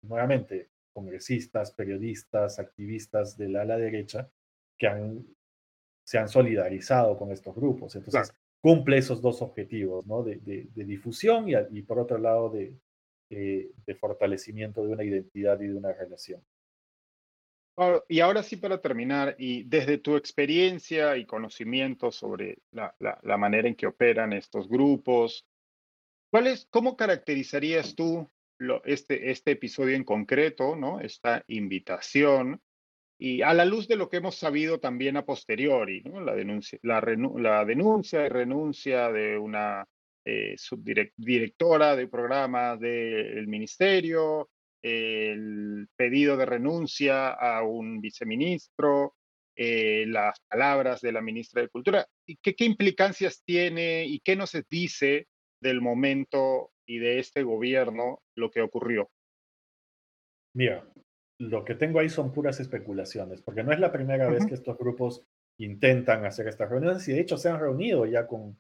Nuevamente, 0.04 0.70
congresistas, 0.94 1.72
periodistas, 1.72 2.60
activistas 2.60 3.38
de 3.38 3.50
la 3.50 3.62
ala 3.62 3.78
derecha 3.78 4.30
que 4.78 4.88
han, 4.88 5.26
se 6.06 6.18
han 6.18 6.30
solidarizado 6.30 7.18
con 7.18 7.32
estos 7.32 7.56
grupos. 7.56 7.96
Entonces, 7.96 8.34
cumple 8.62 8.98
esos 8.98 9.22
dos 9.22 9.42
objetivos, 9.42 10.06
¿no? 10.06 10.24
De, 10.24 10.38
de, 10.38 10.84
difusión 10.86 11.46
y, 11.50 11.82
por 11.84 12.00
otro 12.00 12.18
lado 12.18 12.50
de, 12.50 12.76
de 13.30 13.96
fortalecimiento 13.96 14.84
de 14.84 14.94
una 14.94 15.04
identidad 15.04 15.60
y 15.62 15.68
de 15.68 15.76
una 15.76 15.94
relación. 15.94 16.42
Y 18.10 18.22
ahora 18.22 18.42
sí 18.42 18.58
para 18.58 18.82
terminar, 18.82 19.36
y 19.38 19.64
desde 19.64 20.00
tu 20.00 20.16
experiencia 20.16 21.16
y 21.16 21.28
conocimiento 21.28 22.12
sobre 22.12 22.58
la, 22.72 22.96
la, 23.00 23.38
manera 23.38 23.68
en 23.68 23.76
que 23.76 23.86
operan 23.86 24.34
estos 24.34 24.68
grupos, 24.68 25.46
¿cuál 26.32 26.48
¿cómo 26.72 26.98
caracterizarías 26.98 27.94
tú 27.94 28.28
este, 28.84 29.30
este 29.30 29.52
episodio 29.52 29.96
en 29.96 30.04
concreto, 30.04 30.76
¿no? 30.76 31.00
esta 31.00 31.44
invitación? 31.48 32.60
Y 33.20 33.42
a 33.42 33.54
la 33.54 33.66
luz 33.66 33.88
de 33.88 33.96
lo 33.96 34.10
que 34.10 34.18
hemos 34.18 34.36
sabido 34.36 34.80
también 34.80 35.18
a 35.18 35.26
posteriori, 35.26 36.04
¿no? 36.04 36.22
la, 36.22 36.36
denuncia, 36.36 36.78
la, 36.84 37.02
la 37.02 37.66
denuncia 37.66 38.26
y 38.26 38.30
renuncia 38.30 39.12
de 39.12 39.38
una 39.38 39.88
eh, 40.24 40.56
subdirectora 40.58 41.96
de 41.96 42.08
programa 42.08 42.76
del 42.76 43.48
ministerio, 43.48 44.50
el 44.82 45.88
pedido 45.96 46.38
de 46.38 46.46
renuncia 46.46 47.30
a 47.30 47.64
un 47.64 48.02
viceministro, 48.02 49.16
eh, 49.56 50.06
las 50.08 50.40
palabras 50.42 51.02
de 51.02 51.12
la 51.12 51.22
ministra 51.22 51.62
de 51.62 51.70
Cultura. 51.70 52.06
¿Y 52.28 52.38
qué, 52.38 52.56
qué 52.56 52.66
implicancias 52.66 53.42
tiene 53.44 54.06
y 54.06 54.20
qué 54.20 54.36
nos 54.36 54.52
dice 54.70 55.28
del 55.60 55.82
momento 55.82 56.72
y 56.86 57.00
de 57.00 57.20
este 57.20 57.42
gobierno 57.42 58.22
lo 58.36 58.52
que 58.52 58.62
ocurrió? 58.62 59.10
Mira, 60.54 60.88
lo 61.40 61.64
que 61.66 61.76
tengo 61.76 62.00
ahí 62.00 62.10
son 62.10 62.32
puras 62.32 62.60
especulaciones, 62.60 63.42
porque 63.42 63.64
no 63.64 63.72
es 63.72 63.80
la 63.80 63.92
primera 63.92 64.30
vez 64.30 64.46
que 64.46 64.56
estos 64.56 64.78
grupos 64.78 65.24
intentan 65.60 66.26
hacer 66.26 66.48
estas 66.48 66.70
reuniones 66.70 67.08
y 67.08 67.14
de 67.14 67.22
hecho 67.22 67.38
se 67.38 67.50
han 67.50 67.60
reunido 67.60 68.06
ya 68.06 68.28
con, 68.28 68.58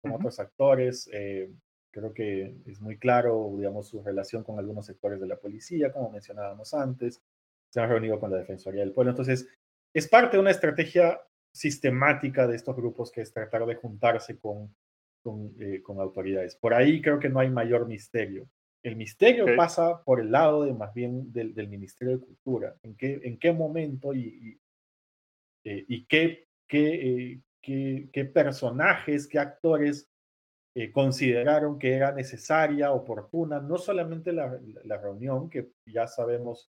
con 0.00 0.12
otros 0.12 0.38
actores. 0.40 1.08
Eh, 1.12 1.50
Creo 1.94 2.12
que 2.12 2.56
es 2.66 2.80
muy 2.80 2.98
claro, 2.98 3.54
digamos, 3.56 3.86
su 3.86 4.02
relación 4.02 4.42
con 4.42 4.58
algunos 4.58 4.84
sectores 4.84 5.20
de 5.20 5.28
la 5.28 5.36
policía, 5.36 5.92
como 5.92 6.10
mencionábamos 6.10 6.74
antes. 6.74 7.22
Se 7.70 7.80
han 7.80 7.88
reunido 7.88 8.18
con 8.18 8.32
la 8.32 8.38
Defensoría 8.38 8.80
del 8.80 8.90
Pueblo. 8.90 9.12
Entonces, 9.12 9.46
es 9.94 10.08
parte 10.08 10.36
de 10.36 10.40
una 10.40 10.50
estrategia 10.50 11.20
sistemática 11.52 12.48
de 12.48 12.56
estos 12.56 12.74
grupos 12.74 13.12
que 13.12 13.20
es 13.20 13.32
tratar 13.32 13.64
de 13.64 13.76
juntarse 13.76 14.36
con, 14.40 14.74
con, 15.22 15.54
eh, 15.60 15.82
con 15.84 16.00
autoridades. 16.00 16.56
Por 16.56 16.74
ahí 16.74 17.00
creo 17.00 17.20
que 17.20 17.28
no 17.28 17.38
hay 17.38 17.48
mayor 17.48 17.86
misterio. 17.86 18.48
El 18.84 18.96
misterio 18.96 19.46
pasa 19.56 20.04
por 20.04 20.20
el 20.20 20.30
lado 20.30 20.64
de 20.64 20.74
más 20.74 20.92
bien 20.92 21.32
del, 21.32 21.54
del, 21.54 21.68
Ministerio 21.68 22.18
de 22.18 22.26
Cultura. 22.26 22.76
¿En 22.82 22.94
qué, 22.94 23.18
en 23.24 23.38
qué 23.38 23.50
momento 23.50 24.12
y, 24.12 24.20
y, 24.20 24.60
eh, 25.64 25.86
y 25.88 26.04
qué, 26.04 26.48
qué, 26.68 27.32
eh, 27.32 27.40
qué, 27.62 28.10
qué, 28.12 28.26
personajes, 28.26 29.26
qué 29.26 29.38
actores 29.38 30.10
eh, 30.76 30.92
consideraron 30.92 31.78
que 31.78 31.94
era 31.94 32.12
necesaria, 32.12 32.92
oportuna, 32.92 33.58
no 33.58 33.78
solamente 33.78 34.32
la, 34.32 34.60
la 34.84 34.98
reunión, 34.98 35.48
que 35.48 35.70
ya 35.86 36.06
sabemos 36.06 36.68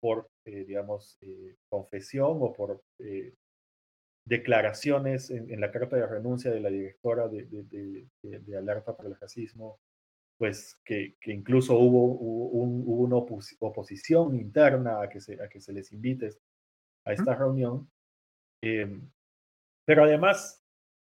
por, 0.00 0.30
digamos, 0.46 1.18
confesión 1.68 2.38
o 2.40 2.54
por 2.54 2.80
declaraciones 4.26 5.28
en, 5.28 5.52
en, 5.52 5.60
la 5.60 5.70
carta 5.70 5.96
de 5.96 6.06
renuncia 6.06 6.50
de 6.50 6.60
la 6.60 6.70
directora 6.70 7.28
de, 7.28 7.44
de, 7.44 8.08
de, 8.22 8.38
de 8.38 8.56
Alerta 8.56 8.96
para 8.96 9.10
el 9.10 9.20
Racismo, 9.20 9.78
pues 10.40 10.80
que, 10.86 11.16
que 11.20 11.34
incluso 11.34 11.78
hubo, 11.78 12.14
un, 12.14 12.82
hubo 12.86 13.02
una 13.02 13.16
opos 13.16 13.54
oposición 13.58 14.34
interna 14.34 15.02
a 15.02 15.06
que, 15.10 15.20
se, 15.20 15.34
a 15.34 15.50
que 15.50 15.60
se 15.60 15.70
les 15.70 15.92
invite 15.92 16.30
a 17.04 17.12
esta 17.12 17.34
reunión. 17.34 17.90
pero 18.58 20.04
además, 20.04 20.64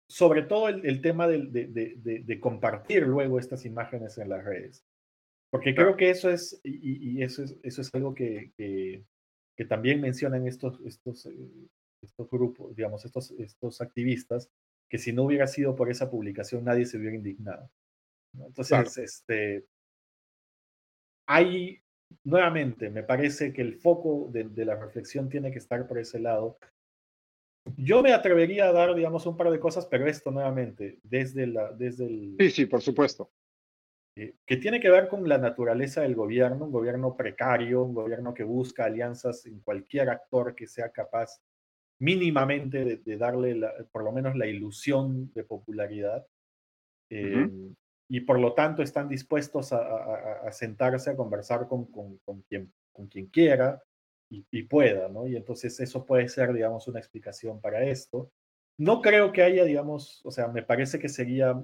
sobre 0.08 0.42
todo 0.42 0.68
el, 0.68 1.00
tema 1.00 1.28
de, 1.28 1.38
de, 1.38 2.40
compartir 2.40 3.04
luego 3.04 3.38
estas 3.38 3.64
imágenes 3.64 4.18
en 4.18 4.28
las 4.28 4.44
redes. 4.44 4.84
Porque 5.50 5.72
creo 5.72 5.96
que 5.96 6.10
eso 6.10 6.28
es, 6.28 6.60
y, 6.64 7.22
eso 7.22 7.44
es, 7.44 7.56
eso 7.62 7.80
es 7.80 7.94
algo 7.94 8.16
que, 8.16 8.50
que, 8.56 9.64
también 9.68 10.00
mencionan 10.00 10.48
estos, 10.48 10.80
estos, 10.84 11.26
eh, 11.26 11.68
estos 12.02 12.28
grupos, 12.28 12.74
digamos, 12.74 13.04
estos, 13.04 13.30
estos 13.38 13.80
activistas, 13.80 14.50
que 14.90 14.98
si 14.98 15.12
no 15.12 15.22
hubiera 15.22 15.46
sido 15.46 15.76
por 15.76 15.92
esa 15.92 16.10
publicación 16.10 16.64
nadie 16.64 16.86
se 16.86 16.98
hubiera 16.98 17.14
indignado. 17.14 17.70
Entonces, 18.39 18.99
este, 18.99 19.66
hay, 21.26 21.83
nuevamente, 22.24 22.91
me 22.91 23.03
parece 23.03 23.53
que 23.53 23.62
el 23.62 23.76
foco 23.76 24.28
de, 24.33 24.45
de 24.45 24.64
la 24.64 24.76
reflexión 24.76 25.28
tiene 25.28 25.51
que 25.51 25.59
estar 25.59 25.87
por 25.87 25.99
ese 25.99 26.18
lado, 26.18 26.59
yo 27.76 28.03
me 28.03 28.12
atrevería 28.12 28.68
a 28.68 28.72
dar, 28.72 28.95
digamos, 28.95 29.24
un 29.26 29.37
par 29.37 29.51
de 29.51 29.61
cosas, 29.61 29.87
pero 29.87 30.07
esto 30.07 30.30
nuevamente, 30.30 30.99
desde, 31.03 31.47
la, 31.47 31.72
desde 31.72 32.07
el... 32.07 32.37
Sí, 32.39 32.51
sí, 32.51 32.66
por 32.66 32.83
supuesto. 32.83 33.30
Eh, 34.16 34.35
que 34.45 34.57
tiene 34.57 34.80
que 34.80 34.91
ver 34.91 35.09
con 35.09 35.26
la 35.28 35.39
naturaleza 35.39 36.03
del 36.03 36.14
gobierno, 36.14 36.66
un 36.66 36.72
gobierno 36.72 37.16
precario, 37.16 37.83
un 37.83 37.95
gobierno 37.95 38.35
que 38.35 38.45
busca 38.45 38.85
alianzas 38.85 39.47
en 39.47 39.61
cualquier 39.61 40.11
actor 40.11 40.55
que 40.55 40.66
sea 40.66 40.91
capaz 40.91 41.41
mínimamente 42.01 43.01
de, 43.03 43.16
darle 43.16 43.61
por 43.93 44.03
lo 44.03 44.12
menos 44.12 44.37
la 44.37 44.47
ilusión 44.47 45.33
de 45.33 45.45
popularidad. 45.45 46.26
Eh, 47.11 47.49
y 48.12 48.20
por 48.20 48.38
lo 48.38 48.52
tanto 48.52 48.82
están 48.82 49.08
dispuestos 49.08 49.72
a, 49.72 50.52
sentarse 50.52 51.08
a 51.08 51.16
conversar 51.16 51.66
con, 51.66 51.86
con, 51.86 52.18
con, 52.18 52.42
quien, 52.42 52.70
con 52.92 53.06
quien 53.06 53.28
quiera, 53.28 53.82
y, 54.28 54.62
pueda, 54.64 55.08
¿no? 55.08 55.26
Y 55.26 55.34
entonces 55.34 55.80
eso 55.80 56.04
puede 56.04 56.28
ser, 56.28 56.52
digamos, 56.52 56.86
una 56.88 56.98
explicación 56.98 57.58
para 57.60 57.84
esto. 57.84 58.30
No 58.78 59.00
creo 59.00 59.32
que 59.32 59.42
haya, 59.42 59.64
digamos, 59.64 60.20
o 60.24 60.30
sea, 60.30 60.48
me 60.48 60.62
parece 60.62 60.98
que 60.98 61.08
sería 61.08 61.58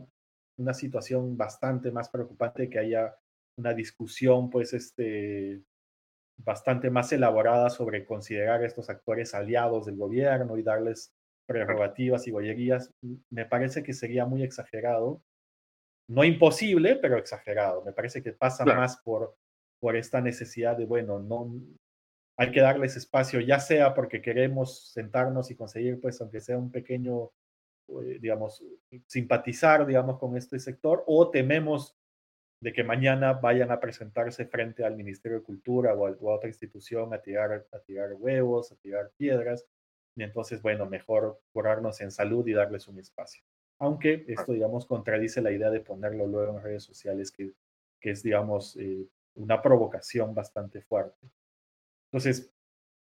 una 0.56 0.72
situación 0.72 1.36
bastante 1.36 1.90
más 1.90 2.08
preocupante 2.08 2.70
que 2.70 2.78
haya 2.78 3.14
una 3.58 3.74
discusión, 3.74 4.48
pues, 4.48 4.72
este, 4.72 5.62
bastante 6.38 6.88
más 6.88 7.12
elaborada 7.12 7.68
sobre 7.68 8.06
considerar 8.06 8.62
a 8.62 8.66
estos 8.66 8.88
actores 8.88 9.34
aliados 9.34 9.84
del 9.84 9.96
gobierno 9.96 10.56
y 10.56 10.62
darles 10.62 11.12
prerrogativas 11.46 12.26
y 12.26 12.30
bollerías. 12.30 12.90
Me 13.28 13.44
parece 13.44 13.82
que 13.82 13.92
sería 13.92 14.24
muy 14.24 14.42
exagerado. 14.42 15.22
No 16.08 16.24
imposible, 16.24 16.96
pero 16.96 17.18
exagerado. 17.18 17.84
Me 17.84 17.92
parece 17.92 18.22
que 18.22 18.32
pasa 18.32 18.64
más 18.64 18.96
por, 18.98 19.36
por 19.78 19.96
esta 19.96 20.20
necesidad 20.20 20.76
de, 20.76 20.86
bueno, 20.86 21.18
no, 21.18 21.52
hay 22.38 22.52
que 22.52 22.60
darles 22.60 22.96
espacio, 22.96 23.40
ya 23.40 23.58
sea 23.58 23.94
porque 23.94 24.22
queremos 24.22 24.92
sentarnos 24.92 25.50
y 25.50 25.56
conseguir, 25.56 26.00
pues, 26.00 26.20
aunque 26.20 26.40
sea 26.40 26.56
un 26.56 26.70
pequeño, 26.70 27.32
eh, 27.88 28.18
digamos, 28.20 28.64
simpatizar, 29.06 29.84
digamos, 29.84 30.18
con 30.18 30.36
este 30.36 30.60
sector, 30.60 31.02
o 31.06 31.30
tememos 31.30 31.96
de 32.60 32.72
que 32.72 32.84
mañana 32.84 33.34
vayan 33.34 33.72
a 33.72 33.80
presentarse 33.80 34.46
frente 34.46 34.84
al 34.84 34.96
Ministerio 34.96 35.38
de 35.38 35.44
Cultura 35.44 35.94
o 35.94 36.06
a, 36.06 36.34
otra 36.34 36.48
institución 36.48 37.12
a 37.12 37.20
tirar, 37.20 37.66
a 37.72 37.78
tirar 37.80 38.14
huevos, 38.14 38.70
a 38.70 38.76
tirar 38.76 39.10
piedras, 39.16 39.66
y 40.16 40.22
entonces, 40.22 40.62
bueno, 40.62 40.86
mejor 40.86 41.40
curarnos 41.52 42.00
en 42.00 42.12
salud 42.12 42.46
y 42.46 42.52
darles 42.52 42.86
un 42.86 43.00
espacio. 43.00 43.42
Aunque 43.78 44.24
esto, 44.26 44.52
digamos, 44.52 44.86
contradice 44.86 45.40
la 45.40 45.52
idea 45.52 45.70
de 45.70 45.80
ponerlo 45.80 46.26
luego 46.26 46.56
en 46.56 46.62
redes 46.62 46.82
sociales, 46.82 47.30
que, 47.30 47.52
que 48.00 48.10
es, 48.10 48.22
digamos, 48.22 48.76
eh, 48.76 49.06
una 49.36 49.62
provocación 49.62 50.34
bastante 50.34 50.80
fuerte. 50.82 51.30
Entonces, 52.10 52.52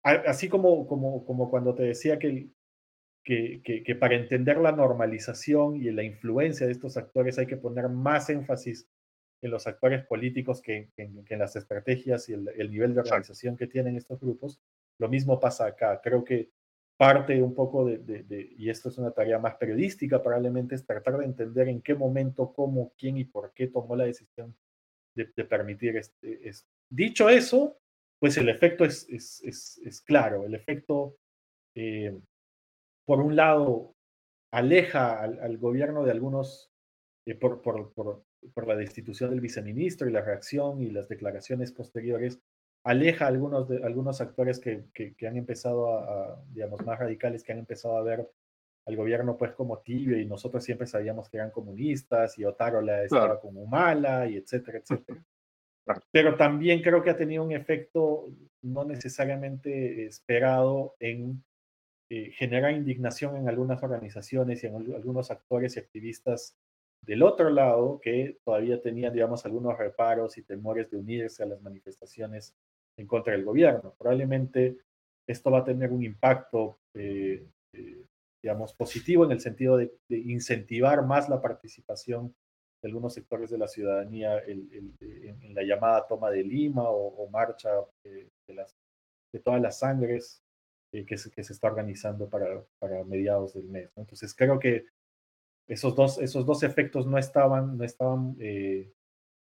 así 0.03 0.49
como, 0.49 0.88
como, 0.88 1.26
como 1.26 1.49
cuando 1.49 1.76
te 1.76 1.84
decía 1.84 2.20
que, 2.20 2.49
que, 3.24 3.62
que, 3.86 3.95
para 3.95 4.16
entender 4.16 4.57
la 4.57 4.72
normalización 4.72 5.76
y 5.76 5.91
la 5.91 6.03
influencia 6.03 6.66
de 6.66 6.72
estos 6.72 6.97
actores 6.97 7.38
hay 7.38 7.45
que 7.45 7.57
poner 7.57 7.88
más 7.89 8.30
énfasis 8.30 8.89
en 9.41 9.51
los 9.51 9.68
actores 9.68 10.05
políticos 10.05 10.62
que, 10.62 10.89
en, 10.97 11.24
las 11.39 11.55
estrategias 11.55 12.28
y 12.30 12.34
el, 12.34 12.72
nivel 12.72 12.93
de 12.93 13.01
organización 13.01 13.55
que 13.55 13.68
tienen 13.68 13.95
estos 13.95 14.20
grupos, 14.20 14.60
lo 14.97 15.07
mismo 15.07 15.39
pasa 15.39 15.66
acá. 15.66 16.01
Creo 16.03 16.24
que 16.24 16.49
parte 17.00 17.41
un 17.41 17.56
poco 17.56 17.86
de, 17.86 18.54
y 18.58 18.70
esto 18.70 18.89
es 18.89 18.97
una 18.97 19.12
tarea 19.12 19.39
más 19.39 19.56
periodística 19.56 20.22
probablemente, 20.22 20.76
es 20.76 20.86
tratar 20.86 21.18
de 21.18 21.24
entender 21.24 21.70
en 21.70 21.82
qué 21.82 21.95
momento, 21.95 22.52
cómo, 22.54 22.91
quién 22.97 23.18
y 23.18 23.24
por 23.24 23.54
qué 23.54 23.68
tomó 23.68 23.95
la 23.95 24.04
decisión 24.04 24.54
de, 25.16 25.26
permitir 25.45 25.95
este. 25.95 26.52
Dicho 26.89 27.30
eso, 27.30 27.78
pues 28.20 28.36
el 28.38 28.50
efecto 28.50 28.84
es, 28.84 29.08
es, 29.10 29.80
es, 29.82 30.02
claro. 30.02 30.45
El 30.45 30.56
efecto, 30.56 31.16
eh, 31.74 32.20
por 33.06 33.22
un 33.22 33.34
lado, 33.34 33.95
aleja 34.52 35.22
al, 35.22 35.58
gobierno 35.58 36.04
de 36.04 36.12
algunos, 36.12 36.70
eh, 37.26 37.36
por, 37.36 37.62
por, 37.62 37.93
por, 37.93 38.26
por, 38.54 38.68
la 38.68 38.76
destitución 38.76 39.30
del 39.30 39.39
viceministro 39.39 40.10
y 40.10 40.12
la 40.12 40.22
reacción 40.22 40.82
y 40.82 40.89
las 40.89 41.08
declaraciones 41.08 41.72
posteriores, 41.72 42.41
aleja 42.89 43.25
a 43.25 43.27
algunos, 43.27 43.69
de, 43.69 43.83
algunos 43.83 44.19
actores 44.19 44.59
que, 44.59 44.85
que, 44.93 45.27
han 45.27 45.37
empezado 45.37 45.99
a, 45.99 46.43
digamos, 46.51 46.83
más 46.83 46.97
radicales, 46.97 47.43
que 47.43 47.51
han 47.51 47.59
empezado 47.59 47.97
a 47.97 48.01
ver 48.01 48.27
al 48.87 48.95
gobierno 48.95 49.37
pues 49.37 49.51
como 49.51 49.77
tibio 49.79 50.19
y 50.19 50.25
nosotros 50.25 50.63
siempre 50.63 50.87
sabíamos 50.87 51.29
que 51.29 51.37
eran 51.37 51.51
comunistas 51.51 52.39
y 52.39 52.45
Otárola 52.45 53.03
estaba 53.03 53.39
como 53.39 53.67
mala 53.67 54.27
y 54.27 54.37
etcétera, 54.37 54.79
etcétera. 54.79 55.23
Pero 56.11 56.35
también 56.35 56.81
creo 56.81 57.03
que 57.03 57.11
ha 57.11 57.17
tenido 57.17 57.43
un 57.43 57.51
efecto 57.51 58.29
no 58.63 58.83
necesariamente 58.85 60.05
esperado 60.05 60.95
en 60.99 61.43
eh, 62.09 62.31
generar 62.31 62.71
indignación 62.71 63.35
en 63.37 63.47
algunas 63.47 63.83
organizaciones 63.83 64.63
y 64.63 64.67
en 64.67 64.75
algunos 64.95 65.29
actores 65.29 65.75
y 65.75 65.79
activistas 65.79 66.57
del 67.05 67.21
otro 67.21 67.51
lado 67.51 67.99
que 68.01 68.39
todavía 68.43 68.81
tenían, 68.81 69.13
digamos, 69.13 69.45
algunos 69.45 69.77
reparos 69.77 70.37
y 70.39 70.41
temores 70.41 70.89
de 70.89 70.97
unirse 70.97 71.43
a 71.43 71.45
las 71.45 71.61
manifestaciones 71.61 72.55
en 73.00 73.08
contra 73.08 73.34
del 73.34 73.45
gobierno. 73.45 73.95
Probablemente 73.97 74.78
esto 75.28 75.52
va 75.52 75.60
a 75.60 75.64
tener 75.64 75.91
un 75.91 76.04
impacto, 76.04 76.80
eh, 76.95 77.47
eh, 77.74 78.06
digamos, 78.43 78.74
positivo 78.74 79.26
en 79.26 79.32
el 79.32 79.39
sentido 79.39 79.78
de, 79.78 79.91
incentivar 80.10 81.06
más 81.06 81.30
la 81.30 81.41
participación 81.41 82.34
de 82.82 82.89
algunos 82.89 83.14
sectores 83.14 83.50
de 83.50 83.58
la 83.58 83.68
ciudadanía 83.68 84.39
en, 84.45 84.95
la 85.54 85.64
llamada 85.64 86.08
toma 86.08 86.32
de 86.32 86.43
Lima 86.43 86.84
o, 86.89 87.30
marcha 87.30 87.70
de, 88.04 88.30
las, 88.47 88.76
de 89.34 89.39
todas 89.39 89.62
las 89.62 89.80
sangres 89.80 90.41
que 90.91 91.18
se, 91.18 91.30
que, 91.30 91.43
se, 91.43 91.54
está 91.54 91.68
organizando 91.68 92.30
para, 92.30 92.64
mediados 93.06 93.54
del 93.54 93.66
mes. 93.66 93.91
Entonces 93.97 94.34
creo 94.34 94.58
que 94.60 94.86
esos 95.68 95.95
dos, 95.95 96.18
esos 96.20 96.45
dos 96.45 96.64
efectos 96.64 97.06
no 97.06 97.18
estaban, 97.18 97.78
no 97.78 97.84
estaban, 97.84 98.36
eh, 98.39 98.91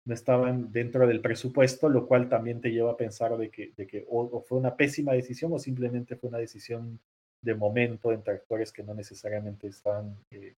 no 0.06 0.14
estaban 0.14 0.72
dentro 0.72 1.08
del 1.08 1.22
presupuesto, 1.22 1.90
lo 1.90 2.08
cual 2.08 2.30
también 2.30 2.62
te 2.62 2.72
lleva 2.72 2.92
a 2.92 2.98
pensar 2.98 3.36
de 3.38 3.50
que, 3.50 3.74
de 3.76 3.88
que 3.88 4.06
o, 4.10 4.42
fue 4.42 4.58
una 4.58 4.76
pésima 4.76 5.14
decisión 5.14 5.52
o 5.54 5.60
simplemente 5.60 6.16
fue 6.16 6.30
una 6.30 6.38
decisión 6.38 7.00
de 7.42 7.56
momento 7.56 8.12
entre 8.12 8.36
actores 8.36 8.72
que 8.72 8.84
no 8.84 8.94
necesariamente 8.94 9.68
están 9.68 10.16
eh, 10.32 10.56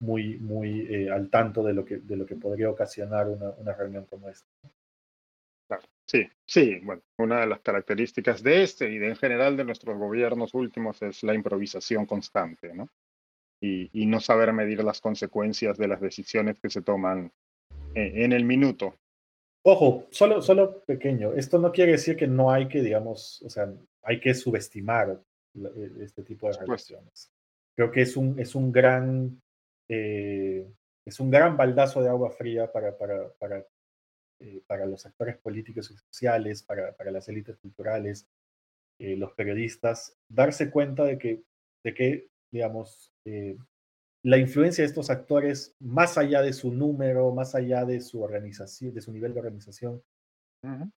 muy, 0.00 0.38
muy 0.38 0.86
eh, 0.88 1.10
al 1.10 1.30
tanto 1.30 1.62
de 1.62 1.72
lo, 1.72 1.84
que, 1.84 1.98
de 1.98 2.16
lo 2.16 2.26
que 2.26 2.36
podría 2.36 2.70
ocasionar 2.70 3.28
una, 3.28 3.50
una 3.50 3.72
reunión 3.72 4.06
como 4.06 4.28
esta. 4.28 4.46
Sí, 6.04 6.28
sí, 6.44 6.80
bueno, 6.82 7.00
una 7.16 7.40
de 7.40 7.46
las 7.46 7.60
características 7.60 8.42
de 8.42 8.62
este 8.62 8.90
y 8.90 8.98
de 8.98 9.08
en 9.08 9.16
general 9.16 9.56
de 9.56 9.64
nuestros 9.64 9.96
gobiernos 9.96 10.52
últimos 10.52 11.00
es 11.00 11.22
la 11.22 11.34
improvisación 11.34 12.04
constante, 12.04 12.74
¿no? 12.74 12.88
y, 13.62 14.06
no 14.06 14.20
saber 14.20 14.52
medir 14.52 14.82
las 14.82 15.00
consecuencias 15.00 15.78
de 15.78 15.86
las 15.86 16.00
decisiones 16.00 16.58
que 16.58 16.68
se 16.68 16.82
toman 16.82 17.32
en, 17.94 18.32
el 18.32 18.44
minuto. 18.44 18.96
Ojo, 19.64 20.06
solo, 20.10 20.42
solo 20.42 20.80
pequeño. 20.84 21.32
Esto 21.34 21.58
no 21.58 21.72
quiere 21.72 21.92
decir 21.92 22.16
que 22.16 22.26
no 22.26 22.50
hay 22.50 22.68
que, 22.68 22.82
digamos, 22.82 23.42
o 23.42 23.50
sea, 23.50 23.72
hay 24.02 24.20
que 24.20 24.34
subestimar 24.34 25.20
e, 25.54 26.04
este 26.04 26.22
tipo 26.22 26.48
de 26.48 26.58
relaciones. 26.58 27.30
Creo 27.76 27.90
que 27.90 28.02
es 28.02 28.16
un, 28.16 28.38
es 28.38 28.54
un 28.54 28.72
gran, 28.72 29.40
eh, 29.88 30.66
es 31.06 31.20
un 31.20 31.30
gran 31.30 31.56
baldazo 31.56 32.02
de 32.02 32.08
agua 32.08 32.30
fría 32.30 32.70
para, 32.70 32.96
para, 32.96 33.28
para, 33.38 33.64
eh, 34.40 34.62
para 34.66 34.86
los 34.86 35.06
actores 35.06 35.36
políticos 35.38 35.90
y 35.90 35.96
sociales, 35.96 36.62
para, 36.62 36.92
para 36.92 37.10
las 37.10 37.28
élites 37.28 37.56
culturales, 37.58 38.26
eh, 38.98 39.16
los 39.16 39.32
periodistas, 39.32 40.16
darse 40.28 40.70
cuenta 40.70 41.04
de 41.04 41.18
que, 41.18 41.42
de 41.84 41.94
que 41.94 42.32
digamos, 42.52 43.12
eh, 43.24 43.56
la 44.22 44.38
influencia 44.38 44.82
de 44.82 44.88
estos 44.88 45.10
actores, 45.10 45.74
más 45.80 46.16
allá 46.16 46.42
de 46.42 46.52
su 46.52 46.72
número, 46.72 47.32
más 47.32 47.54
allá 47.54 47.84
de 47.84 48.00
su 48.00 48.22
organización, 48.22 48.94
de 48.94 49.00
su 49.00 49.12
nivel 49.12 49.34
de 49.34 49.40
organización, 49.40 50.02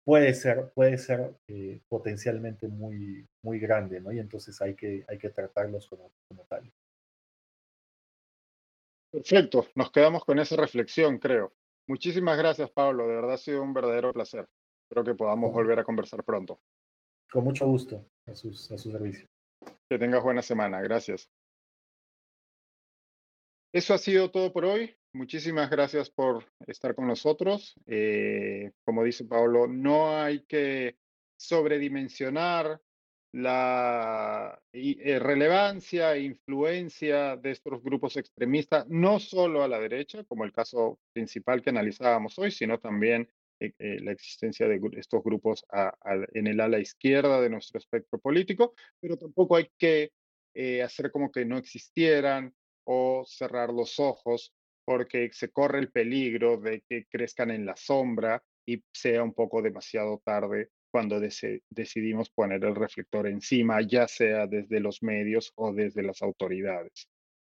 puede 0.04 0.34
ser, 0.36 0.72
puede 0.74 0.98
ser 0.98 1.36
eh, 1.48 1.82
potencialmente 1.88 2.68
muy, 2.68 3.28
muy 3.44 3.60
grande, 3.60 4.00
¿no? 4.00 4.12
Y 4.12 4.20
entonces 4.20 4.62
hay 4.62 4.76
que, 4.76 5.04
hay 5.08 5.18
que 5.18 5.32
tratarlos 5.32 5.88
como, 5.88 6.12
como 6.28 6.46
tal. 6.46 6.72
Perfecto, 9.12 9.66
nos 9.76 9.92
quedamos 9.92 10.24
con 10.24 10.38
esa 10.40 10.56
reflexión, 10.56 11.18
creo. 11.18 11.54
Muchísimas 11.88 12.38
gracias, 12.38 12.70
Pablo. 12.72 13.08
De 13.08 13.16
verdad 13.16 13.34
ha 13.34 13.38
sido 13.38 13.64
un 13.64 13.74
verdadero 13.74 14.12
placer. 14.14 14.48
Espero 14.84 15.04
que 15.04 15.16
podamos 15.16 15.52
volver 15.52 15.80
a 15.80 15.84
conversar 15.84 16.24
pronto. 16.24 16.60
Con 17.32 17.44
mucho 17.44 17.66
gusto, 17.66 18.06
a 18.28 18.36
sus, 18.36 18.72
a 18.72 18.78
su 18.78 18.92
servicio. 18.92 19.26
Que 19.90 19.98
tengas 19.98 20.24
buena 20.24 20.42
semana. 20.42 20.82
Gracias. 20.82 21.30
Eso 23.76 23.94
ha 23.94 23.98
sido 23.98 24.32
todo 24.32 24.54
por 24.54 24.64
hoy. 24.64 24.96
Muchísimas 25.12 25.70
gracias 25.70 26.10
por 26.10 26.46
estar 26.66 26.96
con 26.96 27.08
nosotros. 27.08 27.76
Eh, 27.88 28.72
como 28.86 29.04
dice 29.04 29.26
Pablo, 29.26 29.68
no 29.68 30.18
hay 30.18 30.46
que 30.46 30.96
sobredimensionar 31.36 32.80
la 33.34 34.58
eh, 34.72 35.20
relevancia 35.20 36.16
e 36.16 36.22
influencia 36.22 37.36
de 37.36 37.52
estos 37.52 37.84
grupos 37.84 38.16
extremistas, 38.16 38.88
no 38.88 39.20
solo 39.20 39.62
a 39.62 39.68
la 39.68 39.82
derecha, 39.82 40.24
como 40.24 40.46
el 40.46 40.54
caso 40.54 40.98
principal 41.12 41.62
que 41.62 41.72
analizábamos 41.72 42.40
hoy, 42.40 42.52
sino 42.52 42.80
también 42.80 43.28
eh, 43.60 43.74
la 44.00 44.14
existencia 44.14 44.70
de 44.70 44.80
estos 44.94 45.22
grupos 45.22 45.66
en 46.34 46.48
el 46.48 46.62
ala 46.62 46.80
izquierda 46.80 47.42
de 47.42 47.50
nuestro 47.50 47.80
espectro 47.80 48.20
político, 48.20 48.74
pero 49.02 49.18
tampoco 49.18 49.58
hay 49.58 49.70
que 49.78 50.14
hacer 50.82 51.12
como 51.12 51.30
que 51.30 51.44
no 51.44 51.58
existieran 51.58 52.56
o 52.86 53.24
cerrar 53.28 53.74
los 53.74 54.00
ojos 54.00 54.54
porque 54.86 55.30
se 55.34 55.50
corre 55.50 55.80
el 55.80 55.92
peligro 55.92 56.58
de 56.58 56.84
que 56.88 57.06
crezcan 57.06 57.52
en 57.52 57.66
la 57.66 57.76
sombra 57.76 58.44
y 58.66 58.84
sea 58.94 59.24
un 59.24 59.34
poco 59.34 59.62
demasiado 59.62 60.22
tarde 60.24 60.70
cuando 60.92 61.20
decidimos 61.20 62.30
poner 62.30 62.64
el 62.64 62.76
reflector 62.76 63.28
encima, 63.28 63.82
ya 63.82 64.08
sea 64.08 64.48
desde 64.48 64.80
los 64.80 65.04
medios 65.04 65.52
o 65.56 65.74
desde 65.74 66.04
las 66.04 66.22
autoridades. 66.22 67.10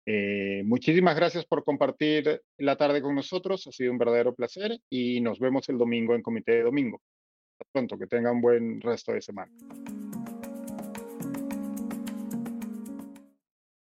Eh, 0.07 0.63
muchísimas 0.65 1.15
gracias 1.15 1.45
por 1.45 1.63
compartir 1.63 2.41
la 2.57 2.77
tarde 2.77 3.01
con 3.01 3.13
nosotros, 3.13 3.67
ha 3.67 3.71
sido 3.71 3.91
un 3.91 3.97
verdadero 3.97 4.33
placer 4.33 4.79
y 4.89 5.21
nos 5.21 5.39
vemos 5.39 5.69
el 5.69 5.77
domingo 5.77 6.15
en 6.15 6.23
Comité 6.23 6.53
de 6.53 6.63
Domingo. 6.63 7.01
Hasta 7.59 7.69
pronto, 7.71 7.99
que 7.99 8.07
tengan 8.07 8.37
un 8.37 8.41
buen 8.41 8.81
resto 8.81 9.11
de 9.11 9.21
semana. 9.21 9.51